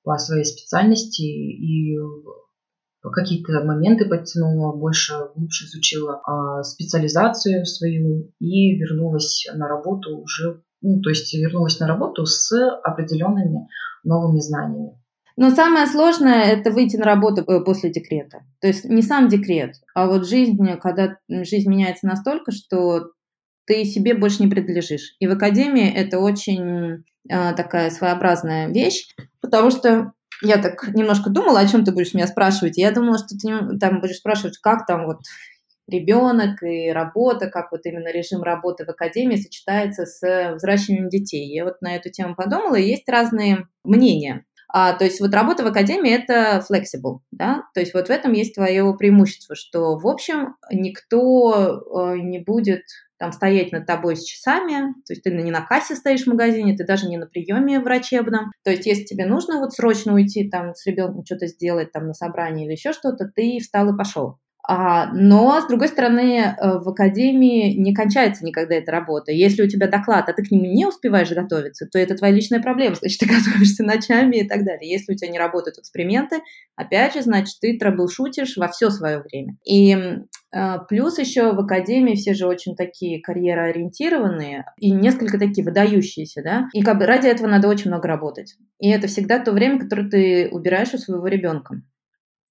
по 0.02 0.16
своей 0.18 0.44
специальности 0.44 1.22
и 1.22 1.98
какие-то 3.02 3.64
моменты 3.64 4.06
подтянула, 4.06 4.76
больше, 4.76 5.14
глубже 5.34 5.66
изучила 5.66 6.20
а, 6.24 6.62
специализацию 6.62 7.64
свою 7.64 8.32
и 8.38 8.74
вернулась 8.76 9.46
на 9.54 9.68
работу 9.68 10.18
уже, 10.18 10.62
ну, 10.82 11.00
то 11.00 11.10
есть 11.10 11.32
вернулась 11.34 11.78
на 11.78 11.86
работу 11.86 12.26
с 12.26 12.52
определенными 12.82 13.68
новыми 14.02 14.40
знаниями. 14.40 14.97
Но 15.40 15.50
самое 15.50 15.86
сложное– 15.86 16.42
это 16.46 16.72
выйти 16.72 16.96
на 16.96 17.04
работу 17.04 17.42
э, 17.42 17.60
после 17.60 17.90
декрета. 17.90 18.40
То 18.60 18.66
есть 18.66 18.84
не 18.84 19.02
сам 19.02 19.28
декрет, 19.28 19.76
а 19.94 20.08
вот 20.08 20.26
жизнь, 20.26 20.58
когда 20.82 21.16
жизнь 21.28 21.70
меняется 21.70 22.08
настолько, 22.08 22.50
что 22.50 23.12
ты 23.64 23.84
себе 23.84 24.14
больше 24.14 24.42
не 24.42 24.50
принадлежишь. 24.50 25.14
И 25.20 25.28
в 25.28 25.30
академии 25.30 25.88
это 25.88 26.18
очень 26.18 27.04
э, 27.30 27.54
такая 27.54 27.90
своеобразная 27.90 28.66
вещь, 28.66 29.14
потому 29.40 29.70
что 29.70 30.10
я 30.42 30.58
так 30.60 30.88
немножко 30.92 31.30
думала, 31.30 31.60
о 31.60 31.68
чем 31.68 31.84
ты 31.84 31.92
будешь 31.92 32.14
меня 32.14 32.26
спрашивать. 32.26 32.76
Я 32.76 32.90
думала, 32.90 33.18
что 33.18 33.38
ты 33.38 33.78
там 33.78 34.00
будешь 34.00 34.16
спрашивать, 34.16 34.58
как 34.58 34.86
там 34.86 35.06
вот 35.06 35.18
ребенок 35.86 36.64
и 36.64 36.90
работа, 36.90 37.48
как 37.48 37.70
вот 37.70 37.82
именно 37.86 38.10
режим 38.10 38.42
работы 38.42 38.84
в 38.84 38.88
академии 38.88 39.36
сочетается 39.36 40.04
с 40.04 40.54
взращиванием 40.56 41.08
детей. 41.08 41.46
Я 41.54 41.64
вот 41.64 41.80
на 41.80 41.94
эту 41.94 42.10
тему 42.10 42.34
подумала, 42.34 42.74
и 42.74 42.88
есть 42.88 43.08
разные 43.08 43.68
мнения. 43.84 44.44
А, 44.70 44.92
то 44.92 45.04
есть 45.04 45.20
вот 45.20 45.32
работа 45.32 45.64
в 45.64 45.66
академии– 45.66 46.12
это 46.12 46.64
flexible, 46.70 47.20
да, 47.30 47.64
то 47.74 47.80
есть 47.80 47.94
вот 47.94 48.08
в 48.08 48.10
этом 48.10 48.32
есть 48.32 48.54
твое 48.54 48.94
преимущество, 48.98 49.56
что, 49.56 49.96
в 49.98 50.06
общем, 50.06 50.56
никто 50.70 51.80
э, 51.80 52.18
не 52.18 52.38
будет 52.38 52.82
там 53.18 53.32
стоять 53.32 53.72
над 53.72 53.86
тобой 53.86 54.16
с 54.16 54.24
часами, 54.24 54.92
то 55.06 55.12
есть 55.12 55.22
ты 55.22 55.30
не 55.30 55.50
на 55.50 55.62
кассе 55.62 55.96
стоишь 55.96 56.24
в 56.24 56.28
магазине, 56.28 56.76
ты 56.76 56.84
даже 56.84 57.08
не 57.08 57.16
на 57.16 57.26
приеме 57.26 57.80
врачебном, 57.80 58.52
то 58.62 58.70
есть 58.70 58.86
если 58.86 59.04
тебе 59.04 59.26
нужно 59.26 59.58
вот 59.58 59.72
срочно 59.72 60.12
уйти 60.12 60.48
там 60.48 60.74
с 60.74 60.86
ребенком 60.86 61.24
что-то 61.24 61.46
сделать 61.46 61.90
там 61.90 62.06
на 62.06 62.14
собрании 62.14 62.66
или 62.66 62.72
еще 62.72 62.92
что-то, 62.92 63.30
ты 63.34 63.58
встал 63.60 63.92
и 63.92 63.96
пошел. 63.96 64.38
А, 64.70 65.10
но, 65.14 65.62
с 65.62 65.66
другой 65.66 65.88
стороны, 65.88 66.40
э, 66.40 66.78
в 66.78 66.86
академии 66.90 67.72
не 67.72 67.94
кончается 67.94 68.44
никогда 68.44 68.74
эта 68.74 68.92
работа. 68.92 69.32
Если 69.32 69.62
у 69.62 69.66
тебя 69.66 69.88
доклад, 69.88 70.28
а 70.28 70.34
ты 70.34 70.42
к 70.44 70.50
нему 70.50 70.66
не 70.66 70.84
успеваешь 70.84 71.30
готовиться, 71.30 71.86
то 71.90 71.98
это 71.98 72.14
твоя 72.14 72.34
личная 72.34 72.60
проблема, 72.60 72.94
значит, 73.00 73.18
ты 73.18 73.26
готовишься 73.26 73.82
ночами 73.82 74.36
и 74.36 74.46
так 74.46 74.66
далее. 74.66 74.90
Если 74.90 75.14
у 75.14 75.16
тебя 75.16 75.30
не 75.30 75.38
работают 75.38 75.78
эксперименты, 75.78 76.40
опять 76.76 77.14
же, 77.14 77.22
значит, 77.22 77.54
ты 77.62 77.78
трэблшутишь 77.78 78.58
во 78.58 78.68
все 78.68 78.90
свое 78.90 79.22
время. 79.22 79.56
И 79.64 79.96
э, 79.96 80.78
плюс 80.86 81.18
еще 81.18 81.54
в 81.54 81.60
академии 81.60 82.14
все 82.14 82.34
же 82.34 82.46
очень 82.46 82.76
такие 82.76 83.22
карьероориентированные 83.22 84.66
и 84.76 84.90
несколько 84.90 85.38
такие 85.38 85.64
выдающиеся, 85.64 86.42
да, 86.42 86.68
и 86.74 86.82
как 86.82 86.98
бы 86.98 87.06
ради 87.06 87.26
этого 87.26 87.46
надо 87.46 87.68
очень 87.68 87.88
много 87.90 88.06
работать. 88.06 88.56
И 88.78 88.90
это 88.90 89.06
всегда 89.06 89.38
то 89.38 89.52
время, 89.52 89.80
которое 89.80 90.10
ты 90.10 90.48
убираешь 90.52 90.92
у 90.92 90.98
своего 90.98 91.26
ребенка. 91.26 91.80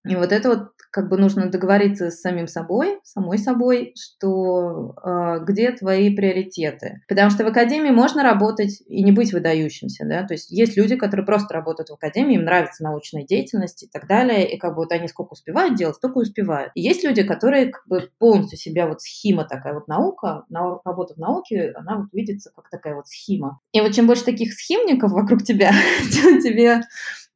И 0.07 0.15
вот 0.15 0.31
это 0.31 0.49
вот 0.49 0.69
как 0.91 1.09
бы 1.09 1.17
нужно 1.17 1.49
договориться 1.49 2.09
с 2.09 2.21
самим 2.21 2.47
собой, 2.47 2.99
самой 3.03 3.37
собой, 3.37 3.93
что 3.95 4.95
э, 5.03 5.43
где 5.45 5.71
твои 5.71 6.15
приоритеты. 6.15 7.01
Потому 7.07 7.29
что 7.29 7.43
в 7.43 7.47
академии 7.47 7.91
можно 7.91 8.23
работать 8.23 8.81
и 8.87 9.03
не 9.03 9.11
быть 9.11 9.33
выдающимся, 9.33 10.05
да, 10.07 10.25
то 10.25 10.33
есть 10.33 10.49
есть 10.49 10.77
люди, 10.77 10.95
которые 10.95 11.25
просто 11.25 11.53
работают 11.53 11.89
в 11.89 11.93
академии, 11.93 12.35
им 12.35 12.45
нравится 12.45 12.83
научная 12.83 13.23
деятельность 13.23 13.83
и 13.83 13.87
так 13.87 14.07
далее, 14.07 14.49
и 14.49 14.57
как 14.57 14.71
бы 14.71 14.77
вот 14.77 14.91
они 14.91 15.07
сколько 15.07 15.33
успевают 15.33 15.75
делать, 15.75 15.97
столько 15.97 16.17
успевают. 16.19 16.71
И 16.73 16.81
есть 16.81 17.03
люди, 17.03 17.23
которые 17.23 17.67
как 17.67 17.87
бы 17.87 18.09
полностью 18.17 18.57
себя 18.57 18.87
вот 18.87 19.01
схема 19.01 19.45
такая 19.45 19.73
вот 19.73 19.87
наука, 19.87 20.45
работа 20.83 21.13
в 21.13 21.17
науке, 21.17 21.73
она 21.75 21.97
вот 21.97 22.07
видится 22.13 22.51
как 22.55 22.69
такая 22.69 22.95
вот 22.95 23.07
схема. 23.07 23.59
И 23.71 23.81
вот 23.81 23.91
чем 23.91 24.07
больше 24.07 24.25
таких 24.25 24.53
схемников 24.53 25.11
вокруг 25.11 25.43
тебя, 25.43 25.71
тем 26.11 26.41
тебе 26.41 26.81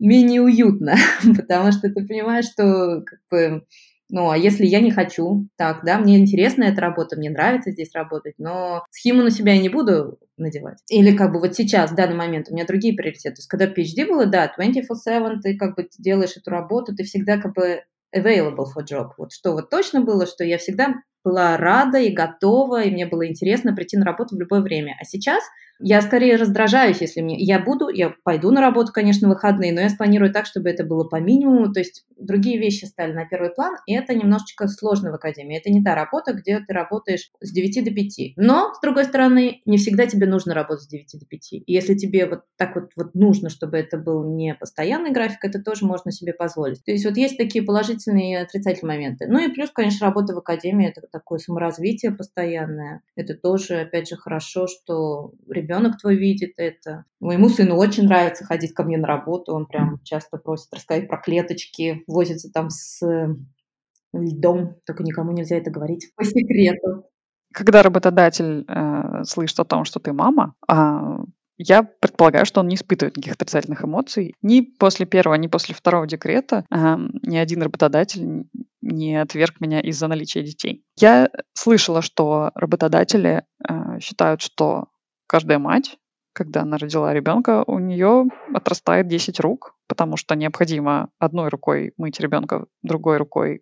менее 0.02 0.42
уютно, 0.42 0.96
потому 1.38 1.72
что 1.72 1.90
ты 1.90 2.06
понимаешь, 2.06 2.46
что 2.46 3.02
как 3.06 3.20
бы, 3.30 3.66
ну, 4.10 4.30
а 4.30 4.38
если 4.38 4.66
я 4.66 4.82
не 4.82 4.92
хочу, 4.92 5.48
так, 5.58 5.86
да, 5.86 6.00
мне 6.00 6.18
интересна 6.18 6.64
эта 6.64 6.82
работа, 6.82 7.16
мне 7.16 7.30
нравится 7.30 7.72
здесь 7.72 7.94
работать, 7.94 8.34
но 8.38 8.84
схему 8.90 9.22
на 9.22 9.32
себя 9.32 9.54
я 9.54 9.62
не 9.62 9.70
буду 9.70 10.20
надевать. 10.38 10.80
Или 10.90 11.16
как 11.16 11.32
бы 11.32 11.40
вот 11.40 11.56
сейчас, 11.56 11.92
в 11.92 11.96
данный 11.96 12.16
момент, 12.16 12.48
у 12.50 12.54
меня 12.54 12.66
другие 12.66 12.96
приоритеты. 12.96 13.36
То 13.36 13.40
есть 13.40 13.48
когда 13.48 13.68
PhD 13.68 14.08
было, 14.08 14.26
да, 14.26 14.52
24-7, 14.58 15.40
ты 15.42 15.56
как 15.56 15.76
бы 15.76 15.88
делаешь 15.98 16.36
эту 16.36 16.50
работу, 16.50 16.96
ты 16.96 17.04
всегда 17.04 17.38
как 17.38 17.54
бы 17.54 17.82
available 18.16 18.66
for 18.76 18.84
job. 18.84 19.12
Вот 19.18 19.32
что 19.32 19.54
вот 19.54 19.70
точно 19.70 20.02
было, 20.02 20.26
что 20.26 20.44
я 20.44 20.58
всегда 20.58 20.96
была 21.24 21.58
рада 21.58 22.00
и 22.00 22.14
готова, 22.14 22.84
и 22.84 22.92
мне 22.92 23.06
было 23.06 23.28
интересно 23.28 23.76
прийти 23.76 23.98
на 23.98 24.06
работу 24.06 24.36
в 24.36 24.40
любое 24.40 24.62
время. 24.62 24.98
А 25.00 25.06
сейчас 25.06 25.44
Я 25.82 26.02
скорее 26.02 26.36
раздражаюсь, 26.36 27.02
если 27.02 27.22
мне... 27.22 27.38
Я 27.38 27.60
буду, 27.60 27.90
я 27.90 28.14
пойду 28.24 28.52
на 28.52 28.62
работу, 28.62 28.92
конечно, 28.94 29.28
выходные, 29.28 29.74
но 29.74 29.82
я 29.82 29.90
спланирую 29.90 30.32
так, 30.32 30.46
чтобы 30.46 30.70
это 30.70 30.84
было 30.84 31.04
по 31.04 31.18
минимуму. 31.18 31.72
То 31.74 31.80
есть 31.80 32.06
другие 32.22 32.58
вещи 32.58 32.86
стали 32.86 33.14
на 33.14 33.26
первый 33.26 33.52
план, 33.52 33.76
и 33.86 33.94
это 33.94 34.14
немножечко 34.14 34.68
сложно 34.68 35.12
в 35.12 35.16
академии. 35.16 35.58
Это 35.58 35.72
не 35.72 35.84
та 35.84 35.96
работа, 35.96 36.34
где 36.34 36.60
ты 36.60 36.74
работаешь 36.74 37.30
с 37.42 37.52
9 37.52 37.84
до 37.84 37.92
5. 37.92 38.34
Но, 38.38 38.74
с 38.74 38.82
другой 38.82 39.06
стороны, 39.06 39.62
не 39.66 39.78
всегда 39.78 40.06
тебе 40.06 40.28
нужно 40.28 40.54
работать 40.54 40.84
с 40.84 40.88
9 40.88 41.20
до 41.20 41.26
5. 41.26 41.54
И 41.54 41.64
если 41.68 41.96
тебе 41.96 42.28
вот 42.28 42.42
так 42.58 42.76
вот, 42.76 42.92
вот 42.96 43.16
нужно, 43.16 43.50
чтобы 43.50 43.78
это 43.78 43.98
был 43.98 44.24
не 44.36 44.56
постоянный 44.56 45.12
график, 45.12 45.44
это 45.44 45.62
тоже 45.62 45.86
можно 45.86 46.12
себе 46.12 46.34
позволить. 46.34 46.84
То 46.84 46.92
есть 46.92 47.06
вот 47.06 47.18
есть 47.18 47.38
такие 47.38 47.64
положительные 47.64 48.34
и 48.34 48.44
отрицательные 48.44 48.98
моменты. 48.98 49.28
Ну 49.28 49.40
и 49.40 49.52
плюс, 49.52 49.70
конечно, 49.72 50.08
работа 50.08 50.34
в 50.34 50.38
академии– 50.38 50.88
это 50.96 51.02
такое 51.12 51.40
саморазвитие 51.40 52.12
постоянное. 52.12 53.02
Это 53.16 53.36
тоже, 53.36 53.82
опять 53.82 54.10
же, 54.10 54.16
хорошо, 54.16 54.68
что 54.68 55.34
ребенок 55.50 56.00
твой 56.00 56.16
видит 56.16 56.54
это. 56.58 57.06
Моему 57.20 57.50
сыну 57.50 57.76
очень 57.76 58.06
нравится 58.06 58.46
ходить 58.46 58.74
ко 58.74 58.84
мне 58.84 58.98
на 58.98 59.08
работу. 59.08 59.54
Он 59.54 59.68
прям 59.68 60.00
часто 60.04 60.38
просит 60.38 60.74
рассказать 60.74 61.08
про 61.08 61.18
клеточки, 61.18 62.04
возится 62.12 62.52
там 62.52 62.70
с 62.70 63.02
льдом, 64.14 64.76
только 64.86 65.04
никому 65.04 65.32
нельзя 65.32 65.58
это 65.58 65.72
говорить 65.72 66.12
по 66.16 66.24
секрету. 66.24 67.06
Когда 67.54 67.84
работодатель 67.84 68.66
э, 68.68 69.24
слышит 69.24 69.60
о 69.60 69.66
том, 69.66 69.84
что 69.84 70.00
ты 70.00 70.14
мама, 70.14 70.56
э, 70.70 70.76
я 71.58 71.84
предполагаю, 71.84 72.46
что 72.46 72.62
он 72.62 72.68
не 72.68 72.76
испытывает 72.76 73.18
никаких 73.18 73.34
отрицательных 73.34 73.84
эмоций. 73.84 74.34
Ни 74.42 74.62
после 74.62 75.06
первого, 75.06 75.36
ни 75.36 75.48
после 75.48 75.76
второго 75.76 76.08
декрета 76.08 76.66
э, 76.72 76.96
ни 77.24 77.38
один 77.38 77.62
работодатель 77.62 78.46
не 78.82 79.16
отверг 79.22 79.60
меня 79.60 79.80
из-за 79.80 80.08
наличия 80.08 80.44
детей. 80.44 80.84
Я 80.98 81.30
слышала, 81.54 82.02
что 82.02 82.52
работодатели 82.56 83.44
э, 83.68 84.00
считают, 84.00 84.42
что 84.42 84.88
каждая 85.28 85.60
мать, 85.60 85.98
когда 86.34 86.62
она 86.62 86.78
родила 86.78 87.14
ребенка, 87.14 87.64
у 87.68 87.80
нее 87.80 88.26
отрастает 88.54 89.08
10 89.08 89.40
рук, 89.40 89.76
потому 89.92 90.16
что 90.16 90.36
необходимо 90.36 91.10
одной 91.20 91.50
рукой 91.50 91.92
мыть 91.98 92.22
ребенка, 92.22 92.66
другой 92.82 93.18
рукой 93.18 93.62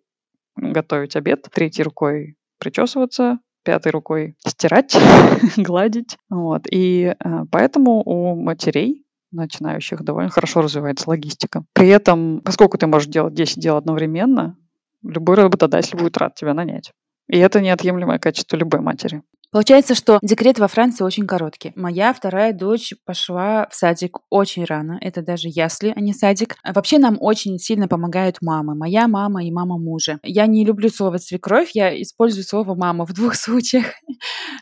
готовить 0.54 1.16
обед, 1.16 1.48
третьей 1.52 1.82
рукой 1.82 2.36
причесываться, 2.60 3.40
пятой 3.64 3.90
рукой 3.90 4.36
стирать, 4.46 4.96
гладить. 5.56 6.18
Вот. 6.28 6.68
И 6.70 7.16
э, 7.18 7.44
поэтому 7.50 8.00
у 8.04 8.36
матерей 8.36 9.04
начинающих 9.32 10.04
довольно 10.04 10.30
хорошо 10.30 10.60
развивается 10.60 11.10
логистика. 11.10 11.64
При 11.72 11.88
этом, 11.88 12.42
поскольку 12.44 12.78
ты 12.78 12.86
можешь 12.86 13.08
делать 13.08 13.34
10 13.34 13.58
дел 13.58 13.76
одновременно, 13.76 14.56
любой 15.02 15.34
работодатель 15.34 15.98
будет 15.98 16.16
рад 16.16 16.36
тебя 16.36 16.54
нанять. 16.54 16.92
И 17.26 17.38
это 17.38 17.60
неотъемлемое 17.60 18.20
качество 18.20 18.56
любой 18.56 18.82
матери. 18.82 19.24
Получается, 19.52 19.96
что 19.96 20.20
декрет 20.22 20.60
во 20.60 20.68
Франции 20.68 21.02
очень 21.02 21.26
короткий. 21.26 21.72
Моя 21.74 22.12
вторая 22.12 22.52
дочь 22.52 22.94
пошла 23.04 23.66
в 23.68 23.74
садик 23.74 24.18
очень 24.30 24.64
рано. 24.64 24.96
Это 25.00 25.22
даже 25.22 25.48
ясли, 25.48 25.92
а 25.94 26.00
не 26.00 26.12
садик. 26.12 26.56
Вообще 26.64 26.98
нам 26.98 27.16
очень 27.20 27.58
сильно 27.58 27.88
помогают 27.88 28.36
мамы. 28.42 28.76
Моя 28.76 29.08
мама 29.08 29.44
и 29.44 29.50
мама 29.50 29.76
мужа. 29.76 30.20
Я 30.22 30.46
не 30.46 30.64
люблю 30.64 30.88
слово 30.88 31.18
свекровь, 31.18 31.72
я 31.74 32.00
использую 32.00 32.44
слово 32.44 32.76
мама 32.76 33.04
в 33.04 33.12
двух 33.12 33.34
случаях. 33.36 33.86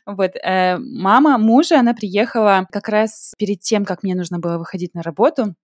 Вот. 0.06 0.30
Э, 0.36 0.78
мама 0.78 1.36
мужа, 1.36 1.78
она 1.78 1.92
приехала 1.92 2.66
как 2.72 2.88
раз 2.88 3.34
перед 3.38 3.60
тем, 3.60 3.84
как 3.84 4.02
мне 4.02 4.14
нужно 4.14 4.38
было 4.38 4.56
выходить 4.56 4.94
на 4.94 5.02
работу 5.02 5.54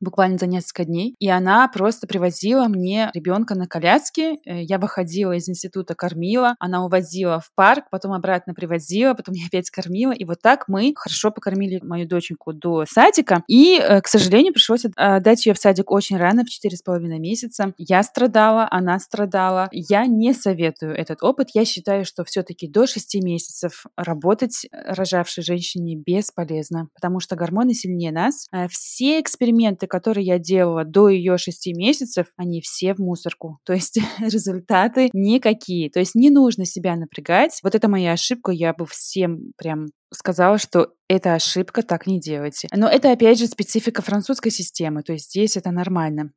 буквально 0.00 0.38
за 0.38 0.46
несколько 0.46 0.84
дней, 0.84 1.14
и 1.18 1.28
она 1.28 1.68
просто 1.68 2.06
привозила 2.06 2.68
мне 2.68 3.10
ребенка 3.14 3.54
на 3.54 3.66
коляске. 3.66 4.38
Э, 4.44 4.62
я 4.62 4.78
выходила 4.78 5.32
из 5.32 5.48
института, 5.48 5.94
кормила, 5.94 6.56
она 6.58 6.84
увозила 6.84 7.40
в 7.40 7.50
парк, 7.54 7.84
потом 7.90 8.12
обратно 8.12 8.54
привозила, 8.54 9.14
потом 9.14 9.34
я 9.34 9.46
опять 9.46 9.70
кормила, 9.70 10.12
и 10.12 10.24
вот 10.24 10.40
так 10.42 10.64
мы 10.68 10.92
хорошо 10.96 11.30
покормили 11.30 11.80
мою 11.82 12.06
доченьку 12.06 12.52
до 12.52 12.84
садика, 12.86 13.42
и, 13.48 13.78
э, 13.78 14.00
к 14.00 14.08
сожалению, 14.08 14.52
пришлось 14.52 14.84
отдать 14.96 15.46
ее 15.46 15.54
в 15.54 15.58
садик 15.58 15.90
очень 15.90 16.16
рано, 16.16 16.44
в 16.44 16.48
четыре 16.48 16.76
с 16.76 16.82
половиной 16.82 17.18
месяца. 17.18 17.72
Я 17.78 18.02
страдала, 18.02 18.68
она 18.70 18.98
страдала. 18.98 19.68
Я 19.72 20.06
не 20.06 20.32
советую 20.32 20.94
этот 20.94 21.22
опыт. 21.22 21.48
Я 21.54 21.64
считаю, 21.64 22.04
что 22.04 22.24
все-таки 22.24 22.68
до 22.68 22.86
шести 22.86 23.20
месяцев 23.20 23.86
работать 23.96 24.66
рожавшей 24.72 25.42
женщине 25.42 25.96
бесполезно, 25.96 26.88
потому 26.94 27.20
что 27.20 27.36
гормоны 27.36 27.74
сильнее 27.74 28.12
нас. 28.12 28.46
Э, 28.52 28.68
все 28.68 29.20
эксперименты, 29.20 29.85
эксперименты, 29.86 29.88
которые 29.88 30.26
я 30.26 30.38
делала 30.38 30.84
до 30.84 31.08
ее 31.08 31.38
шести 31.38 31.72
месяцев, 31.74 32.26
они 32.36 32.60
все 32.60 32.94
в 32.94 32.98
мусорку. 32.98 33.58
То 33.64 33.72
есть 33.72 33.98
результаты 34.18 35.10
никакие. 35.12 35.90
То 35.90 36.00
есть 36.00 36.14
не 36.14 36.30
нужно 36.30 36.64
себя 36.64 36.96
напрягать. 36.96 37.60
Вот 37.62 37.74
это 37.74 37.88
моя 37.88 38.12
ошибка. 38.12 38.52
Я 38.52 38.72
бы 38.72 38.86
всем 38.86 39.52
прям 39.56 39.86
сказала, 40.12 40.58
что 40.58 40.92
это 41.08 41.34
ошибка, 41.34 41.82
так 41.82 42.06
не 42.06 42.20
делайте. 42.20 42.68
Но 42.74 42.88
это, 42.88 43.12
опять 43.12 43.38
же, 43.38 43.46
специфика 43.46 44.02
французской 44.02 44.50
системы. 44.50 45.02
То 45.02 45.12
есть 45.12 45.30
здесь 45.30 45.56
это 45.56 45.70
нормально. 45.70 46.30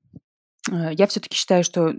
Э, 0.72 0.91
я 0.93 1.08
все-таки 1.08 1.36
считаю, 1.36 1.64
что 1.64 1.93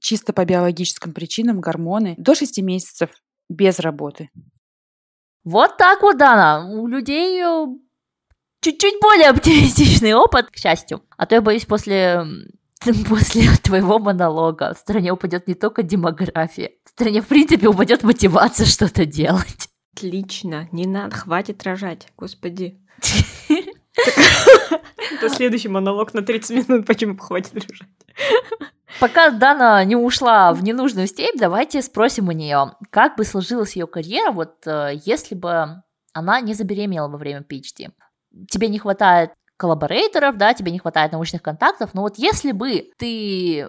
чисто 0.00 0.32
по 0.32 0.44
биологическим 0.44 1.12
причинам 1.12 1.60
гормоны 1.60 2.14
до 2.18 2.34
6 2.34 2.62
месяцев 2.62 3.10
без 3.48 3.80
работы. 3.80 4.30
Вот 5.44 5.76
так 5.76 6.02
вот, 6.02 6.18
Дана. 6.18 6.68
У 6.70 6.86
людей 6.86 7.42
э, 7.42 7.66
чуть-чуть 8.62 9.00
более 9.02 9.28
оптимистичный 9.28 10.14
опыт, 10.14 10.50
к 10.50 10.56
счастью. 10.56 11.02
А 11.16 11.26
то 11.26 11.34
я 11.34 11.42
боюсь, 11.42 11.66
после 11.66 12.24
после 13.08 13.48
твоего 13.62 13.98
монолога 13.98 14.74
в 14.74 14.78
стране 14.78 15.12
упадет 15.12 15.46
не 15.46 15.54
только 15.54 15.82
демография, 15.82 16.70
в 16.84 16.90
стране, 16.90 17.20
в 17.20 17.26
принципе, 17.26 17.68
упадет 17.68 18.02
мотивация 18.02 18.66
что-то 18.66 19.04
делать. 19.04 19.68
Отлично, 19.94 20.68
не 20.72 20.86
надо, 20.86 21.14
хватит 21.14 21.62
рожать, 21.64 22.08
господи. 22.16 22.80
Это 25.12 25.28
следующий 25.28 25.68
монолог 25.68 26.14
на 26.14 26.22
30 26.22 26.68
минут, 26.68 26.86
почему 26.86 27.18
хватит 27.18 27.52
рожать. 27.54 27.88
Пока 29.00 29.30
Дана 29.30 29.84
не 29.84 29.96
ушла 29.96 30.52
в 30.52 30.62
ненужную 30.62 31.06
степь, 31.06 31.36
давайте 31.38 31.82
спросим 31.82 32.28
у 32.28 32.32
нее, 32.32 32.72
как 32.90 33.16
бы 33.16 33.24
сложилась 33.24 33.74
ее 33.74 33.86
карьера, 33.86 34.32
вот 34.32 34.66
э, 34.66 34.92
если 35.04 35.34
бы 35.34 35.82
она 36.12 36.40
не 36.40 36.54
забеременела 36.54 37.08
во 37.08 37.18
время 37.18 37.40
PhD 37.40 37.90
тебе 38.48 38.68
не 38.68 38.78
хватает 38.78 39.32
коллаборейторов, 39.56 40.36
да, 40.36 40.54
тебе 40.54 40.72
не 40.72 40.78
хватает 40.78 41.12
научных 41.12 41.42
контактов, 41.42 41.94
но 41.94 42.02
вот 42.02 42.18
если 42.18 42.52
бы 42.52 42.90
ты 42.98 43.68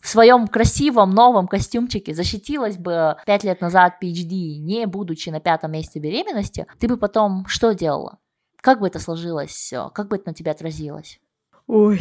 в 0.00 0.08
своем 0.08 0.46
красивом 0.46 1.10
новом 1.10 1.48
костюмчике 1.48 2.14
защитилась 2.14 2.76
бы 2.76 3.16
пять 3.26 3.44
лет 3.44 3.60
назад 3.60 3.94
PhD, 4.02 4.58
не 4.58 4.86
будучи 4.86 5.28
на 5.28 5.40
пятом 5.40 5.72
месяце 5.72 5.98
беременности, 5.98 6.66
ты 6.78 6.88
бы 6.88 6.96
потом 6.96 7.46
что 7.46 7.72
делала? 7.72 8.18
Как 8.60 8.80
бы 8.80 8.86
это 8.86 8.98
сложилось? 8.98 9.72
Как 9.92 10.08
бы 10.08 10.16
это 10.16 10.28
на 10.28 10.34
тебя 10.34 10.52
отразилось? 10.52 11.20
Ой, 11.66 12.00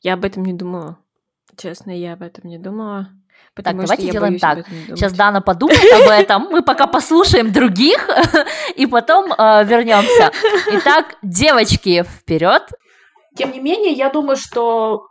я 0.00 0.14
об 0.14 0.24
этом 0.24 0.44
не 0.44 0.52
думала. 0.52 0.98
Честно, 1.56 1.90
я 1.90 2.14
об 2.14 2.22
этом 2.22 2.48
не 2.48 2.58
думала. 2.58 3.10
Потому 3.54 3.80
так, 3.80 3.86
давайте 3.86 4.10
сделаем 4.10 4.38
так. 4.38 4.66
Сейчас 4.88 5.12
Дана 5.12 5.40
подумает 5.40 5.92
об 5.92 6.08
этом, 6.08 6.48
мы 6.50 6.62
пока 6.62 6.86
послушаем 6.86 7.52
других 7.52 8.08
и 8.76 8.86
потом 8.86 9.32
э, 9.32 9.64
вернемся. 9.64 10.32
Итак, 10.72 11.16
девочки, 11.22 12.02
вперед. 12.02 12.62
Тем 13.36 13.52
не 13.52 13.60
менее, 13.60 13.92
я 13.92 14.10
думаю, 14.10 14.36
что 14.36 15.06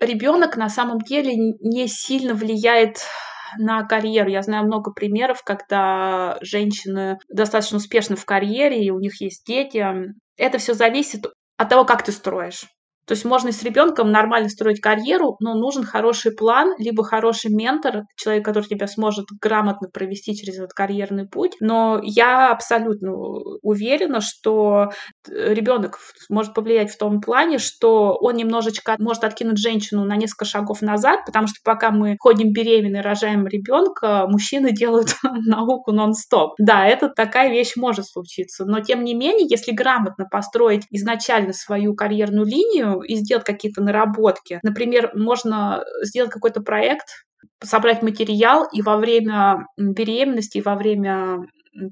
ребенок 0.00 0.56
на 0.56 0.68
самом 0.68 1.00
деле 1.00 1.34
не 1.34 1.86
сильно 1.88 2.34
влияет 2.34 2.98
на 3.56 3.84
карьеру. 3.84 4.30
Я 4.30 4.42
знаю 4.42 4.64
много 4.64 4.92
примеров, 4.92 5.42
когда 5.44 6.38
женщины 6.40 7.18
достаточно 7.28 7.78
успешны 7.78 8.16
в 8.16 8.24
карьере, 8.24 8.84
и 8.84 8.90
у 8.90 8.98
них 8.98 9.20
есть 9.20 9.46
дети. 9.46 9.84
Это 10.36 10.58
все 10.58 10.74
зависит 10.74 11.26
от 11.56 11.68
того, 11.68 11.84
как 11.84 12.04
ты 12.04 12.12
строишь. 12.12 12.66
То 13.08 13.14
есть 13.14 13.24
можно 13.24 13.50
с 13.52 13.62
ребенком 13.62 14.12
нормально 14.12 14.50
строить 14.50 14.80
карьеру, 14.80 15.36
но 15.40 15.54
нужен 15.54 15.82
хороший 15.82 16.32
план, 16.32 16.74
либо 16.78 17.02
хороший 17.02 17.50
ментор, 17.50 18.02
человек, 18.16 18.44
который 18.44 18.66
тебя 18.66 18.86
сможет 18.86 19.26
грамотно 19.40 19.88
провести 19.88 20.36
через 20.36 20.58
этот 20.58 20.74
карьерный 20.74 21.26
путь. 21.26 21.52
Но 21.60 22.00
я 22.02 22.52
абсолютно 22.52 23.12
уверена, 23.62 24.20
что 24.20 24.90
ребенок 25.26 25.98
может 26.28 26.52
повлиять 26.52 26.90
в 26.90 26.98
том 26.98 27.22
плане, 27.22 27.56
что 27.58 28.14
он 28.20 28.36
немножечко 28.36 28.96
может 28.98 29.24
откинуть 29.24 29.58
женщину 29.58 30.04
на 30.04 30.16
несколько 30.16 30.44
шагов 30.44 30.82
назад, 30.82 31.20
потому 31.24 31.46
что 31.46 31.56
пока 31.64 31.90
мы 31.90 32.16
ходим 32.20 32.52
беременны, 32.52 33.00
рожаем 33.00 33.46
ребенка, 33.46 34.26
мужчины 34.28 34.72
делают 34.72 35.16
науку 35.46 35.92
нон-стоп. 35.92 36.52
Да, 36.58 36.86
это 36.86 37.08
такая 37.08 37.50
вещь 37.50 37.72
может 37.76 38.06
случиться, 38.06 38.66
но 38.66 38.80
тем 38.80 39.02
не 39.02 39.14
менее, 39.14 39.46
если 39.48 39.72
грамотно 39.72 40.26
построить 40.30 40.84
изначально 40.90 41.54
свою 41.54 41.94
карьерную 41.94 42.44
линию, 42.44 42.97
и 43.02 43.16
сделать 43.16 43.44
какие-то 43.44 43.82
наработки. 43.82 44.60
Например, 44.62 45.10
можно 45.14 45.84
сделать 46.02 46.30
какой-то 46.30 46.60
проект, 46.62 47.06
собрать 47.62 48.02
материал 48.02 48.66
и 48.72 48.82
во 48.82 48.96
время 48.96 49.66
беременности, 49.76 50.58
и 50.58 50.62
во 50.62 50.74
время 50.74 51.38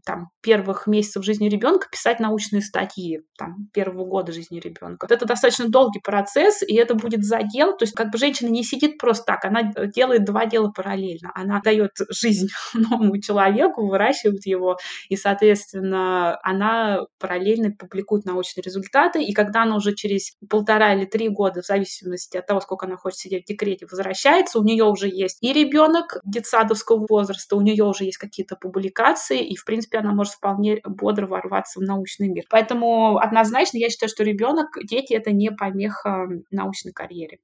там, 0.04 0.28
первых 0.40 0.86
месяцев 0.86 1.24
жизни 1.24 1.48
ребенка 1.48 1.88
писать 1.90 2.20
научные 2.20 2.62
статьи, 2.62 3.20
там, 3.38 3.68
первого 3.72 4.04
года 4.04 4.32
жизни 4.32 4.60
ребенка. 4.60 5.06
Это 5.10 5.26
достаточно 5.26 5.68
долгий 5.68 6.00
процесс, 6.00 6.62
и 6.62 6.74
это 6.74 6.94
будет 6.94 7.24
задел. 7.24 7.76
То 7.76 7.84
есть 7.84 7.94
как 7.94 8.10
бы 8.10 8.18
женщина 8.18 8.48
не 8.48 8.64
сидит 8.64 8.98
просто 8.98 9.24
так, 9.24 9.44
она 9.44 9.72
делает 9.86 10.24
два 10.24 10.46
дела 10.46 10.70
параллельно. 10.70 11.32
Она 11.34 11.60
дает 11.60 11.92
жизнь 12.10 12.48
новому 12.74 13.20
человеку, 13.20 13.86
выращивает 13.86 14.46
его, 14.46 14.78
и, 15.08 15.16
соответственно, 15.16 16.38
она 16.42 17.06
параллельно 17.18 17.72
публикует 17.72 18.24
научные 18.24 18.62
результаты, 18.62 19.22
и 19.22 19.32
когда 19.32 19.62
она 19.62 19.76
уже 19.76 19.94
через 19.94 20.36
полтора 20.48 20.94
или 20.94 21.04
три 21.04 21.28
года, 21.28 21.62
в 21.62 21.66
зависимости 21.66 22.36
от 22.36 22.46
того, 22.46 22.60
сколько 22.60 22.86
она 22.86 22.96
хочет 22.96 23.18
сидеть 23.18 23.44
в 23.44 23.48
декрете, 23.48 23.86
возвращается, 23.90 24.58
у 24.58 24.64
нее 24.64 24.84
уже 24.84 25.08
есть 25.08 25.38
и 25.42 25.52
ребенок 25.52 26.18
детсадовского 26.24 27.06
возраста, 27.08 27.56
у 27.56 27.60
нее 27.60 27.84
уже 27.84 28.04
есть 28.04 28.18
какие-то 28.18 28.56
публикации, 28.56 29.46
и, 29.46 29.56
в 29.56 29.64
принципе, 29.64 29.75
она 29.98 30.12
может 30.12 30.34
вполне 30.34 30.80
бодро 30.84 31.26
ворваться 31.26 31.80
в 31.80 31.82
научный 31.82 32.28
мир. 32.28 32.44
Поэтому 32.50 33.18
однозначно 33.18 33.78
я 33.78 33.90
считаю, 33.90 34.10
что 34.10 34.24
ребенок, 34.24 34.68
дети— 34.84 35.12
это 35.14 35.32
не 35.32 35.50
помеха 35.50 36.28
научной 36.50 36.92
карьере. 36.92 37.38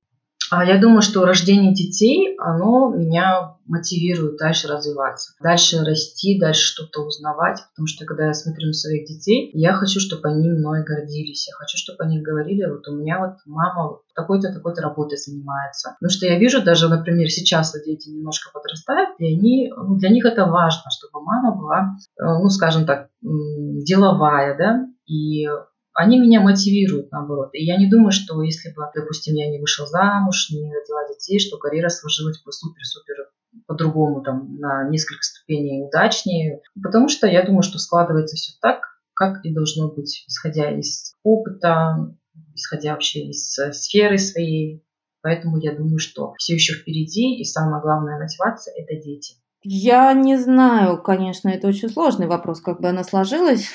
А 0.53 0.67
я 0.67 0.79
думаю, 0.79 1.01
что 1.01 1.25
рождение 1.25 1.73
детей, 1.73 2.37
оно 2.39 2.95
меня 2.95 3.57
мотивирует 3.65 4.37
дальше 4.37 4.69
развиваться, 4.69 5.33
дальше 5.43 5.83
расти, 5.83 6.39
дальше 6.39 6.61
что-то 6.61 7.01
узнавать, 7.07 7.59
потому 7.71 7.87
что 7.87 8.05
когда 8.05 8.27
я 8.27 8.35
смотрю 8.35 8.67
на 8.67 8.75
своих 8.75 9.07
детей, 9.07 9.51
я 9.55 9.73
хочу, 9.73 9.99
чтобы 9.99 10.29
они 10.29 10.51
мной 10.51 10.85
гордились, 10.85 11.49
я 11.49 11.55
хочу, 11.55 11.79
чтобы 11.79 12.05
они 12.05 12.21
говорили, 12.21 12.67
вот 12.67 12.87
у 12.87 12.95
меня 12.95 13.19
вот 13.19 13.37
мама 13.47 14.01
такой-то, 14.15 14.53
такой-то 14.53 14.83
работой 14.83 15.17
занимается. 15.17 15.97
Потому 15.99 16.11
что 16.11 16.27
я 16.27 16.39
вижу 16.39 16.63
даже, 16.63 16.91
например, 16.91 17.31
сейчас 17.31 17.73
вот 17.73 17.85
дети 17.85 18.11
немножко 18.11 18.51
подрастают, 18.53 19.19
и 19.21 19.35
они, 19.35 19.73
ну, 19.75 19.97
для 19.97 20.11
них 20.11 20.27
это 20.27 20.45
важно, 20.45 20.91
чтобы 20.91 21.25
мама 21.25 21.57
была, 21.57 21.97
э, 22.21 22.25
ну, 22.25 22.51
скажем 22.51 22.85
так, 22.85 23.09
деловая, 23.23 24.59
да, 24.59 24.87
и 25.07 25.47
они 25.95 26.19
меня 26.19 26.41
мотивируют, 26.41 27.11
наоборот. 27.11 27.51
И 27.53 27.65
я 27.65 27.77
не 27.77 27.89
думаю, 27.89 28.13
что 28.13 28.43
если 28.43 28.71
бы, 28.71 28.83
допустим, 28.95 29.35
я 29.35 29.51
не 29.51 29.61
вышел 29.61 29.87
замуж, 29.87 30.51
не 30.51 30.73
родила 30.73 31.09
детей, 31.09 31.39
что 31.39 31.59
карьера 31.59 31.89
сложилась 31.89 32.43
бы 32.43 32.53
супер-супер 32.53 33.29
по-другому, 33.67 34.23
там, 34.23 34.57
на 34.59 34.89
несколько 34.89 35.23
ступеней 35.23 35.85
удачнее. 35.85 36.61
Потому 36.83 37.09
что 37.09 37.27
я 37.27 37.45
думаю, 37.45 37.63
что 37.63 37.79
складывается 37.79 38.37
все 38.37 38.53
так, 38.61 38.81
как 39.15 39.45
и 39.45 39.53
должно 39.53 39.89
быть, 39.89 40.25
исходя 40.27 40.71
из 40.71 41.15
опыта, 41.23 42.15
исходя 42.55 42.93
вообще 42.93 43.29
из 43.29 43.59
э, 43.59 43.73
сферы 43.73 44.19
своей. 44.19 44.85
Поэтому 45.23 45.59
я 45.59 45.77
думаю, 45.77 45.99
что 45.99 46.35
все 46.39 46.55
еще 46.55 46.75
впереди, 46.75 47.37
и 47.37 47.45
самая 47.45 47.81
главная 47.81 48.19
мотивация– 48.19 48.75
это 48.77 49.01
дети. 49.01 49.35
Я 49.63 50.13
не 50.13 50.37
знаю, 50.37 51.01
конечно, 51.01 51.49
это 51.49 51.69
очень 51.69 51.89
сложный 51.89 52.27
вопрос, 52.27 52.61
как 52.61 52.81
бы 52.81 52.89
она 52.89 53.05
сложилась. 53.05 53.69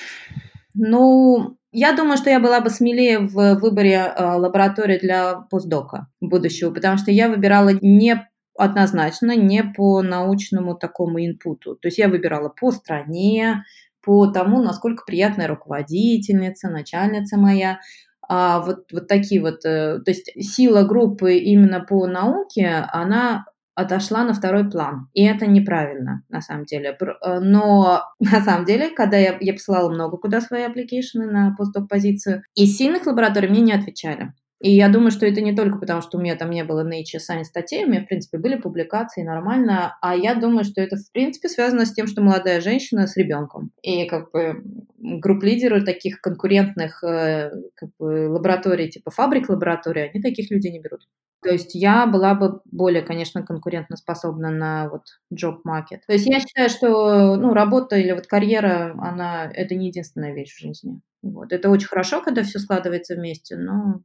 Ну, 0.73 1.56
я 1.79 1.93
думаю, 1.95 2.17
что 2.17 2.31
я 2.31 2.39
была 2.39 2.59
бы 2.59 2.71
смелее 2.71 3.19
в 3.19 3.53
выборе 3.59 3.93
э, 3.93 4.23
лаборатории 4.23 4.97
для 4.97 5.35
постдока 5.35 6.07
будущего, 6.19 6.71
потому 6.73 6.97
что 6.97 7.11
я 7.11 7.29
выбирала 7.29 7.69
не 7.69 8.27
однозначно, 8.57 9.35
не 9.35 9.63
по 9.63 10.01
научному 10.01 10.73
такому 10.73 11.23
input 11.23 11.60
у. 11.60 11.75
То 11.75 11.89
есть 11.89 11.99
я 11.99 12.07
выбирала 12.07 12.49
по 12.49 12.71
стране, 12.71 13.63
по 14.01 14.25
тому, 14.25 14.63
насколько 14.63 15.03
приятная 15.05 15.47
руководительница, 15.47 16.69
начальница 16.69 17.37
моя. 17.37 17.79
А 18.27 18.59
вот, 18.59 18.91
вот 18.91 19.07
такие 19.07 19.39
вот, 19.39 19.63
э, 19.63 19.99
то 19.99 20.09
есть 20.11 20.31
сила 20.41 20.81
группы 20.81 21.35
именно 21.35 21.81
по 21.81 22.07
науке, 22.07 22.87
она 22.91 23.45
отошла 23.77 24.23
на 24.23 24.33
второй 24.33 24.69
план. 24.69 25.07
И 25.13 25.23
это 25.23 25.45
неправильно, 25.45 26.23
на 26.29 26.41
самом 26.41 26.65
деле. 26.65 26.97
Э, 26.99 27.39
но 27.39 28.01
на 28.19 28.41
самом 28.41 28.65
деле, 28.65 28.89
когда 28.89 29.17
я, 29.17 29.37
я 29.39 29.53
посылала 29.53 29.89
много 29.89 30.17
куда 30.17 30.41
свои 30.41 30.63
аппликейшены 30.63 31.27
на 31.27 31.55
постдок 31.55 31.87
позицию, 31.87 32.41
из 32.55 32.75
сильных 32.75 33.05
лабораторий 33.05 33.49
мне 33.49 33.61
не 33.61 33.73
отвечали. 33.73 34.33
И 34.59 34.71
я 34.71 34.89
думаю, 34.89 35.11
что 35.11 35.25
это 35.25 35.41
не 35.41 35.55
только 35.55 35.77
потому, 35.77 36.01
что 36.01 36.17
у 36.17 36.21
меня 36.21 36.35
там 36.35 36.49
не 36.49 36.63
было 36.63 36.83
Nature 36.83 37.19
Science 37.19 37.45
статей, 37.45 37.85
у 37.85 37.89
меня, 37.89 38.01
в 38.01 38.07
принципе, 38.07 38.39
были 38.39 38.55
публикации 38.55 39.21
нормально, 39.21 39.97
а 40.01 40.15
я 40.15 40.33
думаю, 40.33 40.63
что 40.63 40.81
это, 40.81 40.95
в 40.95 41.11
принципе, 41.11 41.47
связано 41.47 41.85
с 41.85 41.93
тем, 41.93 42.07
что 42.07 42.21
молодая 42.21 42.59
женщина 42.59 43.05
с 43.05 43.15
ребенком. 43.17 43.71
И 43.83 44.05
как 44.05 44.31
бы 44.31 44.63
групп-лидеры 44.97 45.85
таких 45.85 46.21
конкурентных 46.21 47.03
э, 47.03 47.51
как 47.75 47.89
бы, 47.99 48.29
лабораторий, 48.29 48.89
типа 48.89 49.11
фабрик 49.11 49.47
лабораторий, 49.49 50.09
они 50.09 50.21
таких 50.21 50.49
людей 50.49 50.71
не 50.71 50.79
берут. 50.79 51.07
То 51.43 51.51
есть 51.51 51.75
я 51.75 52.07
была 52.07 52.33
бы 52.33 52.61
более, 52.65 53.03
конечно, 53.03 53.43
конкурентоспособна 53.43 54.49
на 54.49 54.89
вот 54.89 55.03
job 55.31 55.57
market. 55.67 55.99
То 56.07 56.13
есть 56.13 56.25
я 56.25 56.39
считаю, 56.39 56.69
что 56.69 57.35
ну, 57.35 57.53
работа 57.53 57.95
или 57.95 58.11
вот 58.11 58.25
карьера, 58.25 58.95
она 58.99 59.49
это 59.53 59.75
не 59.75 59.87
единственная 59.87 60.33
вещь 60.33 60.55
в 60.55 60.59
жизни. 60.59 60.99
Вот. 61.21 61.53
Это 61.53 61.69
очень 61.69 61.87
хорошо, 61.87 62.21
когда 62.21 62.41
все 62.43 62.57
складывается 62.57 63.15
вместе, 63.15 63.55
но 63.55 64.01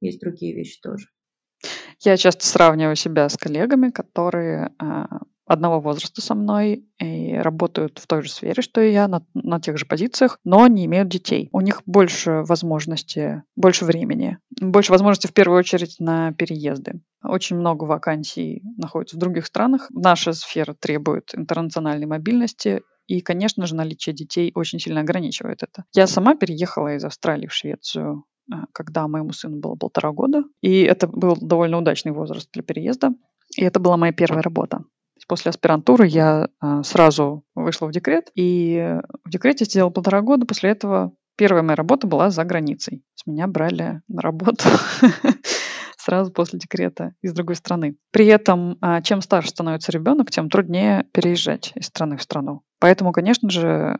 есть 0.00 0.20
другие 0.20 0.54
вещи 0.54 0.80
тоже. 0.80 1.06
Я 2.00 2.16
часто 2.16 2.46
сравниваю 2.46 2.96
себя 2.96 3.28
с 3.28 3.36
коллегами, 3.36 3.90
которые 3.90 4.72
а, 4.78 5.22
одного 5.48 5.80
возраста 5.80 6.20
со 6.20 6.34
мной 6.34 6.84
и 7.00 7.34
работают 7.34 7.98
в 7.98 8.06
той 8.06 8.22
же 8.22 8.30
сфере, 8.30 8.62
что 8.62 8.80
и 8.80 8.92
я, 8.92 9.08
на, 9.08 9.26
на 9.34 9.60
тех 9.60 9.78
же 9.78 9.86
позициях, 9.86 10.38
но 10.44 10.66
не 10.68 10.84
имеют 10.84 11.08
детей. 11.08 11.48
У 11.52 11.60
них 11.60 11.82
больше 11.86 12.42
возможности, 12.46 13.42
больше 13.56 13.84
времени, 13.84 14.38
больше 14.60 14.92
возможностей 14.92 15.28
в 15.28 15.32
первую 15.32 15.58
очередь 15.58 15.96
на 15.98 16.32
переезды. 16.32 17.00
Очень 17.24 17.56
много 17.56 17.84
вакансий 17.84 18.62
находится 18.76 19.16
в 19.16 19.20
других 19.20 19.46
странах. 19.46 19.88
Наша 19.90 20.34
сфера 20.34 20.74
требует 20.74 21.34
интернациональной 21.34 22.06
мобильности, 22.06 22.82
и, 23.06 23.22
конечно 23.22 23.66
же, 23.66 23.74
наличие 23.74 24.14
детей 24.14 24.52
очень 24.54 24.78
сильно 24.78 25.00
ограничивает 25.00 25.62
это. 25.62 25.84
Я 25.94 26.06
сама 26.06 26.36
переехала 26.36 26.94
из 26.94 27.04
Австралии 27.04 27.46
в 27.46 27.54
Швецию 27.54 28.24
когда 28.72 29.08
моему 29.08 29.32
сыну 29.32 29.58
было 29.58 29.74
полтора 29.74 30.12
года. 30.12 30.44
И 30.60 30.82
это 30.82 31.06
был 31.06 31.36
довольно 31.40 31.78
удачный 31.78 32.12
возраст 32.12 32.48
для 32.52 32.62
переезда. 32.62 33.14
И 33.56 33.64
это 33.64 33.80
была 33.80 33.96
моя 33.96 34.12
первая 34.12 34.42
работа. 34.42 34.84
После 35.26 35.50
аспирантуры 35.50 36.06
я 36.06 36.48
а, 36.58 36.82
сразу 36.82 37.44
вышла 37.54 37.86
в 37.86 37.92
декрет, 37.92 38.30
и 38.34 38.98
в 39.24 39.30
декрете 39.30 39.66
сидела 39.66 39.90
полтора 39.90 40.22
года. 40.22 40.46
После 40.46 40.70
этого 40.70 41.12
первая 41.36 41.62
моя 41.62 41.76
работа 41.76 42.06
была 42.06 42.30
за 42.30 42.44
границей. 42.44 43.04
С 43.14 43.26
меня 43.26 43.46
брали 43.46 44.00
на 44.08 44.22
работу 44.22 44.64
сразу 45.98 46.32
после 46.32 46.58
декрета 46.58 47.14
из 47.20 47.34
другой 47.34 47.56
страны. 47.56 47.96
При 48.10 48.26
этом, 48.26 48.78
а, 48.80 49.02
чем 49.02 49.20
старше 49.20 49.50
становится 49.50 49.92
ребенок, 49.92 50.30
тем 50.30 50.48
труднее 50.48 51.04
переезжать 51.12 51.72
из 51.74 51.86
страны 51.86 52.16
в 52.16 52.22
страну. 52.22 52.62
Поэтому, 52.80 53.12
конечно 53.12 53.50
же, 53.50 53.98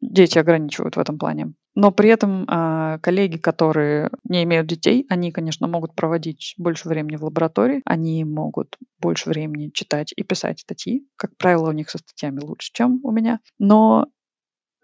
дети 0.00 0.38
ограничивают 0.38 0.96
в 0.96 1.00
этом 1.00 1.18
плане. 1.18 1.52
Но 1.80 1.92
при 1.92 2.10
этом 2.10 2.44
э, 2.44 2.98
коллеги, 3.00 3.38
которые 3.38 4.10
не 4.24 4.42
имеют 4.42 4.66
детей, 4.66 5.06
они, 5.08 5.32
конечно, 5.32 5.66
могут 5.66 5.94
проводить 5.94 6.52
больше 6.58 6.86
времени 6.90 7.16
в 7.16 7.24
лаборатории, 7.24 7.80
они 7.86 8.22
могут 8.22 8.76
больше 8.98 9.30
времени 9.30 9.70
читать 9.72 10.12
и 10.14 10.22
писать 10.22 10.60
статьи. 10.60 11.08
Как 11.16 11.34
правило, 11.38 11.70
у 11.70 11.72
них 11.72 11.88
со 11.88 11.96
статьями 11.96 12.40
лучше, 12.40 12.68
чем 12.74 13.00
у 13.02 13.10
меня. 13.10 13.40
Но 13.58 14.08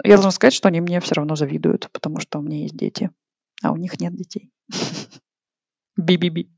я 0.04 0.14
должна 0.14 0.30
сказать, 0.30 0.54
что 0.54 0.68
они 0.68 0.80
мне 0.80 1.00
все 1.00 1.16
равно 1.16 1.36
завидуют, 1.36 1.90
потому 1.92 2.18
что 2.18 2.38
у 2.38 2.42
меня 2.42 2.60
есть 2.62 2.78
дети, 2.78 3.10
а 3.62 3.72
у 3.72 3.76
них 3.76 4.00
нет 4.00 4.16
детей. 4.16 4.50
Би-би-би. 5.98 6.50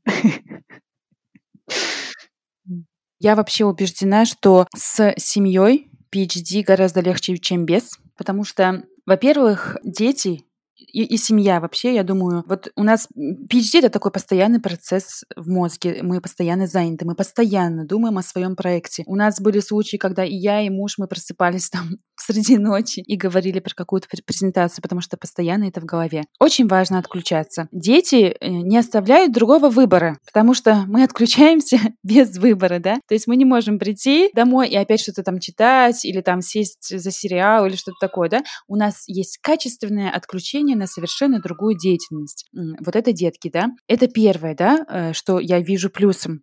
Я 3.19 3.35
вообще 3.35 3.65
убеждена, 3.65 4.23
что 4.23 4.67
с 4.73 5.13
семьей 5.17 5.91
PhD 6.13 6.63
гораздо 6.63 7.01
легче, 7.01 7.37
чем 7.39 7.65
без, 7.65 7.99
потому 8.15 8.45
что, 8.45 8.83
во-первых, 9.09 9.75
дети 9.83 10.45
и, 10.77 11.03
и 11.03 11.17
семья 11.17 11.59
вообще, 11.59 11.95
я 11.95 12.03
думаю, 12.03 12.43
вот 12.47 12.71
у 12.75 12.83
нас 12.83 13.07
PhD 13.17 13.79
это 13.79 13.89
такой 13.89 14.11
постоянный 14.11 14.61
процесс 14.61 15.23
в 15.35 15.49
мозге, 15.49 16.03
мы 16.03 16.21
постоянно 16.21 16.67
заняты, 16.67 17.05
мы 17.05 17.15
постоянно 17.15 17.85
думаем 17.85 18.19
о 18.19 18.21
своем 18.21 18.55
проекте. 18.55 19.03
У 19.07 19.15
нас 19.15 19.41
были 19.41 19.61
случаи, 19.61 19.97
когда 19.97 20.23
и 20.23 20.35
я, 20.35 20.61
и 20.61 20.69
муж, 20.69 20.99
мы 20.99 21.07
просыпались 21.07 21.69
там 21.71 21.97
среди 22.29 22.57
ночи 22.57 22.99
и 22.99 23.15
говорили 23.15 23.59
про 23.59 23.73
какую-то 23.73 24.07
презентацию, 24.25 24.81
потому 24.81 25.01
что 25.01 25.17
постоянно 25.17 25.65
это 25.65 25.81
в 25.81 25.85
голове. 25.85 26.23
Очень 26.39 26.67
важно 26.67 26.99
отключаться. 26.99 27.67
Дети 27.71 28.35
э, 28.39 28.49
не 28.49 28.77
оставляют 28.77 29.31
другого 29.31 29.69
выбора, 29.69 30.19
потому 30.25 30.53
что 30.53 30.83
мы 30.87 31.03
отключаемся 31.03 31.79
без 32.03 32.37
выбора, 32.37 32.79
да? 32.79 32.99
То 33.07 33.15
есть 33.15 33.27
мы 33.27 33.35
не 33.35 33.45
можем 33.45 33.79
прийти 33.79 34.29
домой 34.33 34.69
и 34.69 34.75
опять 34.75 35.01
что-то 35.01 35.23
там 35.23 35.39
читать 35.39 36.05
или 36.05 36.21
там 36.21 36.41
сесть 36.41 36.97
за 36.97 37.11
сериал 37.11 37.65
или 37.65 37.75
что-то 37.75 37.97
такое, 37.99 38.29
да? 38.29 38.43
У 38.67 38.75
нас 38.75 39.03
есть 39.07 39.39
качественное 39.41 40.11
отключение 40.11 40.77
на 40.77 40.87
совершенно 40.87 41.39
другую 41.39 41.77
деятельность. 41.77 42.45
Вот 42.53 42.95
это 42.95 43.11
детки, 43.11 43.49
да? 43.51 43.69
Это 43.87 44.07
первое, 44.07 44.55
да, 44.55 44.85
э, 44.87 45.13
что 45.13 45.39
я 45.39 45.59
вижу 45.59 45.89
плюсом. 45.89 46.41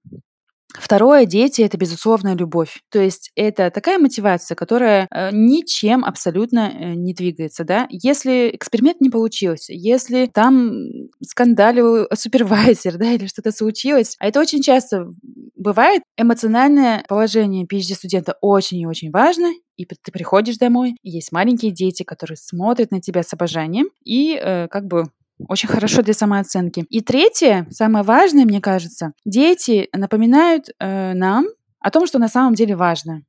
Второе, 0.75 1.27
дети— 1.27 1.63
это 1.63 1.79
безусловная 1.79 2.35
любовь. 2.35 2.81
То 2.91 3.01
есть 3.01 3.31
это 3.35 3.71
такая 3.71 3.99
мотивация, 3.99 4.55
которая 4.55 5.07
э, 5.11 5.31
ничем 5.33 6.05
абсолютно 6.05 6.71
э, 6.71 6.95
не 6.95 7.15
двигается, 7.15 7.65
да. 7.65 7.87
Если 7.89 8.51
эксперимент 8.55 9.01
не 9.01 9.09
получился, 9.09 9.73
если 9.73 10.27
там 10.27 10.73
скандалил 11.23 12.07
супервайзер, 12.15 12.99
да, 12.99 13.13
или 13.13 13.27
что-то 13.27 13.53
случилось, 13.53 14.17
а 14.19 14.27
это 14.27 14.41
очень 14.41 14.63
часто 14.63 15.07
бывает, 15.57 16.03
эмоциональное 16.17 17.05
положение 17.09 17.67
PhD-студента 17.67 18.37
очень 18.41 18.81
и 18.81 18.87
очень 18.87 19.11
важно, 19.11 19.53
и 19.77 19.85
ты 19.85 20.13
приходишь 20.13 20.59
домой, 20.59 20.97
и 21.03 21.11
есть 21.11 21.33
маленькие 21.33 21.73
дети, 21.73 22.03
которые 22.03 22.37
смотрят 22.37 22.91
на 22.91 23.01
тебя 23.01 23.23
с 23.23 23.33
обожанием, 23.33 23.89
и 24.05 24.39
э, 24.41 24.69
как 24.69 24.87
бы 24.87 25.05
очень 25.49 25.69
хорошо 25.69 26.03
для 26.03 26.15
самооценки. 26.15 26.85
И 26.89 27.01
третье, 27.01 27.67
самое 27.71 28.05
важное, 28.05 28.45
мне 28.45 28.61
кажется, 28.61 29.13
дети 29.25 29.89
напоминают 29.93 30.67
э, 30.79 31.15
нам 31.15 31.47
о 31.81 31.91
том, 31.91 32.07
что 32.07 32.19
на 32.19 32.29
самом 32.29 32.55
деле 32.55 32.77
важно. 32.77 33.23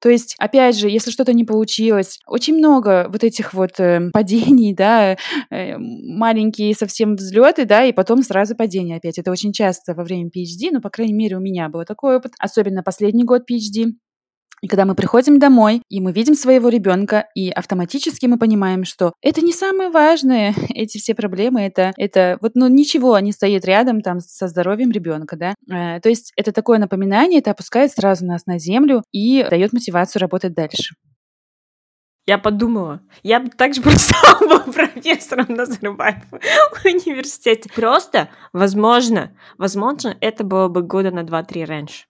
То 0.00 0.10
есть, 0.10 0.36
опять 0.38 0.78
же, 0.78 0.88
если 0.88 1.10
что-то 1.10 1.32
не 1.32 1.44
получилось, 1.44 2.20
очень 2.26 2.56
много 2.56 3.08
вот 3.10 3.24
этих 3.24 3.52
вот 3.52 3.80
э, 3.80 4.10
падений, 4.12 4.72
да, 4.72 5.16
э, 5.50 5.76
маленькие 5.76 6.74
совсем 6.74 7.16
взлеты, 7.16 7.64
да, 7.64 7.84
и 7.84 7.92
потом 7.92 8.22
сразу 8.22 8.54
падения 8.54 8.96
опять. 8.96 9.18
Это 9.18 9.32
очень 9.32 9.52
часто 9.52 9.94
во 9.94 10.04
время 10.04 10.28
PhD, 10.28 10.70
ну, 10.70 10.80
по 10.80 10.90
крайней 10.90 11.14
мере, 11.14 11.36
у 11.36 11.40
меня 11.40 11.68
был 11.68 11.84
такой 11.84 12.16
опыт, 12.16 12.32
особенно 12.38 12.82
последний 12.82 13.24
год 13.24 13.42
PhD. 13.50 13.92
И 14.60 14.68
когда 14.68 14.84
мы 14.84 14.94
приходим 14.94 15.38
домой, 15.38 15.82
и 15.88 16.00
мы 16.00 16.12
видим 16.12 16.34
своего 16.34 16.68
ребенка, 16.68 17.26
и 17.34 17.50
автоматически 17.50 18.26
мы 18.26 18.38
понимаем, 18.38 18.84
что 18.84 19.12
это 19.22 19.40
не 19.40 19.52
самое 19.52 19.90
важное, 19.90 20.54
эти 20.74 20.98
все 20.98 21.14
проблемы, 21.14 21.62
это, 21.62 21.92
это 21.96 22.38
вот, 22.40 22.52
ну, 22.54 22.68
ничего 22.68 23.18
не 23.18 23.32
стоит 23.32 23.64
рядом 23.64 24.00
там 24.00 24.20
со 24.20 24.48
здоровьем 24.48 24.90
ребенка, 24.90 25.36
да. 25.36 25.54
Э, 25.70 26.00
то 26.00 26.08
есть 26.08 26.32
это 26.36 26.52
такое 26.52 26.78
напоминание, 26.78 27.40
это 27.40 27.50
опускает 27.52 27.92
сразу 27.92 28.24
нас 28.24 28.46
на 28.46 28.58
землю 28.58 29.02
и 29.12 29.46
дает 29.48 29.72
мотивацию 29.72 30.20
работать 30.20 30.54
дальше. 30.54 30.94
Я 32.28 32.36
подумала, 32.36 33.00
я 33.22 33.40
бы 33.40 33.48
также 33.48 33.80
просто 33.80 34.14
была 34.40 34.60
профессором 34.60 35.46
Назарбаев 35.48 36.24
в 36.30 36.84
университете. 36.84 37.70
Просто, 37.74 38.28
возможно, 38.52 39.34
возможно, 39.56 40.14
это 40.20 40.44
было 40.44 40.68
бы 40.68 40.82
года 40.82 41.10
на 41.10 41.20
2-3 41.20 41.64
раньше. 41.64 42.04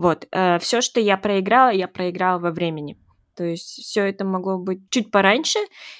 Вот, 0.00 0.26
э, 0.32 0.58
все, 0.60 0.80
что 0.80 0.98
я 0.98 1.18
проиграла, 1.18 1.68
я 1.68 1.86
проиграла 1.86 2.38
во 2.38 2.52
времени. 2.52 2.96
То 3.36 3.44
есть 3.44 3.68
все 3.68 4.08
это 4.08 4.24
могло 4.24 4.56
быть 4.56 4.88
чуть 4.88 5.10
пораньше, 5.10 5.58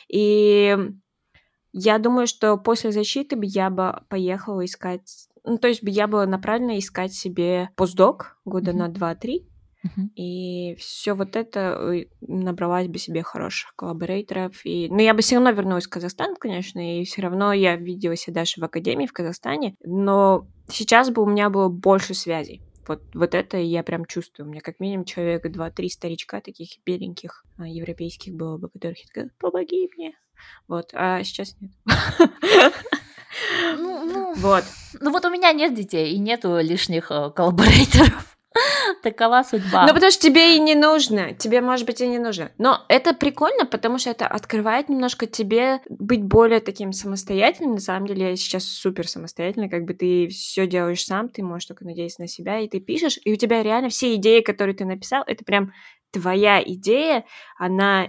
и 0.09 0.75
я 1.75 1.99
думаю, 1.99 2.27
что 2.27 2.57
после 2.57 2.93
защиты 2.93 3.37
бы 3.37 3.45
я 3.45 3.69
бы 3.69 4.01
поехала 4.09 4.65
искать, 4.65 5.29
ну, 5.45 5.59
то 5.59 5.69
есть 5.69 5.85
бы 5.85 5.91
я 5.91 6.07
была 6.07 6.25
направлена 6.25 6.79
искать 6.79 7.13
себе 7.13 7.69
постдок 7.77 8.39
года 8.47 8.71
mm-hmm. 8.71 8.99
на 8.99 9.15
2-3, 9.15 9.47
Uh-huh. 9.83 10.09
И 10.15 10.75
все 10.79 11.15
вот 11.15 11.37
это 11.37 12.05
набралась 12.21 12.87
бы 12.89 12.99
себе 12.99 13.23
хороших 13.23 13.75
коллаборейторов. 13.77 14.61
И... 14.67 14.89
Но 14.91 14.97
ну, 14.97 15.01
я 15.01 15.15
бы 15.15 15.23
все 15.23 15.37
равно 15.37 15.53
вернулась 15.53 15.87
в 15.87 15.89
Казахстан, 15.89 16.37
конечно, 16.37 17.01
и 17.01 17.03
все 17.07 17.23
равно 17.23 17.55
я 17.55 17.77
видела 17.77 18.15
себя 18.15 18.35
даже 18.35 18.61
в 18.61 18.65
академии 18.65 19.07
в 19.07 19.15
Казахстане. 19.15 19.77
Но 19.83 20.47
сейчас 20.69 21.09
бы 21.09 21.23
у 21.23 21.27
меня 21.27 21.49
было 21.49 21.71
больше 21.71 22.13
связей. 22.13 22.61
Вот, 22.87 23.03
вот 23.15 23.35
это 23.35 23.57
я 23.59 23.83
прям 23.83 24.05
чувствую. 24.07 24.47
У 24.47 24.51
меня 24.51 24.61
как 24.61 24.81
минимум 24.81 25.05
человека 25.05 25.49
два-три 25.49 25.89
старичка 25.89 26.41
таких 26.41 26.71
беленьких 26.85 27.45
а, 27.59 27.69
европейских 27.69 28.35
было 28.35 28.57
бы, 28.57 28.69
которых 28.69 28.99
я 28.99 29.07
такая, 29.07 29.31
помоги 29.39 29.89
мне. 29.97 30.13
Вот, 30.69 30.91
а 30.95 31.23
сейчас 31.23 31.57
нет. 31.61 31.73
Ну, 33.77 34.05
ну, 34.05 34.35
вот. 34.37 34.65
Ну 35.01 35.13
вот 35.13 35.25
у 35.25 35.31
меня 35.31 35.53
нет 35.53 35.75
детей 35.75 36.13
и 36.13 36.19
нету 36.19 36.59
лишних 36.59 37.11
э, 37.11 37.31
коллаборейторов. 37.31 38.37
Такова 39.03 39.43
судьба. 39.43 39.87
Ну, 39.87 39.95
потому 39.95 40.11
что 40.11 40.23
тебе 40.23 40.57
и 40.57 40.61
не 40.61 40.75
нужно. 40.75 41.35
Тебе, 41.35 41.61
может 41.61 41.87
быть, 41.87 42.01
и 42.01 42.09
не 42.09 42.19
нужно. 42.19 42.51
Но 42.59 42.85
это 42.89 43.15
прикольно, 43.15 43.65
потому 43.65 43.99
что 43.99 44.11
это 44.11 44.27
открывает 44.27 44.89
немножко 44.89 45.27
тебе 45.27 45.81
быть 45.89 46.23
более 46.23 46.61
таким 46.61 46.93
самостоятельным. 46.93 47.75
На 47.75 47.81
самом 47.81 48.07
деле, 48.07 48.31
я 48.31 48.37
сейчас 48.37 48.65
супер 48.65 49.09
самостоятельный. 49.09 49.69
Как 49.69 49.85
бы 49.85 49.95
ты 49.95 50.29
все 50.29 50.67
делаешь 50.67 51.05
сам, 51.05 51.29
ты 51.29 51.43
можешь 51.43 51.67
только 51.67 51.85
надеяться 51.85 52.23
на 52.23 52.29
себя, 52.29 52.59
и 52.59 52.69
ты 52.69 52.81
пишешь, 52.81 53.19
и 53.25 53.33
у 53.33 53.37
тебя 53.37 53.63
реально 53.63 53.89
все 53.89 54.15
идеи, 54.17 54.41
которые 54.41 54.75
ты 54.75 54.85
написал, 54.85 55.23
это 55.27 55.45
прям 55.45 55.73
твоя 56.11 56.61
идея, 56.61 57.25
она 57.57 58.09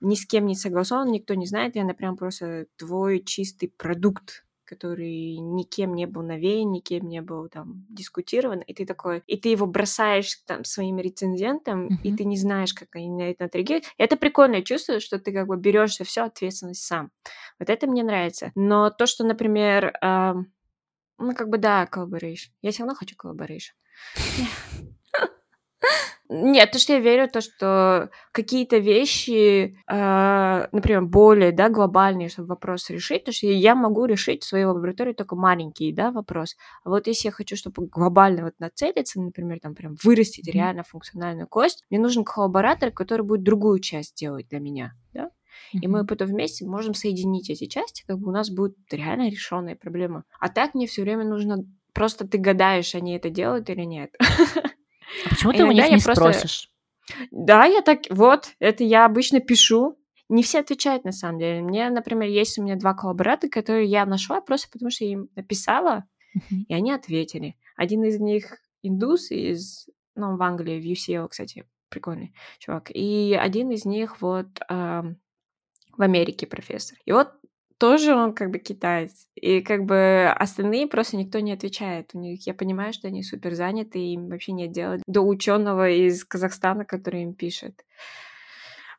ни 0.00 0.14
с 0.14 0.26
кем 0.26 0.46
не 0.46 0.54
согласована, 0.54 1.10
никто 1.10 1.34
не 1.34 1.46
знает, 1.46 1.76
и 1.76 1.80
она 1.80 1.94
прям 1.94 2.16
просто 2.16 2.66
твой 2.76 3.22
чистый 3.24 3.68
продукт 3.68 4.44
который 4.72 5.36
никем 5.36 5.94
не 5.94 6.06
был 6.06 6.22
навеян, 6.22 6.72
никем 6.72 7.08
не 7.08 7.20
был 7.20 7.48
там 7.48 7.84
дискутирован, 7.90 8.60
и 8.60 8.72
ты 8.72 8.86
такой, 8.86 9.22
и 9.26 9.36
ты 9.36 9.50
его 9.50 9.66
бросаешь 9.66 10.36
там 10.46 10.64
своим 10.64 10.98
рецензентам, 10.98 11.86
mm-hmm. 11.88 12.02
и 12.04 12.16
ты 12.16 12.24
не 12.24 12.36
знаешь, 12.36 12.72
как 12.72 12.88
они 12.96 13.10
на 13.10 13.30
это 13.30 13.44
отреагируют. 13.44 13.84
Это 13.98 14.16
прикольное 14.16 14.62
чувство, 14.62 14.98
что 15.00 15.18
ты 15.18 15.32
как 15.32 15.46
бы 15.46 15.56
берешь 15.56 15.96
за 15.98 16.04
всю 16.04 16.22
ответственность 16.22 16.84
сам. 16.84 17.10
Вот 17.58 17.68
это 17.68 17.86
мне 17.86 18.02
нравится. 18.02 18.52
Но 18.54 18.90
то, 18.90 19.06
что, 19.06 19.24
например, 19.24 19.92
э, 20.02 20.34
ну 21.18 21.34
как 21.34 21.48
бы 21.48 21.58
да, 21.58 21.86
collaboration. 21.92 22.50
Я 22.62 22.70
все 22.70 22.82
равно 22.82 22.94
хочу 22.94 23.14
collaboration. 23.14 23.72
Нет, 26.34 26.70
то, 26.70 26.78
что 26.78 26.94
я 26.94 27.00
верю, 27.00 27.28
то, 27.28 27.42
что 27.42 28.08
какие-то 28.32 28.78
вещи, 28.78 29.76
э, 29.86 30.66
например, 30.72 31.02
более, 31.02 31.52
да, 31.52 31.68
глобальные, 31.68 32.30
чтобы 32.30 32.48
вопрос 32.48 32.88
решить, 32.88 33.24
то, 33.24 33.32
что 33.32 33.48
я 33.48 33.74
могу 33.74 34.06
решить 34.06 34.42
в 34.42 34.46
своей 34.46 34.64
лаборатории 34.64 35.12
только 35.12 35.36
маленький, 35.36 35.92
да, 35.92 36.10
вопрос. 36.10 36.56
А 36.84 36.88
вот 36.88 37.06
если 37.06 37.28
я 37.28 37.32
хочу, 37.32 37.54
чтобы 37.54 37.86
глобально 37.86 38.44
вот 38.44 38.54
нацелиться, 38.58 39.20
например, 39.20 39.60
там 39.60 39.74
прям 39.74 39.94
вырастить 40.02 40.48
mm-hmm. 40.48 40.52
реально 40.52 40.84
функциональную 40.84 41.48
кость, 41.48 41.84
мне 41.90 42.00
нужен 42.00 42.24
коллаборатор, 42.24 42.92
который 42.92 43.26
будет 43.26 43.42
другую 43.42 43.80
часть 43.80 44.16
делать 44.16 44.48
для 44.48 44.58
меня, 44.58 44.94
да. 45.12 45.24
Mm-hmm. 45.74 45.80
И 45.82 45.86
мы 45.86 46.06
потом 46.06 46.28
вместе 46.28 46.64
можем 46.64 46.94
соединить 46.94 47.50
эти 47.50 47.66
части, 47.66 48.04
как 48.06 48.18
бы 48.18 48.30
у 48.30 48.32
нас 48.32 48.48
будет 48.48 48.76
реально 48.90 49.28
решенная 49.28 49.76
проблема. 49.76 50.24
А 50.40 50.48
так 50.48 50.74
мне 50.74 50.86
все 50.86 51.02
время 51.02 51.24
нужно 51.24 51.58
просто 51.92 52.26
ты 52.26 52.38
гадаешь, 52.38 52.94
они 52.94 53.14
это 53.14 53.28
делают 53.28 53.68
или 53.68 53.82
нет. 53.82 54.14
А 55.26 55.30
почему 55.30 55.52
ты 55.52 55.64
у 55.64 55.72
них 55.72 55.84
не 55.84 55.98
просто... 55.98 56.14
спросишь? 56.14 56.70
Да, 57.30 57.64
я 57.64 57.82
так, 57.82 58.00
вот, 58.10 58.52
это 58.58 58.84
я 58.84 59.04
обычно 59.04 59.40
пишу. 59.40 59.98
Не 60.28 60.42
все 60.42 60.60
отвечают, 60.60 61.04
на 61.04 61.12
самом 61.12 61.38
деле. 61.38 61.60
Мне, 61.60 61.90
например, 61.90 62.28
есть 62.28 62.58
у 62.58 62.62
меня 62.62 62.76
два 62.76 62.94
коллабората, 62.94 63.48
которые 63.48 63.86
я 63.86 64.06
нашла 64.06 64.40
просто 64.40 64.68
потому, 64.70 64.90
что 64.90 65.04
я 65.04 65.12
им 65.12 65.28
написала, 65.36 66.04
uh-huh. 66.36 66.64
и 66.68 66.74
они 66.74 66.92
ответили. 66.92 67.56
Один 67.76 68.04
из 68.04 68.18
них 68.18 68.56
индус 68.82 69.30
из, 69.30 69.88
ну, 70.14 70.36
в 70.36 70.42
Англии, 70.42 70.80
в 70.80 70.84
UCL, 70.84 71.28
кстати, 71.28 71.66
прикольный 71.90 72.34
чувак. 72.58 72.90
И 72.94 73.38
один 73.38 73.70
из 73.72 73.84
них 73.84 74.22
вот 74.22 74.46
э, 74.68 75.02
в 75.96 76.02
Америке 76.02 76.46
профессор. 76.46 76.98
И 77.04 77.12
вот 77.12 77.32
тоже 77.82 78.14
он 78.14 78.32
как 78.32 78.52
бы 78.52 78.60
китаец. 78.60 79.26
И 79.34 79.60
как 79.60 79.86
бы 79.86 80.32
остальные 80.38 80.86
просто 80.86 81.16
никто 81.16 81.40
не 81.40 81.50
отвечает. 81.50 82.10
У 82.14 82.18
них, 82.20 82.46
я 82.46 82.54
понимаю, 82.54 82.92
что 82.92 83.08
они 83.08 83.24
супер 83.24 83.54
заняты, 83.56 83.98
и 83.98 84.12
им 84.12 84.28
вообще 84.28 84.52
нет 84.52 84.70
дела 84.70 84.98
до 85.08 85.22
ученого 85.22 85.90
из 85.90 86.24
Казахстана, 86.24 86.84
который 86.84 87.24
им 87.24 87.34
пишет. 87.34 87.84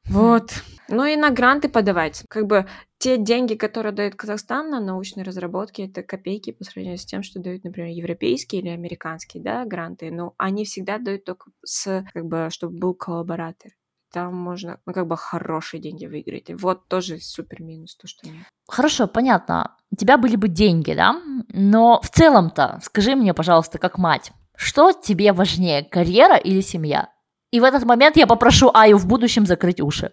Вот. 0.10 0.52
Ну 0.90 1.06
и 1.06 1.16
на 1.16 1.30
гранты 1.30 1.70
подавать. 1.70 2.26
Как 2.28 2.46
бы 2.46 2.68
те 2.98 3.16
деньги, 3.16 3.56
которые 3.56 3.94
дает 3.94 4.16
Казахстан 4.16 4.70
на 4.70 4.82
научные 4.82 5.24
разработки, 5.24 5.84
это 5.84 6.04
копейки 6.04 6.52
по 6.52 6.66
сравнению 6.66 6.98
с 6.98 7.06
тем, 7.06 7.24
что 7.24 7.40
дают, 7.40 7.64
например, 7.64 7.90
европейские 7.90 8.64
или 8.64 8.70
американские, 8.70 9.42
да, 9.42 9.64
гранты. 9.64 10.12
Но 10.12 10.34
они 10.38 10.66
всегда 10.66 10.98
дают 10.98 11.24
только 11.24 11.52
с, 11.64 12.04
как 12.14 12.26
бы, 12.26 12.50
чтобы 12.52 12.78
был 12.78 12.96
коллаборатор 12.96 13.72
там 14.14 14.36
можно, 14.36 14.80
ну, 14.86 14.94
как 14.94 15.08
бы 15.08 15.18
хорошие 15.18 15.82
деньги 15.82 16.06
выиграть. 16.06 16.50
И 16.52 16.54
вот 16.54 16.88
тоже 16.88 17.18
супер 17.20 17.62
минус, 17.62 17.96
то, 17.96 18.08
что 18.08 18.28
нет. 18.28 18.46
Хорошо, 18.68 19.08
понятно. 19.08 19.76
У 19.92 19.96
тебя 19.96 20.18
были 20.18 20.36
бы 20.36 20.48
деньги, 20.48 20.94
да? 20.94 21.20
Но 21.50 22.00
в 22.02 22.10
целом-то, 22.10 22.80
скажи 22.84 23.16
мне, 23.16 23.34
пожалуйста, 23.34 23.80
как 23.80 23.98
мать, 23.98 24.32
что 24.56 24.92
тебе 24.92 25.34
важнее, 25.34 25.84
карьера 25.84 26.38
или 26.38 26.62
семья? 26.62 27.10
И 27.52 27.60
в 27.60 27.64
этот 27.64 27.86
момент 27.86 28.16
я 28.16 28.28
попрошу 28.28 28.70
Аю 28.74 28.98
в 28.98 29.08
будущем 29.08 29.48
закрыть 29.48 29.82
уши. 29.82 30.12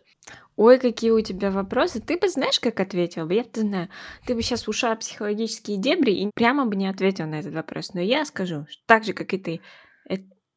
Ой, 0.57 0.79
какие 0.79 1.11
у 1.11 1.21
тебя 1.21 1.51
вопросы. 1.51 2.01
Ты 2.01 2.19
бы 2.19 2.29
знаешь, 2.29 2.59
как 2.59 2.81
ответил 2.81 3.27
бы? 3.27 3.35
Я 3.35 3.43
бы 3.43 3.61
знаю. 3.61 3.89
Ты 4.27 4.35
бы 4.35 4.43
сейчас 4.43 4.67
ушла 4.67 4.97
психологические 4.97 5.77
дебри 5.77 6.13
и 6.13 6.31
прямо 6.35 6.65
бы 6.67 6.77
не 6.77 6.89
ответил 6.89 7.27
на 7.27 7.41
этот 7.41 7.55
вопрос. 7.55 7.93
Но 7.93 8.01
я 8.01 8.25
скажу, 8.25 8.67
так 8.87 9.05
же, 9.05 9.13
как 9.13 9.35
и 9.35 9.39
ты. 9.39 9.61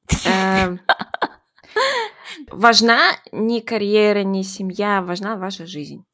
Важна 2.49 3.17
не 3.31 3.61
карьера, 3.61 4.23
не 4.23 4.43
семья, 4.43 5.01
важна 5.01 5.35
ваша 5.35 5.65
жизнь. 5.65 6.05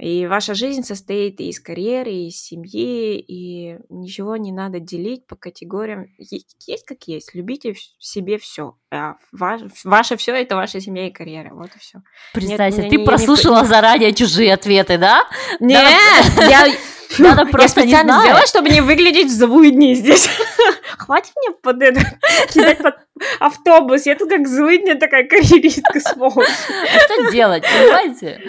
И 0.00 0.26
ваша 0.26 0.54
жизнь 0.54 0.82
состоит 0.82 1.40
и 1.40 1.50
из 1.50 1.60
карьеры, 1.60 2.10
и 2.10 2.28
из 2.28 2.42
семьи, 2.42 3.18
и 3.18 3.76
ничего 3.90 4.36
не 4.36 4.50
надо 4.50 4.80
делить 4.80 5.26
по 5.26 5.36
категориям. 5.36 6.06
Есть 6.16 6.86
как 6.86 7.02
есть. 7.06 7.34
Любите 7.34 7.74
в 7.74 7.78
себе 7.98 8.38
все. 8.38 8.76
А 8.90 9.16
ваше, 9.30 9.68
ваше 9.84 10.16
все 10.16 10.34
это 10.34 10.56
ваша 10.56 10.80
семья 10.80 11.06
и 11.06 11.10
карьера. 11.10 11.52
Вот 11.52 11.76
и 11.76 11.78
все. 11.78 11.98
Представься, 12.32 12.80
Нет, 12.80 12.90
ты 12.90 12.96
не, 12.96 13.04
прослушала 13.04 13.60
не... 13.60 13.68
заранее 13.68 14.14
чужие 14.14 14.54
ответы, 14.54 14.96
да? 14.96 15.28
Нет, 15.60 15.84
я 16.38 16.66
надо 17.18 17.46
просто 17.46 17.80
я 17.80 17.86
специально 17.86 18.12
не 18.16 18.20
сделала, 18.22 18.46
чтобы 18.46 18.68
не 18.68 18.80
выглядеть 18.80 19.30
злые 19.32 19.70
дни 19.72 19.94
здесь. 19.94 20.28
Хватит 20.98 21.32
мне 21.36 21.54
под 21.62 21.82
это 21.82 22.00
кидать 22.52 22.78
под 22.78 22.94
автобус, 23.38 24.06
я 24.06 24.14
тут 24.16 24.30
как 24.30 24.46
злыдня 24.48 24.94
такая 24.96 25.26
карьеристка 25.26 26.00
смотрю. 26.00 26.42
Что 26.44 27.30
делать, 27.30 27.62
понимаете? 27.64 28.40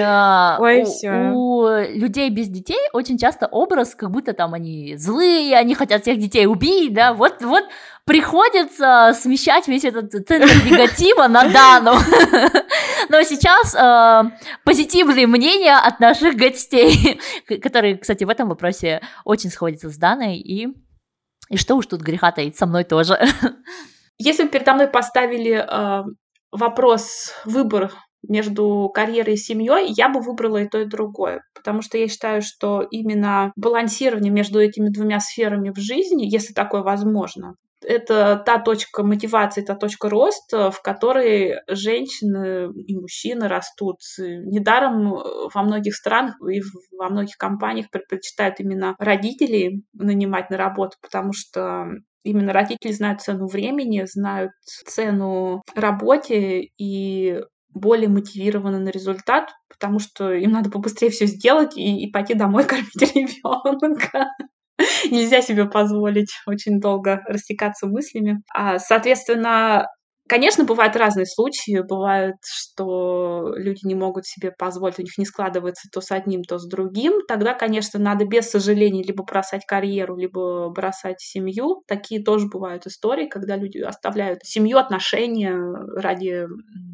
А, 0.00 0.58
Ой, 0.60 0.82
у- 0.82 0.84
всё. 0.84 1.12
У 1.32 1.66
людей 1.98 2.30
без 2.30 2.48
детей 2.48 2.78
очень 2.92 3.18
часто 3.18 3.46
образ, 3.46 3.94
как 3.94 4.10
будто 4.10 4.32
там 4.32 4.54
они 4.54 4.96
злые, 4.96 5.56
они 5.56 5.74
хотят 5.74 6.02
всех 6.02 6.18
детей 6.18 6.46
убить, 6.46 6.92
да, 6.92 7.12
вот, 7.14 7.42
вот 7.42 7.64
приходится 8.04 9.12
смещать 9.14 9.68
весь 9.68 9.84
этот 9.84 10.10
центр 10.10 10.48
негатива 10.64 11.28
на 11.28 11.48
Дану. 11.48 11.92
Но 13.08 13.22
сейчас 13.22 13.74
э, 13.74 14.30
позитивные 14.64 15.26
мнения 15.26 15.76
от 15.76 16.00
наших 16.00 16.34
гостей, 16.36 17.20
которые, 17.62 17.98
кстати, 17.98 18.24
в 18.24 18.28
этом 18.28 18.48
вопросе 18.48 19.02
очень 19.24 19.50
сходятся 19.50 19.90
с 19.90 19.96
Даной, 19.96 20.38
и, 20.38 20.68
и 21.48 21.56
что 21.56 21.76
уж 21.76 21.86
тут 21.86 22.00
греха 22.00 22.32
таить, 22.32 22.56
со 22.56 22.66
мной 22.66 22.84
тоже. 22.84 23.18
Если 24.18 24.44
бы 24.44 24.48
передо 24.50 24.74
мной 24.74 24.88
поставили 24.88 25.52
э, 25.52 26.04
вопрос, 26.50 27.32
выбор 27.44 27.92
между 28.28 28.90
карьерой 28.94 29.34
и 29.34 29.38
семьей, 29.38 29.92
я 29.96 30.08
бы 30.08 30.20
выбрала 30.20 30.58
и 30.58 30.68
то, 30.68 30.80
и 30.80 30.84
другое. 30.84 31.42
Потому 31.54 31.82
что 31.82 31.98
я 31.98 32.08
считаю, 32.08 32.40
что 32.42 32.82
именно 32.82 33.52
балансирование 33.56 34.32
между 34.32 34.60
этими 34.60 34.88
двумя 34.88 35.18
сферами 35.20 35.70
в 35.70 35.78
жизни, 35.78 36.24
если 36.24 36.52
такое 36.52 36.82
возможно, 36.82 37.56
это 37.84 38.42
та 38.44 38.58
точка 38.58 39.02
мотивации, 39.02 39.62
та 39.62 39.74
точка 39.74 40.08
роста, 40.08 40.70
в 40.70 40.82
которой 40.82 41.56
женщины 41.68 42.70
и 42.74 42.96
мужчины 42.96 43.48
растут. 43.48 43.98
Недаром 44.18 45.14
э, 45.14 45.48
во 45.52 45.62
многих 45.62 45.94
странах 45.94 46.36
и 46.42 46.60
во 46.96 47.08
многих 47.08 47.36
компаниях 47.36 47.90
предпочитают 47.90 48.60
именно 48.60 48.94
родителей 48.98 49.84
нанимать 49.92 50.50
на 50.50 50.56
работу, 50.56 50.96
потому 51.00 51.32
что 51.32 51.86
именно 52.24 52.52
родители 52.52 52.92
знают 52.92 53.20
цену 53.20 53.46
времени, 53.46 54.04
знают 54.06 54.52
цену 54.86 55.62
работе 55.74 56.68
и 56.78 57.40
более 57.74 58.08
мотивированы 58.08 58.78
на 58.78 58.90
результат, 58.90 59.50
потому 59.68 59.98
что 59.98 60.32
им 60.32 60.52
надо 60.52 60.70
побыстрее 60.70 61.10
все 61.10 61.26
сделать 61.26 61.76
и, 61.76 62.04
и 62.04 62.10
пойти 62.10 62.34
домой 62.34 62.64
кормить 62.66 63.14
ребенка. 63.14 64.28
Нельзя 65.10 65.42
себе 65.42 65.66
позволить 65.66 66.32
очень 66.46 66.80
долго 66.80 67.22
растекаться 67.26 67.86
мыслями. 67.86 68.42
А, 68.54 68.78
соответственно, 68.78 69.86
Конечно, 70.28 70.64
бывают 70.64 70.96
разные 70.96 71.26
случаи. 71.26 71.80
Бывает, 71.86 72.36
что 72.46 73.52
люди 73.56 73.84
не 73.84 73.94
могут 73.94 74.24
себе 74.24 74.50
позволить, 74.56 74.98
у 74.98 75.02
них 75.02 75.18
не 75.18 75.26
складывается 75.26 75.88
то 75.92 76.00
с 76.00 76.10
одним, 76.10 76.42
то 76.44 76.58
с 76.58 76.66
другим. 76.66 77.20
Тогда, 77.28 77.52
конечно, 77.54 77.98
надо 77.98 78.24
без 78.24 78.48
сожалений 78.48 79.02
либо 79.02 79.24
бросать 79.24 79.66
карьеру, 79.66 80.16
либо 80.16 80.70
бросать 80.70 81.20
семью. 81.20 81.82
Такие 81.86 82.22
тоже 82.22 82.46
бывают 82.46 82.86
истории, 82.86 83.26
когда 83.28 83.56
люди 83.56 83.78
оставляют 83.78 84.40
семью, 84.44 84.78
отношения 84.78 85.54
ради 85.96 86.46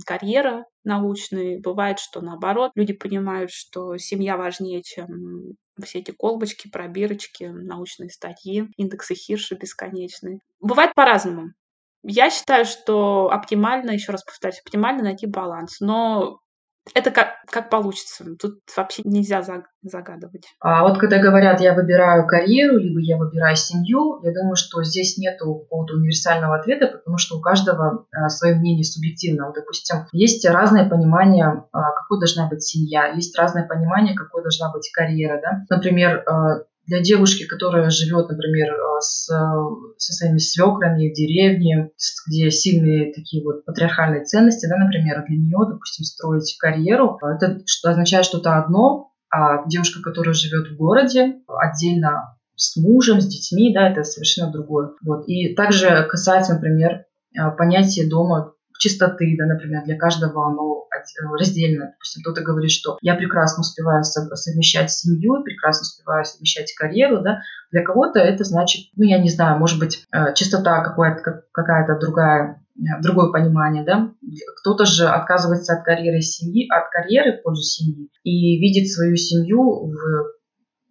карьеры 0.07 0.65
научной. 0.83 1.61
Бывает, 1.61 1.99
что 2.01 2.21
наоборот, 2.21 2.73
люди 2.75 2.93
понимают, 2.95 3.51
что 3.53 3.97
семья 3.99 4.37
важнее, 4.37 4.83
чем 4.83 5.55
все 5.85 6.01
эти 6.01 6.11
колбочки, 6.11 6.69
пробирочки, 6.71 7.45
научные 7.45 8.11
статьи, 8.11 8.69
индексы 8.77 9.15
Хирша 9.15 9.57
бесконечные. 9.57 10.41
Бывает 10.61 10.95
по-разному. 10.95 11.53
Я 12.03 12.31
считаю, 12.31 12.65
что 12.65 13.31
оптимально, 13.31 13.91
еще 13.91 14.13
раз 14.13 14.25
повторюсь, 14.25 14.61
оптимально 14.61 15.03
найти 15.03 15.27
баланс. 15.27 15.81
Но 15.81 16.41
это 16.95 17.11
как, 17.11 17.35
как 17.51 17.71
получится. 17.71 18.25
Тут 18.41 18.61
вообще 18.77 19.03
нельзя 19.05 19.43
за- 19.43 19.65
загадывать. 19.83 20.47
А 20.61 20.83
вот 20.83 20.99
когда 20.99 21.19
говорят, 21.19 21.61
я 21.61 21.75
выбираю 21.75 22.27
карьеру, 22.27 22.79
либо 22.79 23.01
я 23.01 23.17
выбираю 23.17 23.57
семью, 23.57 24.21
я 24.23 24.33
думаю, 24.33 24.57
что 24.57 24.83
здесь 24.83 25.19
нету 25.19 25.61
какого-то 25.61 25.95
универсального 25.95 26.57
ответа, 26.57 26.89
потому 26.89 27.19
что 27.19 27.37
у 27.37 27.41
каждого 27.41 28.07
а, 28.13 28.29
свое 28.29 28.55
мнение 28.55 28.85
субъективно. 28.85 29.47
Вот, 29.47 29.55
допустим, 29.55 30.07
есть 30.13 30.47
разное 30.49 30.89
понимание, 30.89 31.65
а, 31.73 31.93
какой 31.93 32.19
должна 32.19 32.49
быть 32.49 32.63
семья, 32.63 33.09
есть 33.09 33.39
разное 33.39 33.67
понимание, 33.67 34.15
какой 34.15 34.43
должна 34.43 34.73
быть 34.73 34.91
карьера. 34.93 35.41
Да? 35.41 35.77
Например, 35.77 36.23
а, 36.27 36.63
для 36.89 37.01
девушки, 37.01 37.47
которая 37.47 37.91
живет, 37.91 38.31
например, 38.31 38.73
а, 38.73 39.01
с, 39.01 39.27
со 39.99 40.13
своими 40.13 40.39
свекрами 40.39 41.11
в 41.11 41.15
деревне, 41.15 41.91
где 42.27 42.51
сильные 42.51 43.13
такие 43.13 43.45
вот 43.45 43.65
патриархальные 43.67 44.25
ценности, 44.25 44.67
да, 44.67 44.77
например, 44.77 45.23
для 45.29 45.37
нее, 45.37 45.59
допустим, 45.69 46.05
строить 46.05 46.57
карьеру, 46.59 47.19
а, 47.23 47.35
это 47.35 47.61
означает 47.85 48.25
что-то 48.25 48.57
одно, 48.57 49.13
а 49.31 49.69
девушка, 49.69 50.01
которая 50.03 50.33
живет 50.33 50.69
в 50.69 50.77
городе, 50.77 51.37
отдельно 51.47 52.39
с 52.57 52.77
мужем, 52.77 53.21
с 53.21 53.27
детьми, 53.27 53.73
да, 53.73 53.91
это 53.91 54.03
совершенно 54.03 54.51
другое. 54.51 54.93
Вот. 55.03 55.29
И 55.29 55.55
также 55.55 56.07
касается, 56.09 56.55
например, 56.55 57.05
а, 57.39 57.51
понятия 57.51 58.09
дома 58.09 58.55
чистоты, 58.79 59.37
да, 59.39 59.45
например, 59.45 59.85
для 59.85 59.97
каждого 59.99 60.47
оно 60.47 60.87
от- 61.17 61.39
раздельно. 61.41 61.93
Допустим, 61.93 62.23
кто-то 62.23 62.43
говорит, 62.43 62.71
что 62.71 62.99
я 63.01 63.15
прекрасно 63.15 63.61
успеваю 63.61 64.05
сов- 64.05 64.35
совмещать 64.37 64.91
семью, 64.91 65.43
прекрасно 65.43 65.83
успеваю 65.83 66.25
совмещать 66.25 66.73
карьеру, 66.75 67.21
да. 67.23 67.41
Для 67.71 67.83
кого-то 67.83 68.19
это 68.19 68.45
значит, 68.45 68.87
ну, 68.97 69.05
я 69.05 69.19
не 69.19 69.29
знаю, 69.31 69.59
может 69.59 69.79
быть, 69.79 70.05
э, 70.13 70.35
чистота 70.35 70.83
какая-то, 70.83 71.23
как- 71.23 71.51
какая-то 71.53 71.99
другая, 71.99 72.65
э, 72.79 73.03
другое 73.03 73.31
понимание, 73.31 73.85
да. 73.85 74.13
Кто-то 74.61 74.85
же 74.85 75.07
отказывается 75.07 75.75
от 75.75 75.85
карьеры 75.85 76.21
семьи, 76.21 76.69
от 76.71 76.91
карьеры 76.91 77.39
в 77.39 77.43
пользу 77.43 77.63
семьи 77.63 78.09
и 78.23 78.59
видит 78.59 78.89
свою 78.91 79.17
семью 79.17 79.91
в 79.91 80.33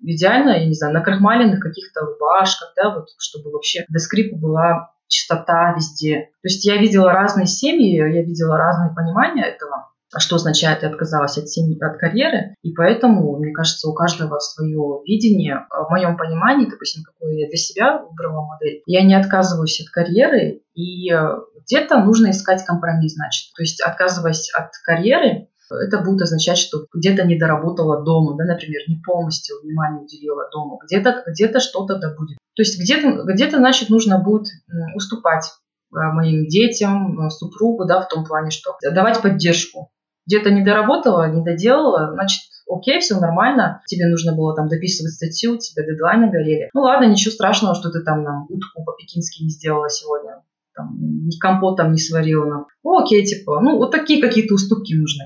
идеально, 0.02 0.52
я 0.52 0.68
не 0.68 0.74
знаю, 0.74 0.94
на 0.94 1.02
крахмаленных 1.02 1.60
каких-то 1.60 2.02
рубашках, 2.02 2.74
да, 2.76 2.94
вот, 2.94 3.08
чтобы 3.18 3.52
вообще 3.52 3.84
до 3.90 4.00
скрипа 4.00 4.38
была 4.38 4.92
чистота 5.08 5.74
везде. 5.76 6.30
То 6.42 6.48
есть 6.48 6.66
я 6.66 6.78
видела 6.78 7.12
разные 7.12 7.48
семьи, 7.48 7.96
я 7.96 8.22
видела 8.24 8.58
разные 8.58 8.94
понимания 8.94 9.46
этого, 9.46 9.90
что 10.18 10.38
означает 10.38 10.84
я 10.84 10.90
отказалась 10.90 11.38
от 11.38 11.50
семьи, 11.50 11.78
от 11.82 11.98
карьеры, 11.98 12.56
и 12.62 12.74
поэтому, 12.74 13.38
мне 13.38 13.52
кажется, 13.52 13.90
у 13.90 13.94
каждого 13.94 14.40
свое 14.40 15.02
видение. 15.06 15.66
А 15.70 15.84
В 15.84 15.90
моем 15.90 16.18
понимании, 16.18 16.70
допустим, 16.70 17.04
какую 17.04 17.38
я 17.38 17.48
для 17.48 17.58
себя 17.58 18.02
выбрала 18.02 18.46
модель, 18.46 18.82
я 18.86 19.04
не 19.04 19.16
отказываюсь 19.16 19.82
от 19.82 19.90
карьеры, 19.90 20.62
и 20.74 21.12
э, 21.12 21.28
где-то 21.66 22.00
нужно 22.04 22.32
искать 22.32 22.64
компромисс, 22.64 23.16
значит. 23.16 23.54
То 23.56 23.64
есть 23.64 23.82
отказываясь 23.82 24.50
от 24.54 24.72
карьеры, 24.86 25.50
это 25.70 26.00
будет 26.00 26.22
означать, 26.22 26.58
что 26.58 26.86
где-то 26.94 27.26
не 27.26 27.38
доработала 27.38 28.04
дома, 28.04 28.38
да, 28.38 28.46
например, 28.46 28.82
не 28.88 29.02
полностью 29.06 29.58
внимание 29.62 30.04
уделила 30.04 30.50
дому, 30.52 30.80
где-то 30.86 31.24
где 31.28 31.48
что-то 31.60 31.98
да 32.00 32.14
будет. 32.16 32.38
То 32.56 32.62
есть 32.62 32.80
где-то, 32.80 33.24
где-то, 33.24 33.58
значит, 33.58 33.90
нужно 33.90 34.20
будет 34.20 34.48
уступать 34.96 35.46
э, 35.46 35.98
моим 35.98 36.48
детям, 36.48 37.20
э, 37.20 37.30
супругу, 37.30 37.86
да, 37.86 38.02
в 38.02 38.08
том 38.08 38.26
плане, 38.26 38.52
что 38.52 38.78
давать 38.82 39.22
поддержку. 39.22 39.92
Где-то 40.28 40.52
не 40.52 40.64
доработала, 40.64 41.32
не 41.32 41.44
доделала, 41.44 42.12
значит, 42.14 42.42
окей, 42.70 43.00
все 43.00 43.20
нормально, 43.20 43.82
тебе 43.88 44.08
нужно 44.08 44.36
было 44.36 44.56
там 44.56 44.68
дописывать 44.68 45.14
статью, 45.14 45.54
у 45.54 45.58
тебя 45.58 45.86
дедлайны 45.86 46.30
горели. 46.30 46.70
Ну 46.74 46.82
ладно, 46.82 47.06
ничего 47.06 47.32
страшного, 47.32 47.76
что 47.76 47.90
ты 47.90 48.02
там 48.04 48.24
нам 48.24 48.44
утку 48.50 48.84
по-пекински 48.84 49.44
не 49.44 49.50
сделала 49.50 49.90
сегодня, 49.90 50.44
там, 50.76 50.98
ни 51.00 51.38
компот 51.40 51.78
там 51.78 51.92
не 51.92 51.98
сварила 51.98 52.46
нам. 52.46 52.68
Ну 52.84 52.98
окей, 53.00 53.26
типа, 53.26 53.62
ну 53.62 53.78
вот 53.78 53.92
такие 53.92 54.22
какие-то 54.22 54.54
уступки 54.54 54.94
нужны 54.94 55.24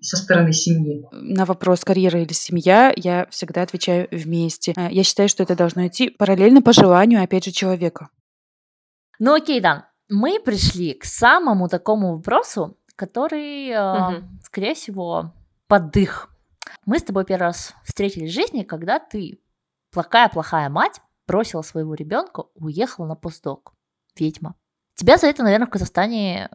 со 0.00 0.16
стороны 0.16 0.52
семьи. 0.52 1.04
На 1.12 1.44
вопрос 1.44 1.84
карьера 1.84 2.20
или 2.20 2.32
семья 2.32 2.92
я 2.94 3.26
всегда 3.30 3.62
отвечаю 3.62 4.08
вместе. 4.10 4.72
Э, 4.76 4.88
Я 4.90 5.02
считаю, 5.04 5.28
что 5.28 5.42
это 5.42 5.56
должно 5.56 5.86
идти 5.86 6.10
параллельно 6.10 6.62
по 6.62 6.72
желанию, 6.72 7.22
опять 7.22 7.44
же, 7.44 7.50
человека. 7.50 8.08
Ну 9.18 9.34
окей, 9.34 9.60
Дан, 9.60 9.84
мы 10.08 10.38
пришли 10.38 10.92
к 10.92 11.04
самому 11.04 11.68
такому 11.68 12.16
вопросу, 12.16 12.76
который, 12.96 13.70
Мгм. 14.18 14.40
скорее 14.42 14.74
всего, 14.74 15.32
поддых. 15.68 16.30
Мы 16.84 16.98
с 16.98 17.02
тобой 17.02 17.24
первый 17.24 17.42
раз 17.46 17.74
встретились 17.84 18.30
в 18.30 18.34
жизни, 18.34 18.62
когда 18.62 18.98
ты, 18.98 19.40
плохая-плохая 19.92 20.68
мать, 20.68 21.00
бросила 21.26 21.62
своего 21.62 21.94
ребенка, 21.94 22.44
уехала 22.54 23.06
на 23.06 23.14
постдок. 23.16 23.72
Ведьма. 24.16 24.54
Тебя 24.94 25.16
за 25.18 25.26
это, 25.26 25.42
наверное, 25.42 25.66
в 25.66 25.70
Казахстане, 25.70 26.48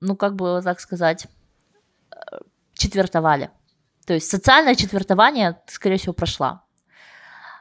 ну, 0.00 0.16
как 0.16 0.36
бы 0.36 0.60
так 0.62 0.78
сказать, 0.80 1.26
четвертовали. 2.74 3.50
То 4.06 4.14
есть 4.14 4.30
социальное 4.30 4.74
четвертование 4.74 5.60
ты, 5.66 5.72
скорее 5.74 5.96
всего, 5.98 6.12
прошла. 6.12 6.64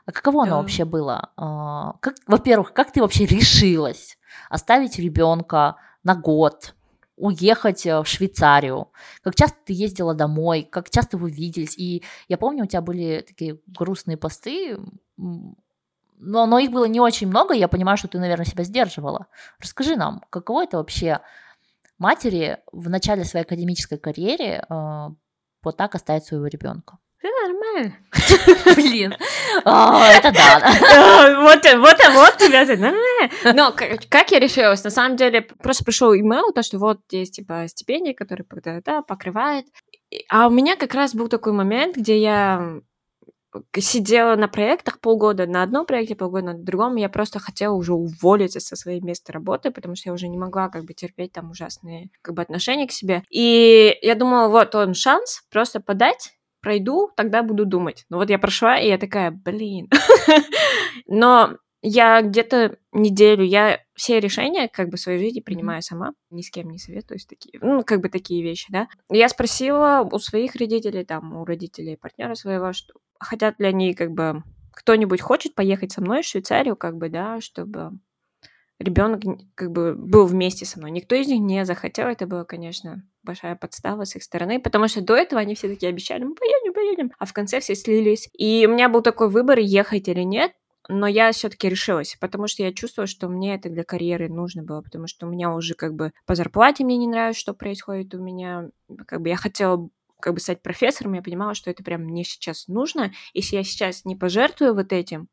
А 0.05 0.11
каково 0.11 0.43
оно 0.43 0.51
Да. 0.51 0.57
вообще 0.57 0.85
было? 0.85 1.31
А, 1.37 1.93
Как, 2.01 2.15
во-первых, 2.27 2.73
как 2.73 2.91
ты 2.91 3.01
вообще 3.01 3.25
решилась 3.25 4.17
оставить 4.49 4.97
ребенка 4.97 5.75
на 6.03 6.15
год, 6.15 6.75
уехать 7.20 7.86
э, 7.86 8.01
в 8.01 8.07
Швейцарию? 8.07 8.88
Как 9.22 9.36
часто 9.36 9.57
ты 9.65 9.74
ездила 9.74 10.13
домой? 10.13 10.67
Как 10.70 10.89
часто 10.89 11.17
вы 11.17 11.30
виделись? 11.30 11.78
И 11.78 12.03
я 12.28 12.38
помню, 12.38 12.63
у 12.63 12.67
тебя 12.67 12.82
были 12.82 13.24
такие 13.28 13.59
грустные 13.67 14.17
посты, 14.17 14.78
но, 15.17 16.45
но 16.45 16.59
их 16.59 16.72
было 16.72 16.86
не 16.86 16.99
очень 16.99 17.28
много, 17.28 17.53
я 17.53 17.67
понимаю, 17.67 17.97
что 17.97 18.07
ты, 18.07 18.20
наверное, 18.20 18.45
себя 18.45 18.63
сдерживала. 18.63 19.28
Расскажи 19.59 19.95
нам, 19.95 20.22
каково 20.30 20.63
это 20.63 20.78
вообще 20.78 21.22
матери 21.97 22.57
в 22.72 22.89
начале 22.89 23.24
своей 23.24 23.45
академической 23.45 23.97
карьеры 23.97 24.63
э, 24.67 25.09
вот 25.63 25.78
так 25.78 25.95
оставить 25.95 26.26
своего 26.26 26.47
ребенка? 26.47 26.97
Все 27.20 27.30
нормально. 27.43 27.97
Блин, 28.76 29.13
это 29.63 30.32
да. 30.32 31.41
Вот, 31.41 31.65
вот, 31.65 31.97
вот 32.13 32.38
тебя 32.38 32.65
нормально. 32.65 33.30
Но 33.53 33.76
как 34.09 34.32
я 34.32 34.39
решилась? 34.39 34.84
На 34.86 34.89
самом 34.89 35.17
деле, 35.17 35.41
просто 35.41 35.84
пришел 35.84 36.13
имейл, 36.13 36.53
то, 36.53 36.63
что 36.63 36.78
вот 36.78 36.99
есть, 37.11 37.36
типа, 37.36 37.65
стипендия, 37.67 38.13
которая 38.13 38.45
да, 38.86 39.01
покрывает. 39.01 39.65
А 40.30 40.47
у 40.47 40.49
меня 40.49 40.78
как 40.78 40.93
раз 40.93 41.13
был 41.13 41.28
такой 41.28 41.51
момент, 41.51 41.97
где 41.97 42.17
я 42.17 42.82
сидела 43.78 44.36
на 44.36 44.47
проектах 44.47 44.99
полгода, 44.99 45.47
на 45.47 45.63
одном 45.63 45.86
проекте 45.86 46.15
полгода, 46.15 46.53
на 46.53 46.53
другом, 46.53 46.95
я 46.95 47.09
просто 47.09 47.39
хотела 47.39 47.74
уже 47.74 47.93
уволиться 47.93 48.59
со 48.59 48.76
своей 48.76 49.01
места 49.01 49.34
работы, 49.34 49.72
потому 49.72 49.95
что 49.95 50.09
я 50.09 50.13
уже 50.13 50.28
не 50.28 50.38
могла 50.38 50.70
как 50.70 50.86
бы 50.86 50.93
терпеть 50.93 51.34
там 51.34 51.51
ужасные 51.51 52.09
как 52.22 52.36
бы 52.36 52.41
отношения 52.41 52.88
к 52.88 52.91
себе. 52.91 53.24
И 53.30 53.97
я 54.01 54.15
думала, 54.15 54.47
вот 54.49 54.76
он 54.76 54.93
шанс 54.93 55.41
просто 55.51 55.80
подать, 55.80 56.38
пройду, 56.62 57.10
тогда 57.16 57.43
буду 57.43 57.66
думать. 57.66 58.05
Но 58.10 58.18
вот 58.18 58.30
я 58.30 58.39
прошла, 58.39 58.78
и 58.80 58.88
я 58.88 58.97
такая, 58.97 59.32
блин. 59.32 59.89
Но 61.07 61.57
я 61.82 62.22
где-то 62.22 62.78
неделю, 62.91 63.43
я 63.43 63.80
все 63.95 64.20
решения 64.20 64.68
как 64.68 64.89
бы 64.89 64.97
своей 64.97 65.20
жизни 65.20 65.39
принимаю 65.39 65.82
сама, 65.82 66.12
ни 66.30 66.41
с 66.41 66.51
кем 66.51 66.70
не 66.70 66.78
советуюсь, 66.78 67.26
такие, 67.26 67.57
ну, 67.62 67.84
как 67.84 68.01
бы 68.01 68.10
такие 68.10 68.43
вещи, 68.43 68.68
да. 68.70 68.88
Я 69.10 69.30
спросила 69.30 70.07
у 70.12 70.20
своих 70.20 70.55
родителей, 70.55 71.05
там, 71.05 71.38
у 71.38 71.45
родителей 71.45 71.95
партнера 71.95 72.36
своего, 72.36 72.74
что 72.74 72.95
хотят 73.20 73.60
ли 73.60 73.68
они, 73.68 73.93
как 73.93 74.12
бы, 74.12 74.43
кто-нибудь 74.74 75.22
хочет 75.22 75.55
поехать 75.55 75.91
со 75.91 76.01
мной 76.01 76.22
в 76.22 76.26
Швейцарию, 76.26 76.76
как 76.76 76.97
бы, 76.97 77.10
да, 77.10 77.39
чтобы 77.39 77.91
ребенок 78.80 79.21
как 79.55 79.71
бы 79.71 79.93
был 79.93 80.25
вместе 80.25 80.65
со 80.65 80.80
мной. 80.80 80.91
Никто 80.91 81.15
из 81.15 81.27
них 81.27 81.41
не 81.41 81.65
захотел, 81.65 82.07
это 82.07 82.25
было, 82.25 82.43
конечно, 82.43 83.03
большая 83.23 83.55
подстава 83.55 84.05
с 84.05 84.15
их 84.15 84.23
стороны, 84.23 84.59
потому 84.59 84.88
что 84.88 85.01
до 85.01 85.15
этого 85.15 85.41
они 85.41 85.55
все 85.55 85.67
такие 85.67 85.89
обещали, 85.89 86.23
мы 86.23 86.34
поедем, 86.34 86.73
поедем, 86.73 87.11
а 87.19 87.25
в 87.25 87.34
конце 87.34 87.59
все 87.59 87.75
слились. 87.75 88.30
И 88.38 88.65
у 88.67 88.71
меня 88.71 88.89
был 88.89 89.01
такой 89.01 89.30
выбор, 89.30 89.59
ехать 89.59 90.07
или 90.07 90.21
нет, 90.21 90.53
но 90.88 91.05
я 91.07 91.32
все-таки 91.32 91.69
решилась, 91.69 92.17
потому 92.19 92.47
что 92.47 92.63
я 92.63 92.73
чувствовала, 92.73 93.07
что 93.07 93.27
мне 93.27 93.55
это 93.55 93.69
для 93.69 93.84
карьеры 93.84 94.30
нужно 94.30 94.63
было, 94.63 94.82
потому 94.82 95.07
что 95.07 95.27
у 95.27 95.30
меня 95.30 95.53
уже 95.53 95.75
как 95.75 95.93
бы 95.93 96.11
по 96.25 96.34
зарплате 96.34 96.84
мне 96.84 96.97
не 96.97 97.07
нравится, 97.07 97.39
что 97.39 97.53
происходит 97.53 98.15
у 98.15 98.19
меня, 98.19 98.69
как 99.05 99.21
бы 99.21 99.30
я 99.30 99.36
хотела 99.36 99.89
как 100.19 100.34
бы 100.34 100.39
стать 100.39 100.61
профессором, 100.61 101.13
я 101.13 101.21
понимала, 101.21 101.53
что 101.53 101.69
это 101.69 101.84
прям 101.84 102.03
мне 102.03 102.23
сейчас 102.23 102.67
нужно. 102.67 103.11
Если 103.34 103.55
я 103.55 103.63
сейчас 103.63 104.03
не 104.03 104.15
пожертвую 104.15 104.73
вот 104.73 104.91
этим, 104.91 105.27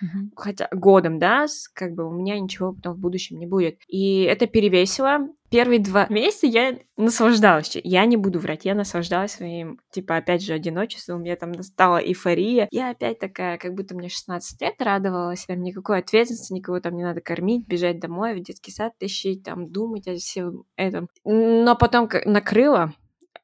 Мгм. 0.00 0.32
хотя 0.36 0.68
годом, 0.72 1.18
да, 1.18 1.46
как 1.74 1.94
бы 1.94 2.06
у 2.06 2.12
меня 2.12 2.38
ничего 2.38 2.72
потом 2.72 2.94
в 2.94 2.98
будущем 2.98 3.38
не 3.38 3.46
будет. 3.46 3.80
И 3.88 4.22
это 4.22 4.46
перевесило. 4.46 5.28
Первые 5.50 5.78
два 5.78 6.06
месяца 6.10 6.46
я 6.46 6.78
наслаждалась. 6.96 7.76
Я 7.82 8.04
не 8.04 8.16
буду 8.16 8.38
врать, 8.38 8.64
я 8.64 8.74
наслаждалась 8.74 9.32
своим, 9.32 9.80
типа, 9.90 10.16
опять 10.16 10.42
же, 10.42 10.52
одиночеством. 10.52 11.16
У 11.16 11.22
меня 11.22 11.36
там 11.36 11.52
настала 11.52 11.98
эйфория. 11.98 12.68
Я 12.70 12.90
опять 12.90 13.18
такая, 13.18 13.56
как 13.56 13.74
будто 13.74 13.94
мне 13.94 14.08
16 14.08 14.60
лет 14.60 14.74
радовалась. 14.80 15.46
Там 15.46 15.62
никакой 15.62 15.98
ответственности, 15.98 16.52
никого 16.52 16.80
там 16.80 16.96
не 16.96 17.02
надо 17.02 17.20
кормить, 17.20 17.66
бежать 17.66 17.98
домой, 17.98 18.34
в 18.34 18.42
детский 18.42 18.70
сад 18.70 18.92
тащить, 18.98 19.42
там, 19.42 19.70
думать 19.70 20.06
о 20.06 20.16
всем 20.16 20.64
этом. 20.76 21.08
Но 21.24 21.76
потом 21.76 22.08
накрыло, 22.26 22.92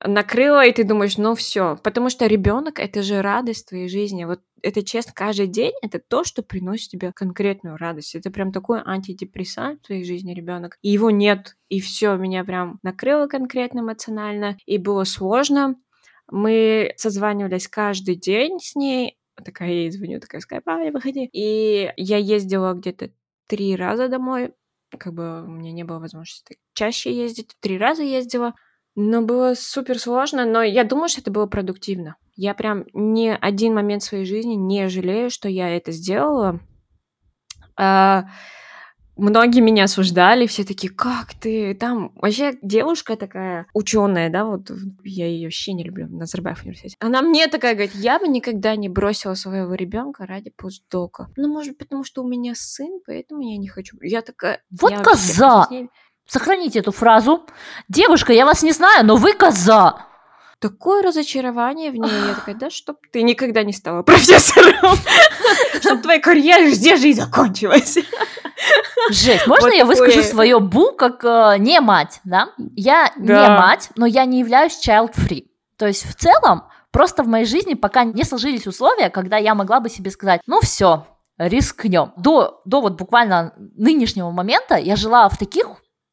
накрыло, 0.03 0.65
и 0.65 0.73
ты 0.73 0.85
думаешь, 0.85 1.19
ну 1.19 1.35
все, 1.35 1.77
потому 1.83 2.11
что 2.11 2.27
ребенок 2.27 2.79
это 2.79 3.03
же 3.03 3.23
радость 3.23 3.69
твоей 3.69 3.89
жизни. 3.89 4.25
Вот 4.25 4.41
это 4.63 4.83
честно, 4.83 5.13
каждый 5.15 5.47
день 5.47 5.73
это 5.83 5.99
то, 5.99 6.25
что 6.25 6.43
приносит 6.43 6.91
тебе 6.91 7.13
конкретную 7.13 7.77
радость. 7.77 8.15
Это 8.15 8.31
прям 8.31 8.51
такой 8.51 8.81
антидепрессант 8.85 9.81
в 9.81 9.87
твоей 9.87 10.05
жизни 10.05 10.33
ребенок. 10.33 10.79
И 10.81 10.91
его 10.91 11.11
нет. 11.11 11.57
И 11.69 11.81
все, 11.81 12.17
меня 12.17 12.45
прям 12.45 12.79
накрыло 12.83 13.27
конкретно 13.27 13.81
эмоционально. 13.81 14.57
И 14.65 14.79
было 14.79 15.05
сложно. 15.05 15.77
Мы 16.31 16.95
созванивались 16.97 17.69
каждый 17.69 18.17
день 18.17 18.59
с 18.61 18.75
ней. 18.75 19.19
Такая 19.45 19.69
я 19.69 19.75
ей 19.83 19.91
звоню, 19.91 20.21
такая 20.21 20.41
скайп, 20.41 20.67
а, 20.67 20.91
выходи. 20.91 21.29
И 21.33 21.93
я 21.97 22.17
ездила 22.17 22.73
где-то 22.73 23.11
три 23.47 23.77
раза 23.77 24.09
домой. 24.09 24.55
Как 24.97 25.13
бы 25.13 25.43
у 25.45 25.51
меня 25.51 25.73
не 25.73 25.85
было 25.85 25.99
возможности 25.99 26.57
чаще 26.73 27.15
ездить. 27.15 27.57
Три 27.61 27.77
раза 27.77 28.03
ездила. 28.03 28.55
Но 28.97 29.23
было 29.23 29.55
супер 29.55 29.99
сложно, 29.99 30.45
но 30.45 30.63
я 30.63 30.85
думаю, 30.85 31.09
что 31.09 31.21
это 31.21 31.31
было 31.31 31.47
продуктивно. 31.47 32.17
Я 32.37 32.55
прям 32.55 32.85
ни 32.93 33.29
один 33.29 33.75
момент 33.75 34.03
своей 34.03 34.25
жизни 34.25 34.55
не 34.55 34.89
жалею, 34.89 35.31
что 35.31 35.49
я 35.49 35.69
это 35.77 35.93
сделала. 35.93 36.61
А, 37.77 38.27
многие 39.17 39.61
меня 39.61 39.85
осуждали, 39.85 40.47
все 40.47 40.65
такие, 40.65 40.93
как 40.93 41.35
ты 41.35 41.75
там? 41.75 42.13
Вообще 42.15 42.57
девушка 42.63 43.17
такая 43.17 43.67
ученая, 43.75 44.31
да, 44.31 44.45
вот 44.45 44.71
я 45.03 45.27
ее 45.27 45.47
вообще 45.47 45.73
не 45.73 45.85
люблю, 45.85 46.07
на 46.07 46.19
Назарбаев 46.19 46.63
университете. 46.63 46.97
Она 47.01 47.23
мне 47.23 47.49
такая 47.49 47.75
говорит, 47.75 47.95
я 47.95 48.19
бы 48.19 48.29
никогда 48.29 48.77
не 48.77 48.89
бросила 48.89 49.35
своего 49.35 49.75
ребенка 49.75 50.27
ради 50.27 50.51
постдока. 50.51 51.31
Ну, 51.37 51.49
может 51.49 51.71
быть, 51.71 51.79
потому 51.79 52.05
что 52.05 52.23
у 52.23 52.29
меня 52.29 52.55
сын, 52.55 53.01
поэтому 53.07 53.41
я 53.43 53.57
не 53.59 53.69
хочу. 53.69 53.97
Я 54.03 54.23
такая... 54.23 54.63
Вот 54.81 54.91
я 54.93 54.99
вообще 54.99 55.11
коза! 55.11 55.67
ней- 55.71 55.89
Сохраните 56.27 56.79
эту 56.79 56.93
фразу. 56.93 57.47
Девушка, 57.89 58.33
я 58.33 58.47
вас 58.47 58.63
не 58.63 58.73
знаю, 58.73 59.05
но 59.05 59.17
вы 59.17 59.35
коза. 59.35 60.07
такое 60.59 61.03
разочарование 61.03 61.91
в 61.91 61.97
ней. 61.97 62.11
Я 62.11 62.35
такая, 62.35 62.55
да 62.55 62.71
чтоб 62.71 62.97
ты 63.13 63.23
никогда 63.23 63.63
не 63.63 63.73
стала 63.73 64.03
профессором. 64.03 64.97
Чтоб 65.81 66.01
твоя 66.01 66.21
карьера 66.21 66.71
здесь 66.71 67.01
же 67.01 67.11
и 67.11 67.13
закончилась. 67.13 67.99
Жесть. 69.11 69.47
Можно 69.47 69.69
Вот 69.69 69.75
я 69.75 69.85
выскажу 69.85 70.23
свое 70.23 70.59
бу 70.61 70.93
как 70.93 71.23
э, 71.25 71.57
не 71.59 71.81
мать, 71.81 72.21
да? 72.25 72.49
Я 72.75 73.13
не 73.17 73.33
мать, 73.33 73.91
но 73.97 74.07
я 74.07 74.25
не 74.25 74.41
являюсь 74.41 74.81
child-free. 74.83 75.49
То 75.77 75.87
есть 75.87 76.09
в 76.09 76.15
целом 76.15 76.65
просто 76.91 77.23
в 77.23 77.27
моей 77.27 77.45
жизни 77.45 77.75
пока 77.75 78.05
не 78.05 78.25
сложились 78.25 78.67
условия, 78.67 79.11
когда 79.11 79.37
я 79.37 79.55
могла 79.55 79.81
бы 79.81 79.91
себе 79.91 80.11
сказать, 80.11 80.41
ну 80.47 80.61
все, 80.63 81.07
рискнем. 81.37 82.13
До, 82.17 82.63
до 82.65 82.81
вот 82.81 82.97
буквально 82.97 83.53
нынешнего 83.77 84.31
момента 84.31 84.77
я 84.77 84.97
жила 84.97 85.29
в 85.29 85.37
таких 85.37 85.67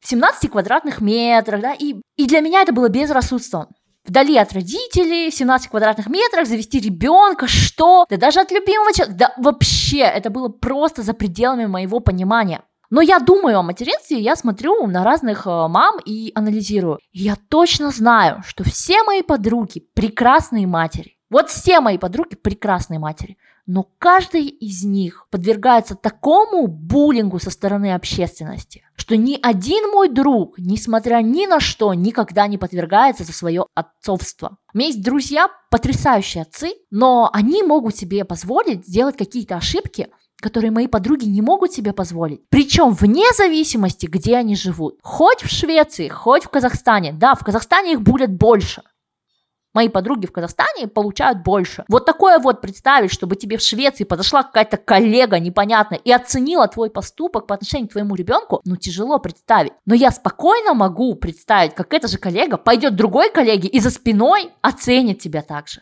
17 0.04 0.50
квадратных 0.50 1.00
метрах, 1.00 1.60
да, 1.60 1.74
и, 1.74 1.94
и 2.16 2.26
для 2.26 2.40
меня 2.40 2.62
это 2.62 2.72
было 2.72 2.88
безрассудством. 2.88 3.68
Вдали 4.04 4.36
от 4.36 4.52
родителей, 4.52 5.30
в 5.30 5.34
17 5.34 5.68
квадратных 5.70 6.08
метрах, 6.08 6.46
завести 6.46 6.80
ребенка, 6.80 7.46
что? 7.46 8.04
Да 8.10 8.16
даже 8.16 8.40
от 8.40 8.50
любимого 8.50 8.92
человека, 8.92 9.16
да 9.16 9.34
вообще, 9.36 10.00
это 10.00 10.28
было 10.30 10.48
просто 10.48 11.02
за 11.02 11.14
пределами 11.14 11.66
моего 11.66 12.00
понимания. 12.00 12.62
Но 12.90 13.00
я 13.00 13.20
думаю 13.20 13.58
о 13.58 13.62
материнстве, 13.62 14.18
я 14.18 14.36
смотрю 14.36 14.86
на 14.86 15.02
разных 15.02 15.46
э, 15.46 15.50
мам 15.50 15.96
и 16.04 16.30
анализирую. 16.34 16.98
Я 17.12 17.36
точно 17.48 17.90
знаю, 17.90 18.42
что 18.44 18.64
все 18.64 19.02
мои 19.04 19.22
подруги 19.22 19.82
прекрасные 19.94 20.66
матери. 20.66 21.16
Вот 21.30 21.48
все 21.48 21.80
мои 21.80 21.96
подруги 21.96 22.34
прекрасные 22.34 22.98
матери. 22.98 23.38
Но 23.66 23.88
каждый 23.98 24.46
из 24.46 24.82
них 24.82 25.26
подвергается 25.30 25.94
такому 25.94 26.66
буллингу 26.66 27.38
со 27.38 27.50
стороны 27.50 27.94
общественности, 27.94 28.82
что 28.96 29.16
ни 29.16 29.38
один 29.40 29.90
мой 29.92 30.08
друг, 30.08 30.58
несмотря 30.58 31.22
ни 31.22 31.46
на 31.46 31.60
что, 31.60 31.94
никогда 31.94 32.48
не 32.48 32.58
подвергается 32.58 33.22
за 33.22 33.32
свое 33.32 33.66
отцовство. 33.74 34.58
У 34.74 34.78
меня 34.78 34.88
есть 34.88 35.02
друзья, 35.02 35.48
потрясающие 35.70 36.42
отцы, 36.42 36.72
но 36.90 37.30
они 37.32 37.62
могут 37.62 37.96
себе 37.96 38.24
позволить 38.24 38.86
сделать 38.86 39.16
какие-то 39.16 39.56
ошибки, 39.56 40.08
которые 40.42 40.72
мои 40.72 40.88
подруги 40.88 41.26
не 41.26 41.40
могут 41.40 41.72
себе 41.72 41.92
позволить. 41.92 42.40
Причем 42.50 42.90
вне 42.90 43.26
зависимости, 43.36 44.06
где 44.06 44.36
они 44.36 44.56
живут. 44.56 44.98
Хоть 45.02 45.42
в 45.42 45.48
Швеции, 45.48 46.08
хоть 46.08 46.44
в 46.44 46.48
Казахстане. 46.48 47.12
Да, 47.12 47.36
в 47.36 47.44
Казахстане 47.44 47.92
их 47.92 48.02
будет 48.02 48.32
больше. 48.32 48.82
Мои 49.74 49.88
подруги 49.88 50.26
в 50.26 50.32
Казахстане 50.32 50.86
получают 50.86 51.42
больше. 51.42 51.84
Вот 51.88 52.04
такое 52.04 52.38
вот 52.38 52.60
представить, 52.60 53.10
чтобы 53.12 53.36
тебе 53.36 53.56
в 53.56 53.62
Швеции 53.62 54.04
подошла 54.04 54.42
какая-то 54.42 54.76
коллега 54.76 55.38
непонятная 55.38 55.98
и 55.98 56.12
оценила 56.12 56.68
твой 56.68 56.90
поступок 56.90 57.46
по 57.46 57.54
отношению 57.54 57.88
к 57.88 57.92
твоему 57.92 58.14
ребенку, 58.14 58.60
ну 58.64 58.76
тяжело 58.76 59.18
представить. 59.18 59.72
Но 59.86 59.94
я 59.94 60.10
спокойно 60.10 60.74
могу 60.74 61.14
представить, 61.14 61.74
как 61.74 61.94
эта 61.94 62.06
же 62.08 62.18
коллега 62.18 62.58
пойдет 62.58 62.96
другой 62.96 63.30
коллеге 63.30 63.68
и 63.68 63.80
за 63.80 63.90
спиной 63.90 64.50
оценит 64.60 65.20
тебя 65.20 65.42
также. 65.42 65.80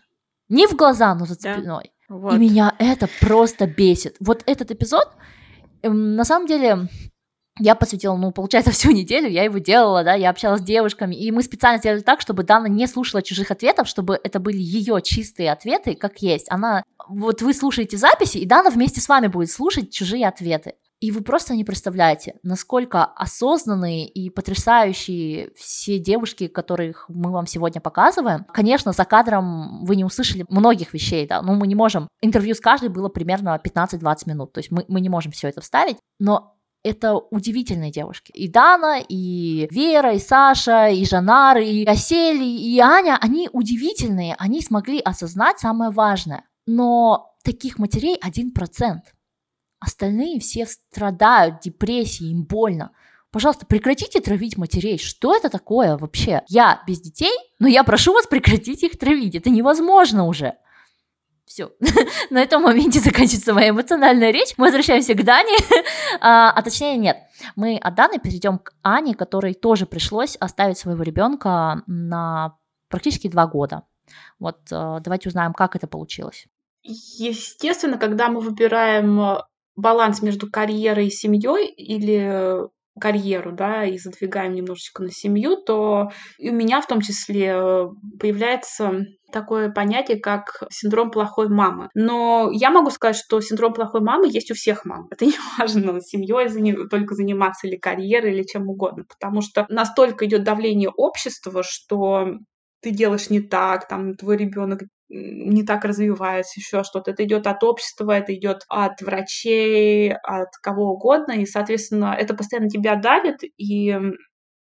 Не 0.49 0.67
в 0.67 0.75
глаза, 0.77 1.15
но 1.15 1.27
за 1.27 1.37
Да. 1.41 1.55
спиной. 1.55 1.93
Вот. 2.09 2.35
И 2.35 2.39
меня 2.39 2.75
это 2.79 3.09
просто 3.21 3.67
бесит. 3.67 4.17
Вот 4.21 4.43
этот 4.47 4.71
эпизод, 4.73 5.09
эм, 5.83 6.17
на 6.17 6.25
самом 6.25 6.47
деле, 6.47 6.89
я 7.61 7.75
посвятила, 7.75 8.17
ну, 8.17 8.33
получается, 8.33 8.71
всю 8.73 8.91
неделю, 8.91 9.29
я 9.29 9.45
его 9.45 9.59
делала, 9.59 10.03
да, 10.03 10.15
я 10.15 10.31
общалась 10.31 10.61
с 10.61 10.65
девушками, 10.65 11.15
и 11.15 11.31
мы 11.31 11.43
специально 11.43 11.79
сделали 11.79 12.01
так, 12.01 12.21
чтобы 12.21 12.43
Дана 12.43 12.67
не 12.67 12.87
слушала 12.87 13.23
чужих 13.23 13.51
ответов, 13.51 13.87
чтобы 13.87 14.19
это 14.23 14.41
были 14.41 14.59
ее 14.59 15.01
чистые 15.03 15.53
ответы, 15.53 15.95
как 15.95 16.23
есть. 16.23 16.47
Она, 16.51 16.83
вот 17.09 17.43
вы 17.43 17.55
слушаете 17.55 17.97
записи, 17.97 18.39
и 18.39 18.47
Дана 18.47 18.71
вместе 18.71 19.01
с 19.01 19.09
вами 19.09 19.29
будет 19.29 19.51
слушать 19.51 19.93
чужие 19.93 20.27
ответы. 20.27 20.75
И 21.01 21.13
вы 21.13 21.23
просто 21.23 21.55
не 21.55 21.65
представляете, 21.65 22.35
насколько 22.43 23.05
осознанные 23.05 24.07
и 24.07 24.29
потрясающие 24.29 25.51
все 25.57 25.99
девушки, 25.99 26.47
которых 26.47 27.07
мы 27.09 27.33
вам 27.33 27.47
сегодня 27.47 27.81
показываем. 27.81 28.45
Конечно, 28.53 28.93
за 28.93 29.07
кадром 29.07 29.87
вы 29.87 29.97
не 29.97 30.05
услышали 30.05 30.45
многих 30.51 30.93
вещей, 30.93 31.27
да, 31.27 31.41
ну 31.41 31.55
мы 31.55 31.67
не 31.67 31.75
можем. 31.75 32.07
Интервью 32.21 32.55
с 32.55 32.61
каждой 32.61 32.91
было 32.91 33.09
примерно 33.09 33.59
15-20 33.65 34.17
минут, 34.27 34.53
то 34.53 34.59
есть 34.59 34.71
мы, 34.71 34.85
мы 34.89 35.01
не 35.01 35.09
можем 35.09 35.33
все 35.33 35.49
это 35.49 35.63
вставить, 35.63 35.97
но 36.19 36.60
это 36.83 37.15
удивительные 37.15 37.91
девушки. 37.91 38.33
И 38.33 38.49
Дана, 38.49 38.99
и 38.99 39.69
Вера, 39.71 40.15
и 40.15 40.19
Саша, 40.19 40.89
и 40.89 41.05
Жанар, 41.05 41.59
и 41.59 41.85
Асели, 41.85 42.45
и 42.45 42.79
Аня, 42.79 43.19
они 43.21 43.49
удивительные, 43.53 44.35
они 44.39 44.61
смогли 44.63 45.01
осознать 45.01 45.59
самое 45.59 45.91
важное. 45.91 46.45
Но 46.67 47.35
таких 47.45 47.79
матерей 47.79 48.19
1%. 48.25 48.99
Остальные 49.81 50.41
все 50.41 50.67
страдают, 50.67 51.61
депрессией, 51.61 52.33
им 52.33 52.45
больно. 52.45 52.93
Пожалуйста, 53.31 53.65
прекратите 53.65 54.21
травить 54.21 54.57
матерей. 54.57 54.99
Что 54.99 55.37
это 55.37 55.49
такое 55.49 55.97
вообще? 55.97 56.43
Я 56.49 56.83
без 56.87 57.01
детей, 57.01 57.33
но 57.59 57.69
я 57.69 57.85
прошу 57.85 58.13
вас 58.13 58.27
прекратить 58.27 58.83
их 58.83 58.99
травить. 58.99 59.37
Это 59.37 59.51
невозможно 59.51 60.27
уже. 60.27 60.55
Все. 61.51 61.73
На 62.31 62.41
этом 62.41 62.63
моменте 62.63 63.01
заканчивается 63.01 63.53
моя 63.53 63.71
эмоциональная 63.71 64.31
речь. 64.31 64.55
Мы 64.57 64.67
возвращаемся 64.67 65.15
к 65.15 65.25
Дане. 65.25 65.57
а, 66.21 66.53
а 66.53 66.63
точнее, 66.63 66.97
нет. 66.97 67.17
Мы 67.57 67.77
от 67.77 67.93
Даны 67.97 68.21
перейдем 68.21 68.61
к 68.61 68.73
Ане, 68.85 69.17
которой 69.17 69.55
тоже 69.55 69.85
пришлось 69.85 70.37
оставить 70.37 70.79
своего 70.79 71.03
ребенка 71.03 71.83
на 71.89 72.57
практически 72.89 73.27
два 73.27 73.49
года. 73.49 73.83
Вот 74.39 74.61
э, 74.71 74.99
давайте 75.01 75.29
узнаем, 75.29 75.53
как 75.53 75.75
это 75.75 75.89
получилось. 75.89 76.47
Естественно, 76.85 77.99
когда 77.99 78.29
мы 78.29 78.41
выбираем 78.43 79.21
э, 79.21 79.39
баланс 79.75 80.23
между 80.23 80.49
карьерой 80.49 81.09
и 81.09 81.11
семьей 81.11 81.67
или 81.67 82.69
карьеру, 83.01 83.53
да, 83.53 83.85
и 83.85 83.99
задвигаем 83.99 84.53
немножечко 84.53 85.03
на 85.03 85.11
семью, 85.11 85.57
то 85.57 86.11
и 86.39 86.51
у 86.51 86.55
меня 86.55 86.81
в 86.81 86.87
том 86.87 87.01
числе 87.01 87.55
э, 87.57 87.89
появляется 88.21 89.05
такое 89.33 89.71
понятие, 89.71 90.21
как 90.21 90.63
синдром 90.71 91.11
плохой 91.11 91.49
мамы. 91.49 91.89
Но 91.95 92.51
я 92.53 92.71
могу 92.71 92.91
сказать, 92.91 93.17
что 93.17 93.41
синдром 93.41 93.73
плохой 93.73 94.01
мамы 94.01 94.29
есть 94.29 94.51
у 94.51 94.55
всех 94.55 94.85
мам. 94.85 95.07
Это 95.11 95.25
не 95.25 95.35
важно, 95.59 96.01
семьей 96.01 96.89
только 96.89 97.15
заниматься 97.15 97.67
или 97.67 97.77
карьерой, 97.77 98.35
или 98.35 98.43
чем 98.45 98.69
угодно, 98.69 99.05
потому 99.09 99.41
что 99.41 99.67
настолько 99.69 100.27
идет 100.27 100.45
давление 100.45 100.91
общества, 100.91 101.63
что 101.65 102.39
ты 102.83 102.91
делаешь 102.91 103.31
не 103.31 103.41
так, 103.41 103.89
там 103.89 104.15
твой 104.15 104.37
ребенок 104.37 104.83
не 105.11 105.65
так 105.65 105.85
развивается, 105.85 106.61
еще 106.61 106.85
что-то. 106.85 107.11
Это 107.11 107.25
идет 107.25 107.47
от 107.47 107.63
общества, 107.65 108.13
это 108.13 108.35
идет 108.35 108.65
от 108.69 109.01
врачей, 109.03 110.15
от 110.15 110.51
кого 110.63 110.93
угодно, 110.93 111.33
и, 111.33 111.47
соответственно, 111.47 112.17
это 112.19 112.35
постоянно 112.35 112.71
тебя 112.71 112.97
давит, 112.97 113.41
и 113.57 113.99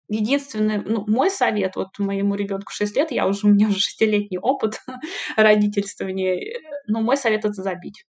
единственный, 0.09 0.81
ну, 0.83 1.05
мой 1.07 1.29
совет 1.29 1.75
вот 1.75 1.99
моему 1.99 2.35
ребенку 2.35 2.71
6 2.71 2.95
лет, 2.97 3.11
я 3.11 3.27
уже, 3.27 3.47
у 3.47 3.51
меня 3.51 3.67
уже 3.67 3.79
шестилетний 3.79 4.39
опыт 4.39 4.81
родительствования, 5.37 6.59
но 6.87 7.01
мой 7.01 7.15
совет 7.17 7.45
это 7.45 7.61
забить. 7.61 8.05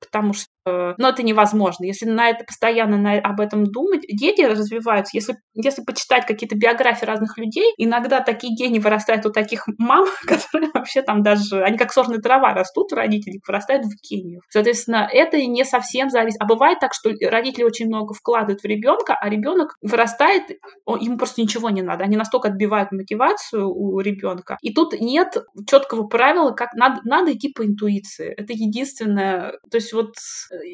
Потому 0.00 0.32
что 0.34 0.48
ну, 0.64 1.08
это 1.08 1.22
невозможно. 1.22 1.84
Если 1.84 2.06
на 2.06 2.28
это 2.28 2.44
постоянно 2.44 2.96
на, 2.96 3.18
об 3.18 3.40
этом 3.40 3.64
думать, 3.64 4.02
дети 4.08 4.42
развиваются. 4.42 5.16
Если, 5.16 5.36
если 5.54 5.82
почитать 5.82 6.26
какие-то 6.26 6.56
биографии 6.56 7.04
разных 7.04 7.36
людей, 7.36 7.72
иногда 7.78 8.20
такие 8.20 8.54
гении 8.54 8.78
вырастают 8.78 9.26
у 9.26 9.30
таких 9.30 9.66
мам, 9.78 10.06
которые 10.26 10.70
вообще 10.72 11.02
там 11.02 11.22
даже, 11.22 11.62
они 11.62 11.78
как 11.78 11.92
сорная 11.92 12.18
трава 12.18 12.54
растут 12.54 12.92
у 12.92 12.96
родителей, 12.96 13.40
вырастают 13.46 13.84
в 13.84 13.90
гениев. 14.08 14.42
Соответственно, 14.50 15.08
это 15.10 15.44
не 15.44 15.64
совсем 15.64 16.10
зависит. 16.10 16.40
А 16.40 16.46
бывает 16.46 16.78
так, 16.78 16.92
что 16.94 17.10
родители 17.28 17.64
очень 17.64 17.86
много 17.86 18.14
вкладывают 18.14 18.60
в 18.60 18.64
ребенка, 18.64 19.16
а 19.20 19.28
ребенок 19.28 19.76
вырастает, 19.82 20.44
ему 20.86 21.16
просто 21.18 21.40
ничего 21.40 21.70
не 21.70 21.82
надо. 21.82 22.04
Они 22.04 22.16
настолько 22.16 22.48
отбивают 22.48 22.92
мотивацию 22.92 23.68
у 23.68 24.00
ребенка. 24.00 24.58
И 24.62 24.72
тут 24.72 24.98
нет 25.00 25.36
четкого 25.68 26.06
правила, 26.06 26.52
как 26.52 26.74
надо, 26.74 27.00
надо 27.04 27.32
идти 27.32 27.52
по 27.52 27.64
интуиции. 27.64 28.32
Это 28.36 28.52
единственное. 28.52 29.52
То 29.70 29.76
есть 29.76 29.92
вот 29.92 30.14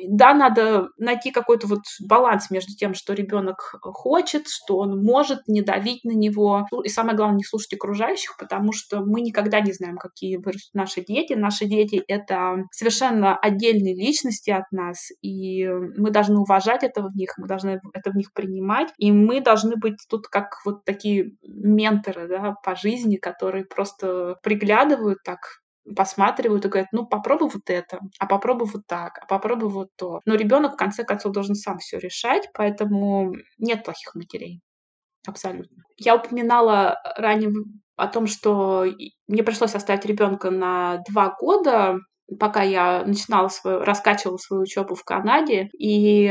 да, 0.09 0.35
надо 0.35 0.89
найти 0.99 1.31
какой-то 1.31 1.67
вот 1.67 1.83
баланс 2.01 2.51
между 2.51 2.73
тем, 2.75 2.95
что 2.95 3.13
ребенок 3.13 3.77
хочет, 3.83 4.49
что 4.49 4.79
он 4.79 5.03
может 5.03 5.47
не 5.47 5.63
давить 5.63 6.05
на 6.05 6.13
него. 6.13 6.67
Ну, 6.71 6.81
и 6.81 6.89
самое 6.89 7.17
главное, 7.17 7.39
не 7.39 7.45
слушать 7.45 7.75
окружающих, 7.75 8.37
потому 8.39 8.73
что 8.73 9.01
мы 9.01 9.21
никогда 9.21 9.61
не 9.61 9.73
знаем, 9.73 9.97
какие 9.97 10.37
вырастут 10.37 10.75
наши 10.75 11.05
дети. 11.05 11.35
Наши 11.35 11.67
дети— 11.67 12.03
это 12.09 12.65
совершенно 12.73 13.37
отдельные 13.37 13.95
личности 13.95 14.51
от 14.51 14.71
нас, 14.73 15.11
и 15.23 15.67
мы 15.69 16.11
должны 16.11 16.39
уважать 16.39 16.83
это 16.83 17.03
в 17.03 17.15
них, 17.15 17.35
мы 17.39 17.47
должны 17.47 17.81
это 17.93 18.11
в 18.11 18.17
них 18.17 18.33
принимать, 18.33 18.89
и 18.99 19.13
мы 19.13 19.41
должны 19.41 19.77
быть 19.77 19.97
тут 20.09 20.29
как 20.29 20.59
вот 20.65 20.85
такие 20.85 21.33
менторы 21.43 22.29
да, 22.29 22.55
по 22.65 22.75
жизни, 22.75 23.17
которые 23.17 23.65
просто 23.65 24.37
приглядывают 24.43 25.19
так 25.25 25.39
посматривают 25.97 26.65
и 26.65 26.69
говорят, 26.69 26.89
ну 26.93 27.07
попробуй 27.07 27.49
вот 27.49 27.69
это, 27.71 28.01
а 28.19 28.27
попробуй 28.27 28.69
вот 28.69 28.87
так, 28.87 29.19
а 29.21 29.27
попробуй 29.27 29.69
вот 29.71 29.89
то. 29.97 30.21
Но 30.25 30.35
ребенок 30.35 30.75
в 30.75 30.77
конце 30.77 31.05
концов 31.05 31.33
должен 31.33 31.55
сам 31.55 31.79
все 31.79 31.99
решать, 31.99 32.49
поэтому 32.55 33.35
нет 33.59 33.85
плохих 33.85 34.15
матерей. 34.15 34.61
Абсолютно. 35.27 35.83
Я 35.97 36.17
упоминала 36.17 36.99
ранее 37.17 37.53
о 37.97 38.07
том, 38.07 38.27
что 38.27 38.87
мне 39.27 39.43
пришлось 39.43 39.75
оставить 39.75 40.07
ребенка 40.07 40.51
на 40.51 41.03
два 41.09 41.35
года, 41.39 41.99
пока 42.39 42.63
я 42.63 43.05
начинала 43.05 43.49
свою, 43.49 43.81
раскачивала 43.81 44.37
свою 44.37 44.63
учебу 44.63 44.95
в 44.95 45.05
Канаде. 45.05 45.69
И 45.79 46.29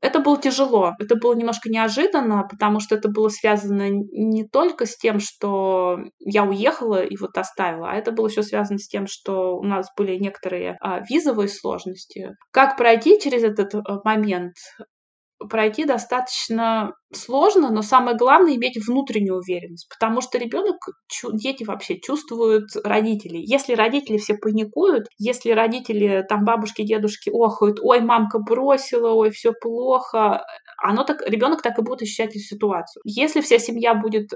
это 0.00 0.20
было 0.20 0.40
тяжело, 0.40 0.92
это 0.98 1.16
было 1.16 1.34
немножко 1.34 1.70
неожиданно, 1.70 2.46
потому 2.48 2.80
что 2.80 2.94
это 2.94 3.08
было 3.08 3.28
связано 3.28 3.88
не 3.90 4.46
только 4.46 4.86
с 4.86 4.96
тем, 4.96 5.18
что 5.20 5.98
я 6.20 6.44
уехала 6.44 7.02
и 7.02 7.16
вот 7.16 7.36
оставила, 7.36 7.90
а 7.90 7.94
это 7.94 8.12
было 8.12 8.28
еще 8.28 8.42
связано 8.42 8.78
с 8.78 8.88
тем, 8.88 9.06
что 9.06 9.56
у 9.56 9.64
нас 9.64 9.88
были 9.96 10.16
некоторые 10.16 10.76
а, 10.80 11.00
визовые 11.00 11.48
сложности. 11.48 12.30
Как 12.52 12.76
пройти 12.76 13.20
через 13.20 13.42
этот 13.42 13.74
а, 13.74 14.00
момент? 14.04 14.54
Пройти 15.48 15.84
достаточно 15.84 16.92
сложно, 17.12 17.70
но 17.70 17.82
самое 17.82 18.16
главное 18.16 18.56
иметь 18.56 18.78
внутреннюю 18.86 19.38
уверенность, 19.38 19.88
потому 19.88 20.20
что 20.20 20.38
ребенок, 20.38 20.76
дети 21.32 21.64
вообще 21.64 22.00
чувствуют 22.00 22.70
родителей. 22.84 23.42
Если 23.44 23.74
родители 23.74 24.18
все 24.18 24.34
паникуют, 24.34 25.06
если 25.18 25.52
родители, 25.52 26.24
там 26.28 26.44
бабушки, 26.44 26.82
дедушки 26.82 27.30
охают, 27.30 27.78
ой, 27.80 28.00
мамка 28.00 28.38
бросила, 28.38 29.12
ой, 29.12 29.30
все 29.30 29.52
плохо, 29.52 30.44
оно 30.82 31.04
так, 31.04 31.22
ребенок 31.26 31.62
так 31.62 31.78
и 31.78 31.82
будет 31.82 32.02
ощущать 32.02 32.30
эту 32.30 32.40
ситуацию. 32.40 33.02
Если 33.04 33.40
вся 33.40 33.58
семья 33.58 33.94
будет 33.94 34.30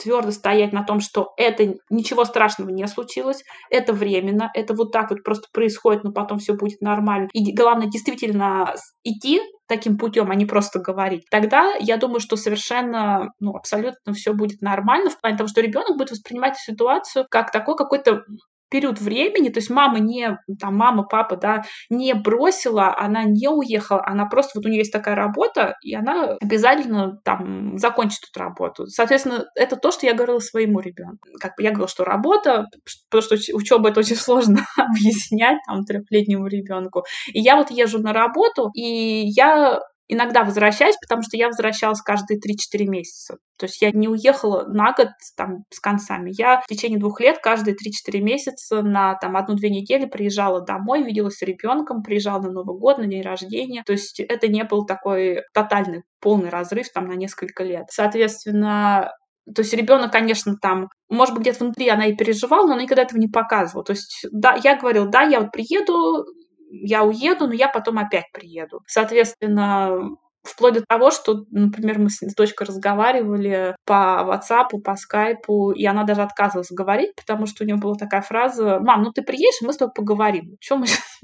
твердо 0.00 0.30
стоять 0.30 0.72
на 0.72 0.84
том, 0.84 1.00
что 1.00 1.32
это 1.36 1.74
ничего 1.90 2.24
страшного 2.24 2.70
не 2.70 2.86
случилось, 2.86 3.44
это 3.70 3.92
временно, 3.92 4.50
это 4.54 4.74
вот 4.74 4.92
так 4.92 5.10
вот 5.10 5.22
просто 5.22 5.48
происходит, 5.52 6.04
но 6.04 6.12
потом 6.12 6.38
все 6.38 6.54
будет 6.54 6.80
нормально. 6.80 7.28
И 7.32 7.54
главное 7.54 7.88
действительно 7.88 8.74
идти 9.04 9.40
таким 9.68 9.98
путем, 9.98 10.30
а 10.30 10.34
не 10.34 10.46
просто 10.46 10.78
говорить, 10.78 11.24
тогда 11.30 11.74
я 11.80 11.96
думаю, 11.96 12.20
что 12.20 12.36
совершенно, 12.36 13.30
ну, 13.40 13.56
абсолютно 13.56 14.12
все 14.12 14.32
будет 14.32 14.60
нормально 14.62 15.10
в 15.10 15.20
плане 15.20 15.36
того, 15.36 15.48
что 15.48 15.60
ребенок 15.60 15.96
будет 15.96 16.12
воспринимать 16.12 16.56
ситуацию 16.56 17.26
как 17.28 17.50
такой 17.50 17.76
какой-то 17.76 18.22
период 18.68 19.00
времени, 19.00 19.48
то 19.48 19.58
есть 19.58 19.70
мама 19.70 19.98
не, 19.98 20.38
там, 20.60 20.76
мама, 20.76 21.04
папа, 21.04 21.36
да, 21.36 21.64
не 21.90 22.14
бросила, 22.14 22.96
она 22.98 23.24
не 23.24 23.48
уехала, 23.48 24.02
она 24.04 24.26
просто, 24.26 24.52
вот 24.58 24.66
у 24.66 24.68
нее 24.68 24.78
есть 24.78 24.92
такая 24.92 25.14
работа, 25.14 25.76
и 25.82 25.94
она 25.94 26.36
обязательно 26.40 27.18
там 27.24 27.78
закончит 27.78 28.20
эту 28.30 28.40
работу. 28.40 28.86
Соответственно, 28.86 29.44
это 29.54 29.76
то, 29.76 29.90
что 29.90 30.06
я 30.06 30.14
говорила 30.14 30.38
своему 30.38 30.80
ребенку. 30.80 31.28
Как 31.40 31.56
бы 31.56 31.62
я 31.62 31.70
говорила, 31.70 31.88
что 31.88 32.04
работа, 32.04 32.66
потому 33.10 33.22
что 33.22 33.56
учеба 33.56 33.90
это 33.90 34.00
очень 34.00 34.16
сложно 34.16 34.60
объяснять 34.76 35.58
там 35.66 35.84
трехлетнему 35.84 36.46
ребенку. 36.46 37.04
И 37.32 37.40
я 37.40 37.56
вот 37.56 37.70
езжу 37.70 37.98
на 38.00 38.12
работу, 38.12 38.70
и 38.74 39.26
я 39.26 39.80
иногда 40.08 40.44
возвращаюсь, 40.44 40.96
потому 41.00 41.22
что 41.22 41.36
я 41.36 41.48
возвращалась 41.48 42.00
каждые 42.00 42.38
3-4 42.38 42.86
месяца. 42.86 43.38
То 43.58 43.66
есть 43.66 43.80
я 43.82 43.90
не 43.90 44.08
уехала 44.08 44.64
на 44.66 44.92
год 44.92 45.08
там 45.36 45.64
с 45.70 45.80
концами. 45.80 46.32
Я 46.36 46.60
в 46.60 46.66
течение 46.66 46.98
двух 46.98 47.20
лет 47.20 47.38
каждые 47.42 47.74
3-4 47.74 48.20
месяца 48.20 48.82
на 48.82 49.14
там 49.14 49.36
одну-две 49.36 49.70
недели 49.70 50.06
приезжала 50.06 50.60
домой, 50.60 51.02
виделась 51.02 51.36
с 51.36 51.42
ребенком, 51.42 52.02
приезжала 52.02 52.42
на 52.42 52.50
Новый 52.50 52.78
год, 52.78 52.98
на 52.98 53.06
день 53.06 53.22
рождения. 53.22 53.82
То 53.84 53.92
есть 53.92 54.20
это 54.20 54.48
не 54.48 54.64
был 54.64 54.86
такой 54.86 55.42
тотальный 55.52 56.02
полный 56.20 56.50
разрыв 56.50 56.90
там 56.92 57.06
на 57.06 57.14
несколько 57.14 57.64
лет. 57.64 57.86
Соответственно, 57.90 59.12
то 59.54 59.62
есть 59.62 59.72
ребенок, 59.74 60.10
конечно, 60.10 60.56
там, 60.60 60.88
может 61.08 61.34
быть, 61.34 61.42
где-то 61.42 61.64
внутри 61.64 61.88
она 61.88 62.06
и 62.06 62.16
переживала, 62.16 62.66
но 62.66 62.72
она 62.72 62.82
никогда 62.82 63.02
этого 63.02 63.18
не 63.18 63.28
показывала. 63.28 63.84
То 63.84 63.92
есть, 63.92 64.26
да, 64.32 64.58
я 64.62 64.76
говорила, 64.76 65.06
да, 65.06 65.22
я 65.22 65.40
вот 65.40 65.52
приеду, 65.52 66.24
я 66.70 67.04
уеду, 67.04 67.46
но 67.46 67.54
я 67.54 67.68
потом 67.68 67.98
опять 67.98 68.26
приеду. 68.32 68.82
Соответственно, 68.86 70.16
вплоть 70.46 70.74
до 70.74 70.84
того, 70.86 71.10
что, 71.10 71.44
например, 71.50 71.98
мы 71.98 72.10
с 72.10 72.20
дочкой 72.34 72.66
разговаривали 72.66 73.76
по 73.84 74.22
WhatsApp, 74.24 74.80
по 74.82 74.96
скайпу, 74.96 75.72
и 75.72 75.84
она 75.84 76.04
даже 76.04 76.22
отказывалась 76.22 76.70
говорить, 76.70 77.14
потому 77.16 77.46
что 77.46 77.64
у 77.64 77.66
нее 77.66 77.76
была 77.76 77.94
такая 77.94 78.22
фраза, 78.22 78.78
мам, 78.80 79.02
ну 79.02 79.12
ты 79.12 79.22
приедешь, 79.22 79.60
мы 79.62 79.72
с 79.72 79.76
тобой 79.76 79.92
поговорим. 79.94 80.56
Чем 80.60 80.80
мы 80.80 80.86
сейчас 80.86 81.20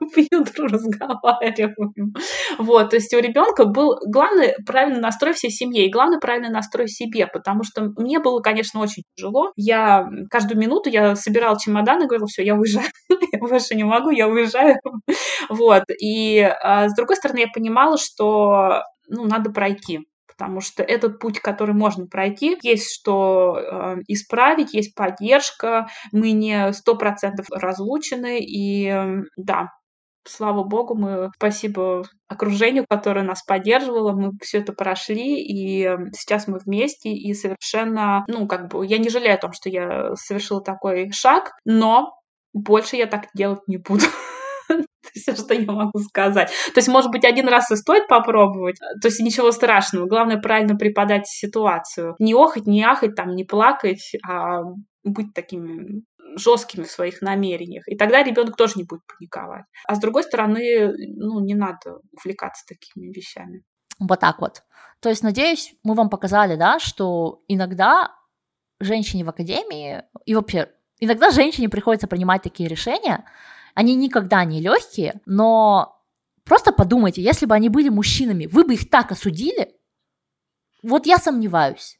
компьютеру 0.00 0.68
разговариваем. 0.68 2.14
Вот, 2.58 2.90
то 2.90 2.96
есть 2.96 3.12
у 3.14 3.18
ребенка 3.18 3.64
был 3.66 3.96
главный 4.06 4.54
правильный 4.66 5.00
настрой 5.00 5.34
всей 5.34 5.50
семье 5.50 5.86
и 5.86 5.90
главный 5.90 6.18
правильный 6.18 6.50
настрой 6.50 6.88
себе, 6.88 7.26
потому 7.26 7.62
что 7.64 7.92
мне 7.96 8.18
было, 8.18 8.40
конечно, 8.40 8.80
очень 8.80 9.02
тяжело. 9.14 9.52
Я 9.56 10.08
каждую 10.30 10.58
минуту 10.58 10.90
я 10.90 11.14
собирала 11.14 11.58
чемодан 11.58 12.02
и 12.02 12.06
говорила, 12.06 12.26
все, 12.26 12.42
я 12.42 12.54
уезжаю, 12.54 12.88
я 13.32 13.38
больше 13.38 13.74
не 13.74 13.84
могу, 13.84 14.10
я 14.10 14.28
уезжаю. 14.28 14.76
Вот, 15.48 15.84
и 16.00 16.40
а, 16.40 16.88
с 16.88 16.94
другой 16.94 17.16
стороны 17.16 17.40
я 17.40 17.48
понимала, 17.52 17.98
что 17.98 18.82
ну, 19.08 19.24
надо 19.24 19.50
пройти 19.50 20.00
потому 20.40 20.62
что 20.62 20.82
этот 20.82 21.18
путь, 21.18 21.38
который 21.38 21.74
можно 21.74 22.06
пройти, 22.06 22.56
есть 22.62 22.90
что 22.94 23.58
э, 23.58 23.96
исправить, 24.08 24.72
есть 24.72 24.94
поддержка, 24.94 25.88
мы 26.12 26.30
не 26.30 26.72
сто 26.72 26.96
процентов 26.96 27.46
разлучены, 27.50 28.40
и 28.40 28.86
э, 28.86 29.24
да, 29.36 29.68
слава 30.24 30.62
богу, 30.62 30.94
мы 30.94 31.30
спасибо 31.36 32.04
окружению, 32.28 32.86
которое 32.88 33.22
нас 33.22 33.42
поддерживало, 33.42 34.12
мы 34.12 34.32
все 34.42 34.58
это 34.58 34.72
прошли, 34.72 35.42
и 35.42 35.84
эм, 35.84 36.12
сейчас 36.12 36.46
мы 36.46 36.58
вместе, 36.58 37.10
и 37.10 37.34
совершенно, 37.34 38.24
ну, 38.28 38.46
как 38.46 38.68
бы, 38.68 38.86
я 38.86 38.98
не 38.98 39.08
жалею 39.08 39.34
о 39.34 39.40
том, 39.40 39.52
что 39.52 39.68
я 39.68 40.14
совершила 40.14 40.62
такой 40.62 41.10
шаг, 41.12 41.52
но 41.64 42.12
больше 42.52 42.96
я 42.96 43.06
так 43.06 43.28
делать 43.34 43.60
не 43.66 43.78
буду. 43.78 44.04
Все, 45.14 45.34
что 45.34 45.54
я 45.54 45.70
могу 45.70 45.98
сказать. 45.98 46.50
То 46.72 46.78
есть, 46.78 46.88
может 46.88 47.10
быть, 47.10 47.24
один 47.24 47.48
раз 47.48 47.70
и 47.70 47.76
стоит 47.76 48.06
попробовать. 48.06 48.78
То 49.02 49.08
есть, 49.08 49.20
ничего 49.20 49.50
страшного. 49.50 50.06
Главное, 50.06 50.38
правильно 50.40 50.76
преподать 50.76 51.26
ситуацию. 51.26 52.14
Не 52.18 52.34
охать, 52.34 52.66
не 52.66 52.84
ахать, 52.84 53.16
там, 53.16 53.34
не 53.34 53.44
плакать, 53.44 54.12
а 54.26 54.62
быть 55.02 55.34
такими 55.34 56.02
жесткими 56.36 56.84
в 56.84 56.90
своих 56.90 57.22
намерениях. 57.22 57.84
И 57.86 57.96
тогда 57.96 58.22
ребенок 58.22 58.56
тоже 58.56 58.74
не 58.76 58.84
будет 58.84 59.02
паниковать. 59.06 59.64
А 59.86 59.94
с 59.94 60.00
другой 60.00 60.22
стороны, 60.22 60.92
ну, 61.16 61.40
не 61.40 61.54
надо 61.54 62.00
увлекаться 62.12 62.64
такими 62.66 63.12
вещами. 63.12 63.64
Вот 63.98 64.20
так 64.20 64.40
вот. 64.40 64.62
То 65.00 65.08
есть, 65.08 65.22
надеюсь, 65.22 65.74
мы 65.82 65.94
вам 65.94 66.10
показали, 66.10 66.56
да, 66.56 66.78
что 66.78 67.42
иногда 67.48 68.14
женщине 68.80 69.24
в 69.24 69.28
академии 69.28 70.02
и 70.24 70.34
вообще 70.34 70.70
иногда 70.98 71.30
женщине 71.30 71.68
приходится 71.68 72.06
принимать 72.06 72.42
такие 72.42 72.68
решения. 72.68 73.24
Они 73.74 73.94
никогда 73.94 74.44
не 74.44 74.60
легкие, 74.60 75.20
но 75.26 76.02
просто 76.44 76.72
подумайте, 76.72 77.22
если 77.22 77.46
бы 77.46 77.54
они 77.54 77.68
были 77.68 77.88
мужчинами, 77.88 78.46
вы 78.46 78.64
бы 78.64 78.74
их 78.74 78.90
так 78.90 79.12
осудили? 79.12 79.74
Вот 80.82 81.06
я 81.06 81.18
сомневаюсь 81.18 81.99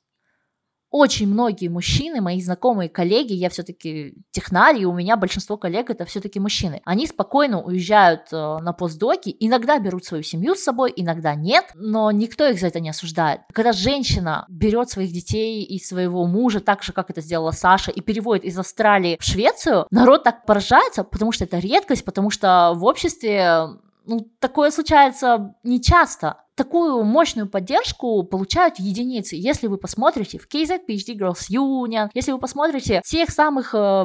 очень 0.91 1.29
многие 1.29 1.69
мужчины, 1.69 2.21
мои 2.21 2.41
знакомые 2.41 2.89
коллеги, 2.89 3.33
я 3.33 3.49
все-таки 3.49 4.15
технарь, 4.33 4.85
у 4.85 4.93
меня 4.93 5.17
большинство 5.17 5.57
коллег 5.57 5.91
это 5.91 6.05
все-таки 6.05 6.41
мужчины. 6.41 6.81
Они 6.85 7.07
спокойно 7.07 7.63
уезжают 7.63 8.33
э, 8.33 8.37
на 8.37 8.73
постдоки, 8.73 9.35
иногда 9.39 9.79
берут 9.79 10.05
свою 10.05 10.23
семью 10.23 10.55
с 10.55 10.63
собой, 10.63 10.93
иногда 10.97 11.35
нет, 11.35 11.65
но 11.75 12.11
никто 12.11 12.47
их 12.47 12.59
за 12.59 12.67
это 12.67 12.81
не 12.81 12.91
осуждает. 12.91 13.41
Когда 13.53 13.73
женщина 13.73 14.47
берет 14.49 14.91
своих 14.91 15.13
детей 15.13 15.63
и 15.63 15.79
своего 15.79 16.27
мужа, 16.27 16.61
так 16.61 16.83
же, 16.83 16.93
как 16.93 17.11
это 17.11 17.21
сделала 17.21 17.53
Саша, 17.53 17.93
и 17.93 18.01
переводит 18.01 18.45
из 18.45 18.59
Австралии 18.59 19.17
в 19.21 19.25
Швецию, 19.25 19.87
народ 19.91 20.25
так 20.25 20.45
поражается, 20.45 21.05
потому 21.05 21.31
что 21.31 21.45
это 21.45 21.59
редкость, 21.59 22.05
потому 22.05 22.31
что 22.31 22.73
в 22.75 22.85
обществе 22.85 23.69
ну, 24.11 24.31
такое 24.41 24.71
случается 24.71 25.55
нечасто 25.63 26.45
такую 26.57 27.05
мощную 27.05 27.49
поддержку 27.49 28.23
получают 28.23 28.79
единицы. 28.79 29.35
Если 29.35 29.67
вы 29.67 29.79
посмотрите 29.79 30.39
в 30.39 30.47
KZ 30.47 30.81
PhD 30.87 31.17
Girls 31.17 31.49
Union, 31.51 32.11
если 32.13 32.33
вы 32.33 32.39
посмотрите 32.39 33.01
тех 33.03 33.31
самых 33.31 33.75
э, 33.75 34.05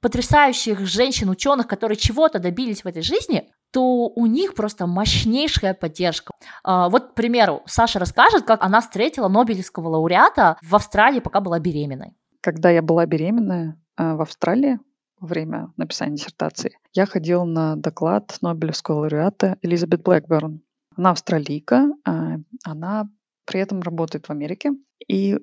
потрясающих 0.00 0.80
женщин-ученых, 0.80 1.68
которые 1.68 1.96
чего-то 1.96 2.40
добились 2.40 2.82
в 2.82 2.88
этой 2.88 3.02
жизни, 3.02 3.48
то 3.72 4.08
у 4.08 4.26
них 4.26 4.54
просто 4.54 4.88
мощнейшая 4.88 5.72
поддержка. 5.72 6.32
А, 6.64 6.88
вот, 6.88 7.12
к 7.12 7.14
примеру, 7.14 7.62
Саша 7.66 8.00
расскажет, 8.00 8.44
как 8.44 8.64
она 8.64 8.80
встретила 8.80 9.28
Нобелевского 9.28 9.88
лауреата 9.88 10.58
в 10.62 10.74
Австралии, 10.74 11.20
пока 11.20 11.40
была 11.40 11.60
беременной. 11.60 12.14
Когда 12.40 12.70
я 12.70 12.82
была 12.82 13.06
беременная 13.06 13.80
э, 13.96 14.14
в 14.14 14.20
Австралии, 14.20 14.80
во 15.20 15.26
время 15.26 15.72
написания 15.76 16.16
диссертации, 16.16 16.78
я 16.92 17.06
ходила 17.06 17.44
на 17.44 17.76
доклад 17.76 18.36
Нобелевского 18.40 19.00
лауреата 19.00 19.58
Элизабет 19.62 20.02
Блэкберн. 20.02 20.60
Она 20.96 21.10
австралийка, 21.10 21.90
а, 22.04 22.36
она 22.64 23.08
при 23.44 23.60
этом 23.60 23.80
работает 23.80 24.26
в 24.26 24.30
Америке, 24.30 24.72
и 25.08 25.38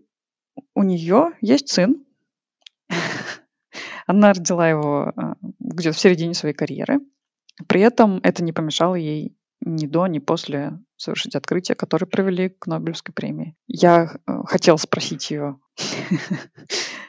у 0.76 0.84
нее 0.84 1.32
есть 1.41 1.69
сын. 1.69 2.05
Она 4.07 4.34
родила 4.34 4.67
его 4.67 5.13
а, 5.15 5.36
где-то 5.59 5.95
в 5.95 5.99
середине 5.99 6.34
своей 6.34 6.55
карьеры. 6.55 6.99
При 7.67 7.82
этом 7.82 8.19
это 8.24 8.43
не 8.43 8.53
помешало 8.53 8.95
ей 8.95 9.38
ни 9.61 9.86
до, 9.86 10.07
ни 10.07 10.19
после 10.19 10.80
совершить 10.97 11.36
открытие, 11.36 11.76
которое 11.76 12.05
провели 12.05 12.49
к 12.49 12.67
Нобелевской 12.67 13.13
премии. 13.13 13.55
Я 13.67 14.17
э, 14.26 14.32
хотела 14.45 14.78
спросить 14.78 15.30
ее, 15.32 15.59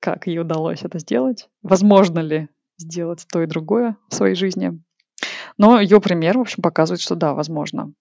как 0.00 0.26
ей 0.26 0.38
удалось 0.38 0.82
это 0.82 0.98
сделать, 0.98 1.48
возможно 1.62 2.18
ли 2.20 2.48
сделать 2.78 3.26
то 3.30 3.42
и 3.42 3.46
другое 3.46 3.96
в 4.08 4.14
своей 4.14 4.34
жизни. 4.34 4.80
Но 5.58 5.78
ее 5.78 6.00
пример, 6.00 6.38
в 6.38 6.42
общем, 6.42 6.62
показывает, 6.62 7.00
что 7.00 7.14
да, 7.14 7.34
возможно. 7.34 7.92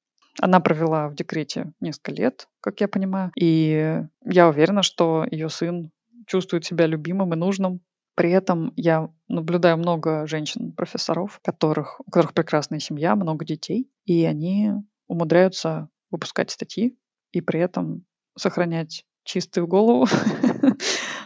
Она 0.41 0.61
провела 0.61 1.09
в 1.09 1.15
декрете 1.15 1.73
несколько 1.81 2.13
лет, 2.13 2.47
как 2.61 2.79
я 2.79 2.87
понимаю, 2.87 3.31
и 3.35 4.01
я 4.23 4.47
уверена, 4.47 4.83
что 4.83 5.25
ее 5.29 5.49
сын 5.49 5.91
чувствует 6.27 6.63
себя 6.63 6.85
любимым 6.85 7.33
и 7.33 7.37
нужным. 7.37 7.81
При 8.15 8.31
этом 8.31 8.71
я 8.75 9.09
наблюдаю 9.27 9.77
много 9.77 10.25
женщин-профессоров, 10.27 11.39
которых, 11.43 11.99
у 11.99 12.11
которых 12.11 12.33
прекрасная 12.33 12.79
семья, 12.79 13.15
много 13.15 13.43
детей, 13.43 13.89
и 14.05 14.23
они 14.25 14.71
умудряются 15.07 15.89
выпускать 16.11 16.51
статьи 16.51 16.97
и 17.31 17.41
при 17.41 17.59
этом 17.59 18.05
сохранять 18.37 19.05
чистую 19.23 19.67
голову, 19.67 20.07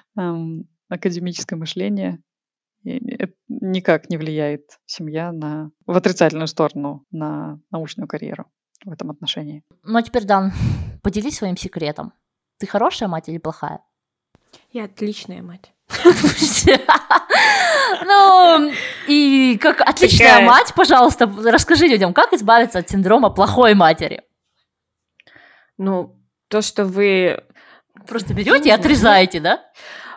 академическое 0.89 1.57
мышление 1.57 2.22
никак 2.84 4.09
не 4.09 4.18
влияет 4.18 4.80
семья 4.86 5.32
на, 5.32 5.72
в 5.86 5.95
отрицательную 5.95 6.47
сторону 6.47 7.05
на 7.11 7.59
научную 7.72 8.07
карьеру 8.07 8.51
в 8.84 8.91
этом 8.91 9.09
отношении. 9.09 9.64
Ну 9.84 9.97
а 9.97 10.01
теперь, 10.01 10.26
Дан, 10.26 10.51
поделись 11.01 11.38
своим 11.38 11.55
секретом. 11.55 12.14
Ты 12.57 12.68
хорошая 12.68 13.07
мать 13.07 13.30
или 13.30 13.38
плохая? 13.38 13.80
Я 14.72 14.86
отличная 14.86 15.41
мать. 15.41 15.74
Ну, 18.05 18.72
и 19.07 19.57
как 19.61 19.80
отличная 19.82 20.41
мать, 20.41 20.74
пожалуйста, 20.76 21.32
расскажи 21.45 21.88
людям, 21.88 22.14
как 22.14 22.34
избавиться 22.34 22.80
от 22.80 22.89
синдрома 22.89 23.30
плохой 23.30 23.76
матери? 23.76 24.24
Ну, 25.78 26.20
то, 26.47 26.61
что 26.61 26.86
вы... 26.86 27.43
Просто 28.07 28.34
берете 28.34 28.70
и 28.70 28.72
отрезаете, 28.72 29.39
да? 29.39 29.61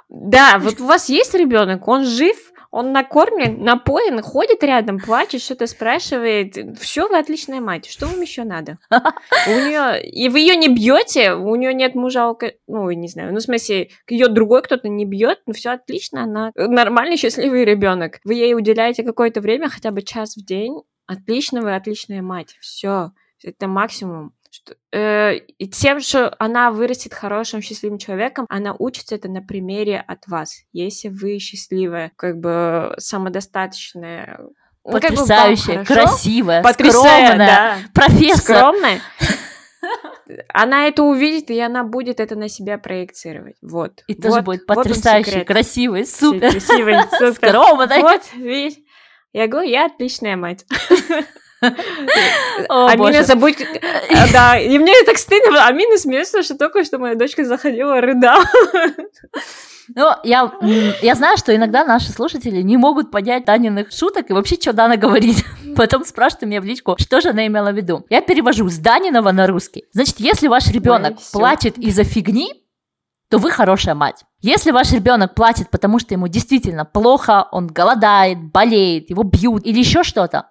Да, 0.08 0.58
вот 0.58 0.80
у 0.80 0.86
вас 0.86 1.08
есть 1.08 1.34
ребенок, 1.34 1.88
он 1.88 2.04
жив, 2.04 2.36
он 2.70 2.92
накормлен, 2.92 3.62
напоен, 3.62 4.20
ходит 4.20 4.62
рядом, 4.62 4.98
плачет, 4.98 5.40
что-то 5.40 5.66
спрашивает. 5.66 6.78
Все, 6.78 7.08
вы 7.08 7.18
отличная 7.18 7.60
мать. 7.60 7.86
Что 7.86 8.06
вам 8.06 8.20
еще 8.20 8.44
надо? 8.44 8.78
У 8.90 9.50
нее 9.50 10.02
и 10.02 10.28
вы 10.28 10.40
ее 10.40 10.56
не 10.56 10.68
бьете, 10.68 11.32
у 11.32 11.54
нее 11.56 11.72
нет 11.72 11.94
мужа, 11.94 12.34
ну 12.66 12.90
не 12.90 13.08
знаю, 13.08 13.32
ну 13.32 13.38
в 13.38 13.42
смысле 13.42 13.88
ее 14.08 14.28
другой 14.28 14.62
кто-то 14.62 14.88
не 14.88 15.06
бьет, 15.06 15.40
ну 15.46 15.54
все 15.54 15.70
отлично, 15.70 16.24
она 16.24 16.52
нормальный 16.54 17.16
счастливый 17.16 17.64
ребенок. 17.64 18.20
Вы 18.24 18.34
ей 18.34 18.54
уделяете 18.54 19.04
какое-то 19.04 19.40
время, 19.40 19.70
хотя 19.70 19.90
бы 19.90 20.02
час 20.02 20.36
в 20.36 20.44
день. 20.44 20.82
Отлично, 21.06 21.62
вы 21.62 21.74
отличная 21.74 22.20
мать. 22.20 22.56
Все, 22.60 23.12
это 23.42 23.68
максимум 23.68 24.35
что, 24.56 24.74
э, 24.92 25.36
и 25.36 25.68
тем, 25.68 26.00
что 26.00 26.34
она 26.38 26.70
вырастет 26.70 27.12
хорошим, 27.14 27.60
счастливым 27.60 27.98
человеком, 27.98 28.46
она 28.48 28.74
учится 28.78 29.14
это 29.14 29.28
на 29.28 29.42
примере 29.42 29.98
от 29.98 30.26
вас. 30.26 30.62
Если 30.72 31.08
вы 31.08 31.38
счастливая, 31.38 32.12
как 32.16 32.38
бы 32.38 32.94
самодостаточная, 32.98 34.40
потрясающая, 34.82 35.78
ну, 35.78 35.84
как 35.84 35.96
бы 35.96 36.02
красивая, 36.02 36.62
скромная, 36.62 37.36
да, 37.36 37.76
профессор. 37.92 38.56
Скромная. 38.56 39.00
Она 40.48 40.88
это 40.88 41.02
увидит, 41.04 41.50
и 41.50 41.60
она 41.60 41.84
будет 41.84 42.18
это 42.18 42.34
на 42.34 42.48
себя 42.48 42.76
проектировать. 42.78 43.54
Вот. 43.62 44.02
И 44.08 44.14
вот, 44.14 44.22
тоже 44.22 44.42
будет 44.42 44.66
потрясающий, 44.66 45.38
вот 45.38 45.46
красивый, 45.46 46.04
супер. 46.04 46.50
Красивый, 46.50 46.96
супер. 47.10 47.32
Скромный. 47.52 48.00
Вот, 48.00 48.22
видишь. 48.34 48.78
Я 49.32 49.46
говорю, 49.46 49.68
я 49.68 49.86
отличная 49.86 50.36
мать. 50.36 50.64
Амина, 52.68 53.24
забудь... 53.24 53.60
Э, 53.60 54.26
да, 54.32 54.58
и 54.58 54.78
мне 54.78 54.92
так 55.04 55.16
стыдно. 55.16 55.66
Амина 55.66 55.96
смеется, 55.96 56.42
что 56.42 56.56
только 56.56 56.84
что 56.84 56.98
моя 56.98 57.14
дочка 57.14 57.44
заходила, 57.44 58.00
рыдала. 58.00 58.44
Ну, 59.94 60.10
я, 60.24 60.52
я 61.00 61.14
знаю, 61.14 61.36
что 61.36 61.54
иногда 61.54 61.84
наши 61.84 62.10
слушатели 62.10 62.60
не 62.60 62.76
могут 62.76 63.10
понять 63.10 63.44
Даниных 63.44 63.92
шуток 63.92 64.30
и 64.30 64.32
вообще, 64.32 64.56
что 64.56 64.72
Дана 64.72 64.96
говорит. 64.96 65.44
Потом 65.76 66.04
спрашивают 66.04 66.48
меня 66.48 66.60
в 66.60 66.64
личку, 66.64 66.96
что 66.98 67.20
же 67.20 67.30
она 67.30 67.46
имела 67.46 67.70
в 67.70 67.76
виду. 67.76 68.04
Я 68.10 68.20
перевожу 68.20 68.68
с 68.68 68.78
Данинова 68.78 69.30
на 69.32 69.46
русский. 69.46 69.84
Значит, 69.92 70.16
если 70.18 70.48
ваш 70.48 70.68
ребенок 70.68 71.12
Ой, 71.12 71.24
плачет 71.32 71.78
из-за 71.78 72.02
фигни, 72.04 72.52
то 73.30 73.38
вы 73.38 73.50
хорошая 73.50 73.94
мать. 73.94 74.24
Если 74.40 74.70
ваш 74.70 74.92
ребенок 74.92 75.34
плачет, 75.34 75.70
потому 75.70 75.98
что 75.98 76.14
ему 76.14 76.28
действительно 76.28 76.84
плохо, 76.84 77.48
он 77.52 77.68
голодает, 77.68 78.38
болеет, 78.52 79.10
его 79.10 79.22
бьют 79.22 79.64
или 79.64 79.78
еще 79.78 80.02
что-то, 80.02 80.48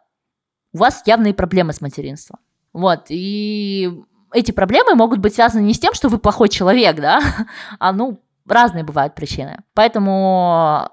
у 0.75 0.77
вас 0.77 1.03
явные 1.05 1.33
проблемы 1.33 1.71
с 1.71 1.79
материнством. 1.79 2.39
Вот, 2.73 3.05
и 3.07 3.97
эти 4.33 4.51
проблемы 4.51 4.95
могут 4.95 5.19
быть 5.19 5.33
связаны 5.33 5.61
не 5.61 5.73
с 5.73 5.79
тем, 5.79 5.93
что 5.93 6.09
вы 6.09 6.17
плохой 6.17 6.49
человек, 6.49 6.97
да, 6.97 7.21
а, 7.79 7.93
ну, 7.93 8.21
разные 8.45 8.83
бывают 8.83 9.15
причины. 9.15 9.63
Поэтому 9.73 10.89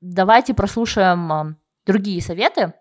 давайте 0.00 0.52
прослушаем 0.52 1.32
а, 1.32 1.54
другие 1.86 2.20
советы, 2.20 2.74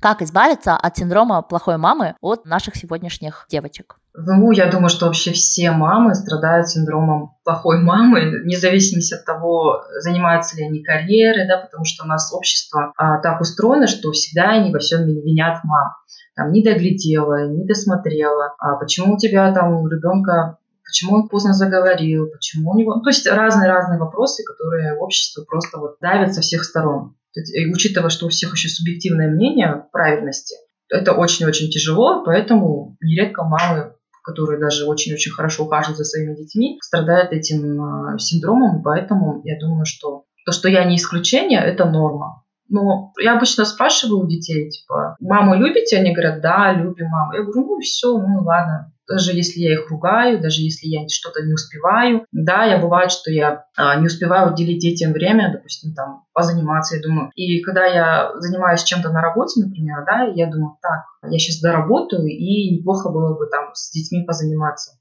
как 0.00 0.22
избавиться 0.22 0.76
от 0.76 0.96
синдрома 0.96 1.42
плохой 1.42 1.76
мамы 1.76 2.14
от 2.20 2.44
наших 2.44 2.76
сегодняшних 2.76 3.46
девочек. 3.50 3.98
Ну, 4.26 4.50
я 4.50 4.68
думаю, 4.68 4.88
что 4.88 5.06
вообще 5.06 5.32
все 5.32 5.70
мамы 5.70 6.14
страдают 6.14 6.68
синдромом 6.68 7.36
плохой 7.44 7.78
мамы, 7.82 8.40
вне 8.42 8.58
зависимости 8.58 9.14
от 9.14 9.24
того, 9.24 9.84
занимаются 10.00 10.56
ли 10.56 10.64
они 10.64 10.82
карьерой, 10.82 11.46
да, 11.46 11.58
потому 11.58 11.84
что 11.84 12.04
у 12.04 12.08
нас 12.08 12.32
общество 12.32 12.92
а, 12.96 13.18
так 13.18 13.40
устроено, 13.40 13.86
что 13.86 14.10
всегда 14.10 14.50
они 14.50 14.72
во 14.72 14.80
всем 14.80 15.06
винят 15.06 15.62
мам. 15.62 15.92
Там 16.34 16.52
не 16.52 16.62
доглядела, 16.62 17.48
не 17.48 17.64
досмотрела, 17.64 18.54
а 18.58 18.76
почему 18.76 19.14
у 19.14 19.18
тебя 19.18 19.52
там 19.52 19.74
у 19.74 19.88
ребенка 19.88 20.58
почему 20.84 21.16
он 21.16 21.28
поздно 21.28 21.52
заговорил, 21.52 22.30
почему 22.30 22.70
у 22.70 22.78
него... 22.78 22.94
Ну, 22.94 23.02
то 23.02 23.10
есть 23.10 23.26
разные-разные 23.26 23.98
вопросы, 23.98 24.42
которые 24.42 24.96
общество 24.96 25.44
просто 25.44 25.78
вот 25.78 25.96
давит 26.00 26.32
со 26.32 26.40
всех 26.40 26.64
сторон. 26.64 27.14
И 27.34 27.66
учитывая, 27.70 28.08
что 28.08 28.26
у 28.26 28.30
всех 28.30 28.54
еще 28.54 28.68
субъективное 28.68 29.28
мнение 29.28 29.84
правильности, 29.92 30.56
это 30.88 31.12
очень-очень 31.12 31.70
тяжело, 31.70 32.24
поэтому 32.24 32.96
нередко 33.02 33.44
мамы 33.44 33.92
которые 34.28 34.60
даже 34.60 34.84
очень-очень 34.84 35.32
хорошо 35.32 35.64
ухаживают 35.64 35.96
за 35.96 36.04
своими 36.04 36.34
детьми, 36.34 36.78
страдают 36.82 37.32
этим 37.32 38.14
э, 38.14 38.18
синдромом, 38.18 38.82
поэтому 38.82 39.40
я 39.44 39.58
думаю, 39.58 39.86
что 39.86 40.24
то, 40.44 40.52
что 40.52 40.68
я 40.68 40.84
не 40.84 40.96
исключение, 40.96 41.60
это 41.60 41.86
норма. 41.86 42.44
Но 42.68 43.12
я 43.18 43.36
обычно 43.36 43.64
спрашиваю 43.64 44.24
у 44.24 44.28
детей, 44.28 44.68
типа, 44.68 45.16
маму 45.20 45.54
любите? 45.54 45.96
Они 45.96 46.12
говорят, 46.12 46.42
да, 46.42 46.72
любим 46.72 47.08
маму. 47.08 47.32
Я 47.32 47.42
говорю, 47.42 47.62
ну 47.66 47.78
все, 47.80 48.18
ну 48.18 48.42
ладно, 48.42 48.92
даже 49.08 49.32
если 49.32 49.60
я 49.60 49.74
их 49.74 49.90
ругаю, 49.90 50.40
даже 50.40 50.60
если 50.60 50.86
я 50.86 51.06
что-то 51.08 51.42
не 51.42 51.54
успеваю. 51.54 52.24
Да, 52.32 52.64
я 52.64 52.78
бывает, 52.78 53.10
что 53.10 53.30
я 53.30 53.64
а, 53.76 53.96
не 53.96 54.06
успеваю 54.06 54.52
уделить 54.52 54.80
детям 54.80 55.12
время, 55.12 55.52
допустим, 55.52 55.94
там, 55.94 56.24
позаниматься, 56.32 56.96
я 56.96 57.02
думаю. 57.02 57.30
И 57.34 57.60
когда 57.62 57.86
я 57.86 58.32
занимаюсь 58.36 58.84
чем-то 58.84 59.10
на 59.10 59.20
работе, 59.20 59.60
например, 59.60 60.04
да, 60.06 60.24
я 60.34 60.50
думаю, 60.50 60.76
так, 60.82 61.04
я 61.30 61.38
сейчас 61.38 61.60
доработаю, 61.60 62.26
и 62.26 62.76
неплохо 62.76 63.10
было 63.10 63.36
бы 63.36 63.46
там 63.46 63.70
с 63.74 63.90
детьми 63.90 64.24
позаниматься 64.24 64.98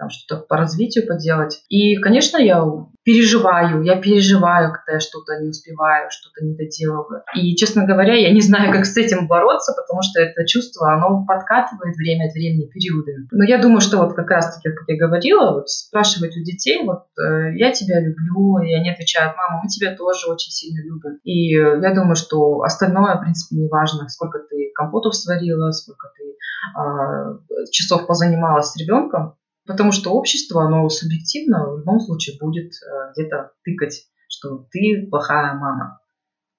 там 0.00 0.08
что-то 0.08 0.42
по 0.42 0.56
развитию 0.56 1.06
поделать. 1.06 1.62
И, 1.68 1.96
конечно, 1.96 2.38
я 2.38 2.64
переживаю, 3.04 3.82
я 3.82 3.96
переживаю, 3.96 4.72
когда 4.72 4.94
я 4.94 5.00
что-то 5.00 5.38
не 5.40 5.50
успеваю, 5.50 6.08
что-то 6.10 6.44
не 6.44 6.54
доделываю. 6.54 7.22
И, 7.34 7.54
честно 7.54 7.84
говоря, 7.84 8.14
я 8.14 8.32
не 8.32 8.40
знаю, 8.40 8.72
как 8.72 8.86
с 8.86 8.96
этим 8.96 9.26
бороться, 9.26 9.74
потому 9.76 10.00
что 10.02 10.20
это 10.20 10.46
чувство, 10.46 10.94
оно 10.94 11.24
подкатывает 11.26 11.96
время 11.96 12.26
от 12.26 12.32
времени 12.32 12.66
периодами. 12.66 13.28
Но 13.30 13.44
я 13.44 13.58
думаю, 13.58 13.80
что 13.80 13.98
вот 13.98 14.14
как 14.14 14.30
раз-таки, 14.30 14.74
как 14.74 14.88
я 14.88 14.96
говорила, 14.96 15.52
вот 15.52 15.68
спрашивать 15.68 16.36
у 16.36 16.42
детей, 16.42 16.82
вот 16.84 17.04
э, 17.18 17.56
я 17.56 17.72
тебя 17.72 18.00
люблю, 18.00 18.58
и 18.58 18.72
они 18.72 18.90
отвечают, 18.90 19.36
мама, 19.36 19.60
мы 19.62 19.68
тебя 19.68 19.94
тоже 19.94 20.28
очень 20.28 20.50
сильно 20.50 20.82
любим. 20.82 21.18
И 21.24 21.52
я 21.52 21.94
думаю, 21.94 22.16
что 22.16 22.62
остальное, 22.62 23.16
в 23.16 23.20
принципе, 23.20 23.56
не 23.56 23.68
важно, 23.68 24.08
сколько 24.08 24.38
ты 24.38 24.70
компотов 24.74 25.14
сварила, 25.14 25.70
сколько 25.72 26.08
ты 26.16 26.24
э, 26.78 27.66
часов 27.70 28.06
позанималась 28.06 28.70
с 28.70 28.76
ребенком, 28.76 29.34
Потому 29.70 29.92
что 29.92 30.10
общество, 30.10 30.64
оно 30.64 30.88
субъективно 30.88 31.70
в 31.70 31.78
любом 31.78 32.00
случае 32.00 32.36
будет 32.40 32.72
э, 32.72 33.12
где-то 33.14 33.52
тыкать, 33.64 34.06
что 34.28 34.66
ты 34.72 35.06
плохая 35.08 35.54
мама. 35.54 36.00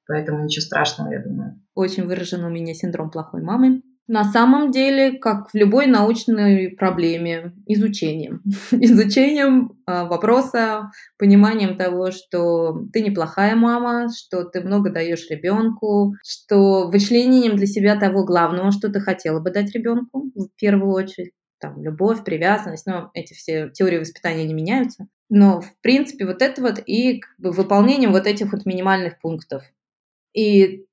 Поэтому 0.07 0.45
ничего 0.45 0.63
страшного, 0.63 1.11
я 1.11 1.21
думаю. 1.21 1.61
Очень 1.75 2.05
выражен 2.05 2.45
у 2.45 2.49
меня 2.49 2.73
синдром 2.73 3.11
плохой 3.11 3.41
мамы. 3.41 3.81
На 4.07 4.23
самом 4.23 4.71
деле, 4.71 5.19
как 5.19 5.49
в 5.49 5.55
любой 5.55 5.87
научной 5.87 6.69
проблеме, 6.69 7.53
изучением. 7.65 8.41
изучением 8.71 9.73
э, 9.85 10.05
вопроса, 10.05 10.91
пониманием 11.17 11.77
того, 11.77 12.11
что 12.11 12.85
ты 12.93 13.01
неплохая 13.01 13.57
мама, 13.57 14.07
что 14.09 14.45
ты 14.45 14.61
много 14.61 14.89
даешь 14.89 15.29
ребенку, 15.29 16.13
что 16.25 16.89
вычленением 16.89 17.57
для 17.57 17.67
себя 17.67 17.99
того 17.99 18.23
главного, 18.23 18.71
что 18.71 18.89
ты 18.89 19.01
хотела 19.01 19.41
бы 19.41 19.51
дать 19.51 19.73
ребенку 19.75 20.31
в 20.33 20.47
первую 20.57 20.93
очередь 20.93 21.33
там, 21.61 21.81
любовь, 21.81 22.23
привязанность, 22.25 22.85
но 22.87 23.11
эти 23.13 23.33
все 23.33 23.69
теории 23.69 23.99
воспитания 23.99 24.45
не 24.45 24.53
меняются. 24.53 25.07
Но, 25.29 25.61
в 25.61 25.73
принципе, 25.81 26.25
вот 26.25 26.41
это 26.41 26.61
вот 26.61 26.79
и 26.85 27.19
как 27.19 27.33
бы, 27.39 27.51
выполнением 27.51 28.11
вот 28.11 28.27
этих 28.27 28.51
вот 28.51 28.65
минимальных 28.65 29.19
пунктов. 29.21 29.63
И 30.33 30.85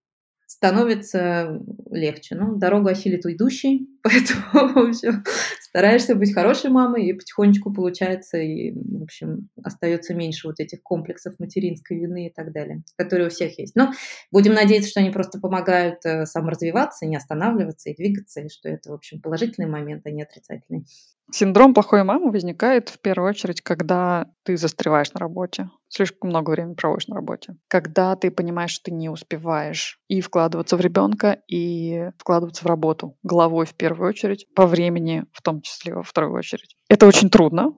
становится 0.48 1.60
легче. 1.90 2.34
Ну, 2.34 2.56
дорогу 2.56 2.88
осилит 2.88 3.26
идущий, 3.26 3.86
поэтому, 4.02 4.72
в 4.72 4.88
общем, 4.88 5.22
стараешься 5.60 6.14
быть 6.14 6.32
хорошей 6.32 6.70
мамой, 6.70 7.06
и 7.06 7.12
потихонечку 7.12 7.70
получается, 7.70 8.38
и, 8.38 8.72
в 8.72 9.02
общем, 9.02 9.50
остается 9.62 10.14
меньше 10.14 10.48
вот 10.48 10.58
этих 10.58 10.82
комплексов 10.82 11.38
материнской 11.38 11.98
вины 11.98 12.28
и 12.28 12.32
так 12.32 12.52
далее, 12.52 12.82
которые 12.96 13.26
у 13.26 13.30
всех 13.30 13.58
есть. 13.58 13.76
Но 13.76 13.92
будем 14.32 14.54
надеяться, 14.54 14.88
что 14.88 15.00
они 15.00 15.10
просто 15.10 15.38
помогают 15.38 15.98
э, 16.04 16.24
саморазвиваться, 16.24 17.04
не 17.04 17.16
останавливаться 17.16 17.90
и 17.90 17.94
двигаться, 17.94 18.40
и 18.40 18.48
что 18.48 18.70
это, 18.70 18.90
в 18.90 18.94
общем, 18.94 19.20
положительный 19.20 19.68
момент, 19.68 20.06
а 20.06 20.10
не 20.10 20.22
отрицательный. 20.22 20.86
Синдром 21.30 21.74
плохой 21.74 22.04
мамы 22.04 22.30
возникает 22.30 22.88
в 22.88 23.00
первую 23.00 23.28
очередь, 23.28 23.60
когда 23.60 24.30
ты 24.44 24.56
застреваешь 24.56 25.12
на 25.12 25.20
работе, 25.20 25.70
слишком 25.88 26.30
много 26.30 26.50
времени 26.50 26.74
проводишь 26.74 27.08
на 27.08 27.16
работе, 27.16 27.56
когда 27.68 28.16
ты 28.16 28.30
понимаешь, 28.30 28.70
что 28.70 28.84
ты 28.84 28.92
не 28.92 29.10
успеваешь 29.10 30.00
и 30.08 30.22
вкладываться 30.22 30.76
в 30.76 30.80
ребенка, 30.80 31.38
и 31.46 32.10
вкладываться 32.18 32.64
в 32.64 32.66
работу 32.66 33.16
головой 33.22 33.66
в 33.66 33.74
первую 33.74 34.08
очередь, 34.08 34.46
по 34.54 34.66
времени 34.66 35.24
в 35.32 35.42
том 35.42 35.60
числе 35.60 35.94
во 35.94 36.02
вторую 36.02 36.34
очередь. 36.34 36.76
Это 36.88 37.06
очень 37.06 37.28
трудно, 37.28 37.74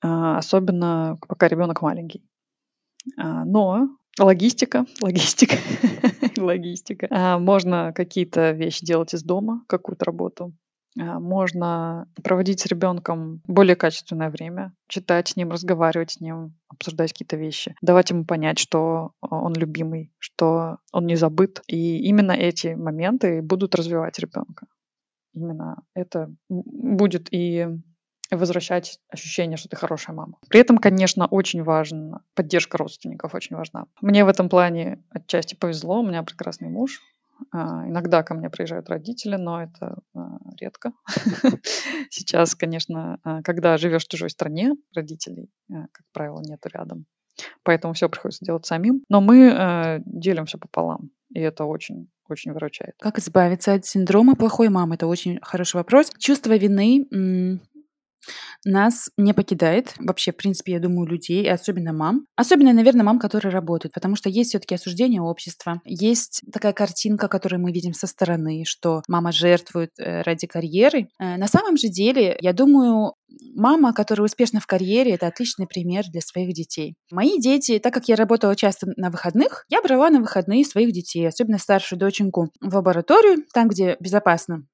а, 0.00 0.38
особенно 0.38 1.18
пока 1.28 1.48
ребенок 1.48 1.82
маленький. 1.82 2.24
А, 3.18 3.44
но 3.44 3.88
Логистика, 4.18 4.86
логистика, 5.02 5.56
логистика. 6.36 7.08
А, 7.10 7.38
можно 7.38 7.92
какие-то 7.92 8.52
вещи 8.52 8.84
делать 8.84 9.12
из 9.12 9.24
дома, 9.24 9.64
какую-то 9.66 10.04
работу. 10.04 10.52
А, 10.98 11.18
можно 11.18 12.06
проводить 12.22 12.60
с 12.60 12.66
ребенком 12.66 13.42
более 13.46 13.76
качественное 13.76 14.30
время, 14.30 14.72
читать 14.88 15.28
с 15.28 15.36
ним, 15.36 15.50
разговаривать 15.50 16.12
с 16.12 16.20
ним, 16.20 16.54
обсуждать 16.68 17.12
какие-то 17.12 17.36
вещи, 17.36 17.74
давать 17.82 18.10
ему 18.10 18.24
понять, 18.24 18.58
что 18.58 19.12
он 19.20 19.54
любимый, 19.54 20.12
что 20.18 20.78
он 20.92 21.06
не 21.06 21.16
забыт. 21.16 21.62
И 21.66 21.98
именно 21.98 22.32
эти 22.32 22.74
моменты 22.74 23.42
будут 23.42 23.74
развивать 23.74 24.18
ребенка. 24.18 24.66
Именно 25.34 25.82
это 25.94 26.32
будет 26.48 27.32
и 27.32 27.66
возвращать 28.30 28.98
ощущение, 29.08 29.56
что 29.56 29.68
ты 29.68 29.76
хорошая 29.76 30.16
мама. 30.16 30.38
При 30.48 30.60
этом, 30.60 30.78
конечно, 30.78 31.26
очень 31.26 31.62
важна 31.62 32.22
поддержка 32.34 32.78
родственников, 32.78 33.34
очень 33.34 33.56
важна. 33.56 33.86
Мне 34.00 34.24
в 34.24 34.28
этом 34.28 34.48
плане 34.48 35.02
отчасти 35.10 35.54
повезло, 35.54 36.00
у 36.00 36.06
меня 36.06 36.22
прекрасный 36.22 36.68
муж, 36.68 37.00
а, 37.00 37.13
иногда 37.52 38.22
ко 38.22 38.34
мне 38.34 38.50
приезжают 38.50 38.88
родители, 38.88 39.36
но 39.36 39.62
это 39.62 39.98
а, 40.14 40.38
редко. 40.60 40.92
Сейчас, 42.10 42.54
конечно, 42.54 43.18
а, 43.22 43.42
когда 43.42 43.76
живешь 43.76 44.04
в 44.04 44.08
чужой 44.08 44.30
стране, 44.30 44.72
родителей, 44.94 45.50
как 45.68 46.04
правило, 46.12 46.40
нету 46.42 46.68
рядом. 46.72 47.06
Поэтому 47.62 47.94
все 47.94 48.08
приходится 48.08 48.44
делать 48.44 48.66
самим. 48.66 49.02
Но 49.08 49.20
мы 49.20 50.02
делим 50.06 50.46
все 50.46 50.58
пополам. 50.58 51.10
И 51.30 51.40
это 51.40 51.64
очень 51.64 52.08
очень 52.28 52.52
выручает. 52.52 52.94
Как 53.00 53.18
избавиться 53.18 53.74
от 53.74 53.84
синдрома 53.84 54.34
плохой 54.34 54.68
мамы? 54.68 54.94
Это 54.94 55.06
очень 55.06 55.38
хороший 55.42 55.76
вопрос. 55.76 56.10
Чувство 56.18 56.56
вины 56.56 57.06
нас 58.64 59.10
не 59.16 59.32
покидает 59.32 59.94
вообще, 59.98 60.32
в 60.32 60.36
принципе, 60.36 60.72
я 60.72 60.80
думаю, 60.80 61.06
людей, 61.06 61.44
и 61.44 61.48
особенно 61.48 61.92
мам. 61.92 62.26
Особенно, 62.36 62.72
наверное, 62.72 63.04
мам, 63.04 63.18
которые 63.18 63.52
работают, 63.52 63.92
потому 63.92 64.16
что 64.16 64.28
есть 64.28 64.50
все-таки 64.50 64.74
осуждение 64.74 65.20
общества. 65.20 65.80
Есть 65.84 66.42
такая 66.52 66.72
картинка, 66.72 67.28
которую 67.28 67.60
мы 67.60 67.72
видим 67.72 67.94
со 67.94 68.06
стороны, 68.06 68.64
что 68.66 69.02
мама 69.08 69.32
жертвует 69.32 69.90
э, 69.98 70.22
ради 70.22 70.46
карьеры. 70.46 71.08
Э, 71.18 71.36
на 71.36 71.46
самом 71.48 71.76
же 71.76 71.88
деле, 71.88 72.36
я 72.40 72.52
думаю, 72.52 73.14
мама, 73.54 73.92
которая 73.92 74.24
успешна 74.24 74.60
в 74.60 74.66
карьере, 74.66 75.12
это 75.12 75.26
отличный 75.26 75.66
пример 75.66 76.04
для 76.10 76.20
своих 76.20 76.54
детей. 76.54 76.96
Мои 77.10 77.38
дети, 77.38 77.78
так 77.78 77.92
как 77.92 78.08
я 78.08 78.16
работала 78.16 78.56
часто 78.56 78.88
на 78.96 79.10
выходных, 79.10 79.64
я 79.68 79.82
брала 79.82 80.10
на 80.10 80.20
выходные 80.20 80.64
своих 80.64 80.92
детей, 80.92 81.26
особенно 81.26 81.58
старшую 81.58 81.98
доченьку, 81.98 82.50
в 82.60 82.74
лабораторию, 82.74 83.44
там, 83.52 83.68
где 83.68 83.96
безопасно 84.00 84.64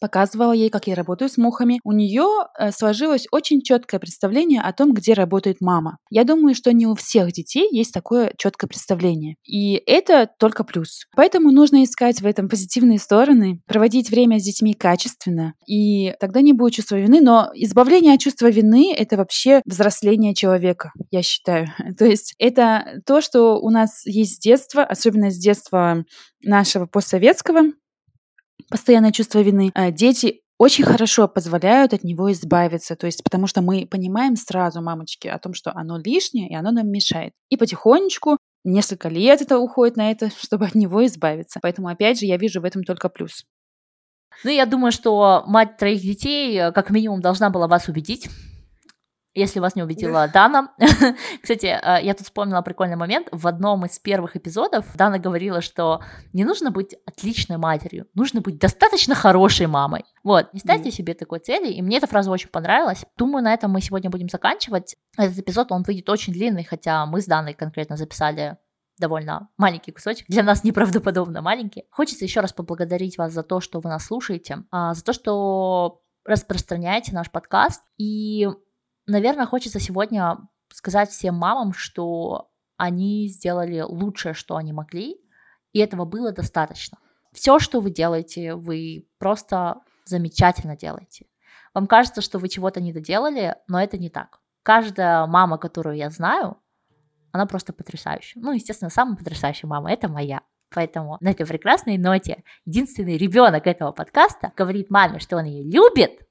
показывала 0.00 0.52
ей, 0.52 0.70
как 0.70 0.86
я 0.86 0.94
работаю 0.94 1.28
с 1.28 1.36
мухами, 1.36 1.80
у 1.84 1.92
нее 1.92 2.26
э, 2.58 2.72
сложилось 2.72 3.26
очень 3.30 3.62
четкое 3.62 4.00
представление 4.00 4.60
о 4.60 4.72
том, 4.72 4.92
где 4.92 5.14
работает 5.14 5.60
мама. 5.60 5.98
Я 6.10 6.24
думаю, 6.24 6.54
что 6.54 6.72
не 6.72 6.86
у 6.86 6.94
всех 6.94 7.32
детей 7.32 7.68
есть 7.70 7.92
такое 7.92 8.32
четкое 8.36 8.68
представление. 8.68 9.36
И 9.44 9.74
это 9.86 10.28
только 10.38 10.64
плюс. 10.64 11.06
Поэтому 11.14 11.50
нужно 11.50 11.84
искать 11.84 12.20
в 12.20 12.26
этом 12.26 12.48
позитивные 12.48 12.98
стороны, 12.98 13.60
проводить 13.66 14.10
время 14.10 14.38
с 14.38 14.44
детьми 14.44 14.74
качественно, 14.74 15.54
и 15.66 16.14
тогда 16.20 16.40
не 16.40 16.52
будет 16.52 16.74
чувства 16.74 16.96
вины. 16.96 17.20
Но 17.20 17.50
избавление 17.54 18.14
от 18.14 18.20
чувства 18.20 18.48
вины— 18.48 18.94
это 18.96 19.16
вообще 19.16 19.62
взросление 19.64 20.34
человека, 20.34 20.92
я 21.10 21.22
считаю. 21.22 21.68
То 21.98 22.04
есть 22.04 22.34
это 22.38 23.00
то, 23.06 23.20
что 23.20 23.58
у 23.60 23.70
нас 23.70 24.04
есть 24.06 24.36
с 24.36 24.38
детства, 24.38 24.84
особенно 24.84 25.30
с 25.30 25.38
детства 25.38 26.04
нашего 26.42 26.86
постсоветского, 26.86 27.72
постоянное 28.68 29.12
чувство 29.12 29.40
вины, 29.40 29.70
а 29.74 29.90
дети 29.90 30.40
очень 30.58 30.84
хорошо 30.84 31.28
позволяют 31.28 31.92
от 31.92 32.02
него 32.02 32.32
избавиться. 32.32 32.96
То 32.96 33.06
есть 33.06 33.22
потому 33.22 33.46
что 33.46 33.60
мы 33.62 33.86
понимаем 33.86 34.36
сразу, 34.36 34.80
мамочки, 34.80 35.28
о 35.28 35.38
том, 35.38 35.54
что 35.54 35.72
оно 35.74 35.98
лишнее, 35.98 36.48
и 36.48 36.54
оно 36.54 36.70
нам 36.70 36.90
мешает. 36.90 37.32
И 37.50 37.56
потихонечку 37.56 38.38
несколько 38.64 39.08
лет 39.08 39.42
это 39.42 39.58
уходит 39.58 39.96
на 39.96 40.10
это, 40.10 40.30
чтобы 40.42 40.66
от 40.66 40.74
него 40.74 41.04
избавиться. 41.06 41.60
Поэтому, 41.62 41.88
опять 41.88 42.18
же, 42.18 42.26
я 42.26 42.36
вижу 42.36 42.60
в 42.60 42.64
этом 42.64 42.84
только 42.84 43.08
плюс. 43.08 43.44
Ну, 44.44 44.50
я 44.50 44.66
думаю, 44.66 44.92
что 44.92 45.44
мать 45.46 45.78
троих 45.78 46.02
детей 46.02 46.58
э, 46.58 46.72
как 46.72 46.90
минимум 46.90 47.20
должна 47.20 47.48
была 47.48 47.68
вас 47.68 47.88
убедить 47.88 48.28
если 49.36 49.60
вас 49.60 49.76
не 49.76 49.82
убедила 49.82 50.28
Дана. 50.28 50.72
Кстати, 51.42 51.66
э, 51.66 52.02
я 52.02 52.14
тут 52.14 52.26
вспомнила 52.26 52.62
прикольный 52.62 52.96
момент. 52.96 53.28
В 53.30 53.46
одном 53.46 53.84
из 53.84 53.98
первых 53.98 54.36
эпизодов 54.36 54.86
Дана 54.96 55.18
говорила, 55.18 55.60
что 55.60 56.00
не 56.32 56.44
нужно 56.44 56.70
быть 56.70 56.96
отличной 57.06 57.58
матерью, 57.58 58.06
нужно 58.14 58.40
быть 58.40 58.58
достаточно 58.58 59.14
хорошей 59.14 59.66
мамой. 59.66 60.04
Вот, 60.24 60.52
не 60.52 60.60
ставьте 60.60 60.90
себе 60.90 61.14
такой 61.14 61.38
цели, 61.38 61.70
и 61.70 61.82
мне 61.82 61.98
эта 61.98 62.06
фраза 62.06 62.30
очень 62.30 62.48
понравилась. 62.48 63.04
Думаю, 63.16 63.44
на 63.44 63.52
этом 63.54 63.70
мы 63.70 63.80
сегодня 63.80 64.10
будем 64.10 64.28
заканчивать. 64.28 64.96
Этот 65.16 65.38
эпизод, 65.38 65.70
он 65.70 65.82
выйдет 65.82 66.08
очень 66.08 66.32
длинный, 66.32 66.64
хотя 66.64 67.06
мы 67.06 67.20
с 67.20 67.26
Даной 67.26 67.54
конкретно 67.54 67.96
записали 67.96 68.56
довольно 68.98 69.50
маленький 69.58 69.92
кусочек, 69.92 70.26
для 70.28 70.42
нас 70.42 70.64
неправдоподобно 70.64 71.42
маленький. 71.42 71.84
Хочется 71.90 72.24
еще 72.24 72.40
раз 72.40 72.54
поблагодарить 72.54 73.18
вас 73.18 73.32
за 73.32 73.42
то, 73.42 73.60
что 73.60 73.80
вы 73.80 73.90
нас 73.90 74.06
слушаете, 74.06 74.64
а, 74.70 74.94
за 74.94 75.04
то, 75.04 75.12
что 75.12 76.00
распространяете 76.26 77.12
наш 77.12 77.30
подкаст. 77.30 77.82
И 77.98 78.48
наверное, 79.06 79.46
хочется 79.46 79.80
сегодня 79.80 80.38
сказать 80.72 81.10
всем 81.10 81.34
мамам, 81.36 81.72
что 81.72 82.50
они 82.76 83.28
сделали 83.28 83.80
лучшее, 83.80 84.34
что 84.34 84.56
они 84.56 84.72
могли, 84.72 85.16
и 85.72 85.78
этого 85.78 86.04
было 86.04 86.32
достаточно. 86.32 86.98
Все, 87.32 87.58
что 87.58 87.80
вы 87.80 87.90
делаете, 87.90 88.54
вы 88.54 89.08
просто 89.18 89.80
замечательно 90.04 90.76
делаете. 90.76 91.26
Вам 91.74 91.86
кажется, 91.86 92.22
что 92.22 92.38
вы 92.38 92.48
чего-то 92.48 92.80
не 92.80 92.92
доделали, 92.92 93.56
но 93.68 93.82
это 93.82 93.98
не 93.98 94.08
так. 94.08 94.40
Каждая 94.62 95.26
мама, 95.26 95.58
которую 95.58 95.96
я 95.96 96.10
знаю, 96.10 96.58
она 97.32 97.46
просто 97.46 97.72
потрясающая. 97.72 98.40
Ну, 98.40 98.52
естественно, 98.52 98.90
самая 98.90 99.16
потрясающая 99.16 99.68
мама– 99.68 99.92
это 99.92 100.08
моя. 100.08 100.40
Поэтому 100.74 101.18
на 101.20 101.30
этой 101.30 101.46
прекрасной 101.46 101.98
ноте 101.98 102.42
единственный 102.64 103.16
ребенок 103.16 103.66
этого 103.66 103.92
подкаста 103.92 104.52
говорит 104.56 104.90
маме, 104.90 105.18
что 105.18 105.36
он 105.36 105.44
ее 105.44 105.62
любит, 105.62 106.25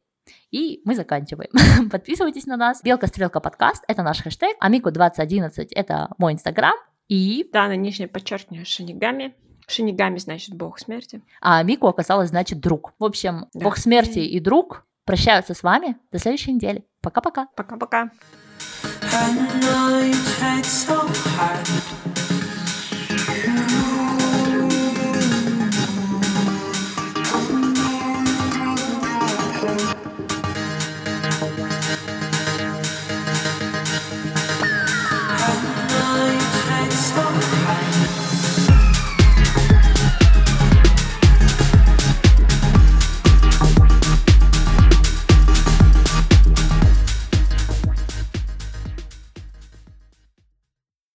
и 0.52 0.82
мы 0.86 0.96
заканчиваем. 0.96 1.90
Подписывайтесь 1.90 2.46
на 2.46 2.58
нас. 2.58 2.82
Белка 2.84 3.08
Стрелка 3.08 3.40
подкаст 3.40 3.84
это 3.88 4.04
наш 4.04 4.22
хэштег. 4.22 4.56
Амику 4.60 4.92
2011 4.92 5.72
это 5.72 6.10
мой 6.18 6.34
инстаграм. 6.34 6.76
И... 7.08 7.48
Да, 7.54 7.68
на 7.68 7.76
нижнее 7.76 8.08
подчеркивание 8.08 8.66
шинигами. 8.66 9.36
Шинигами 9.68 10.18
значит 10.18 10.56
бог 10.56 10.80
смерти. 10.80 11.22
А 11.42 11.60
Амику 11.60 11.88
оказалось 11.88 12.30
значит 12.30 12.60
друг. 12.60 12.94
В 13.00 13.04
общем, 13.04 13.48
да. 13.54 13.64
бог 13.64 13.78
смерти 13.78 14.20
и 14.20 14.40
друг 14.40 14.86
прощаются 15.06 15.54
с 15.54 15.64
вами 15.64 15.98
до 16.12 16.20
следующей 16.20 16.54
недели. 16.54 16.86
Пока-пока. 17.02 17.48
Пока-пока. 17.56 18.10
I 19.14 19.34
know 19.62 20.02
you 20.04 20.14
tried 20.38 20.66
so 20.66 21.08
hard 21.38 22.15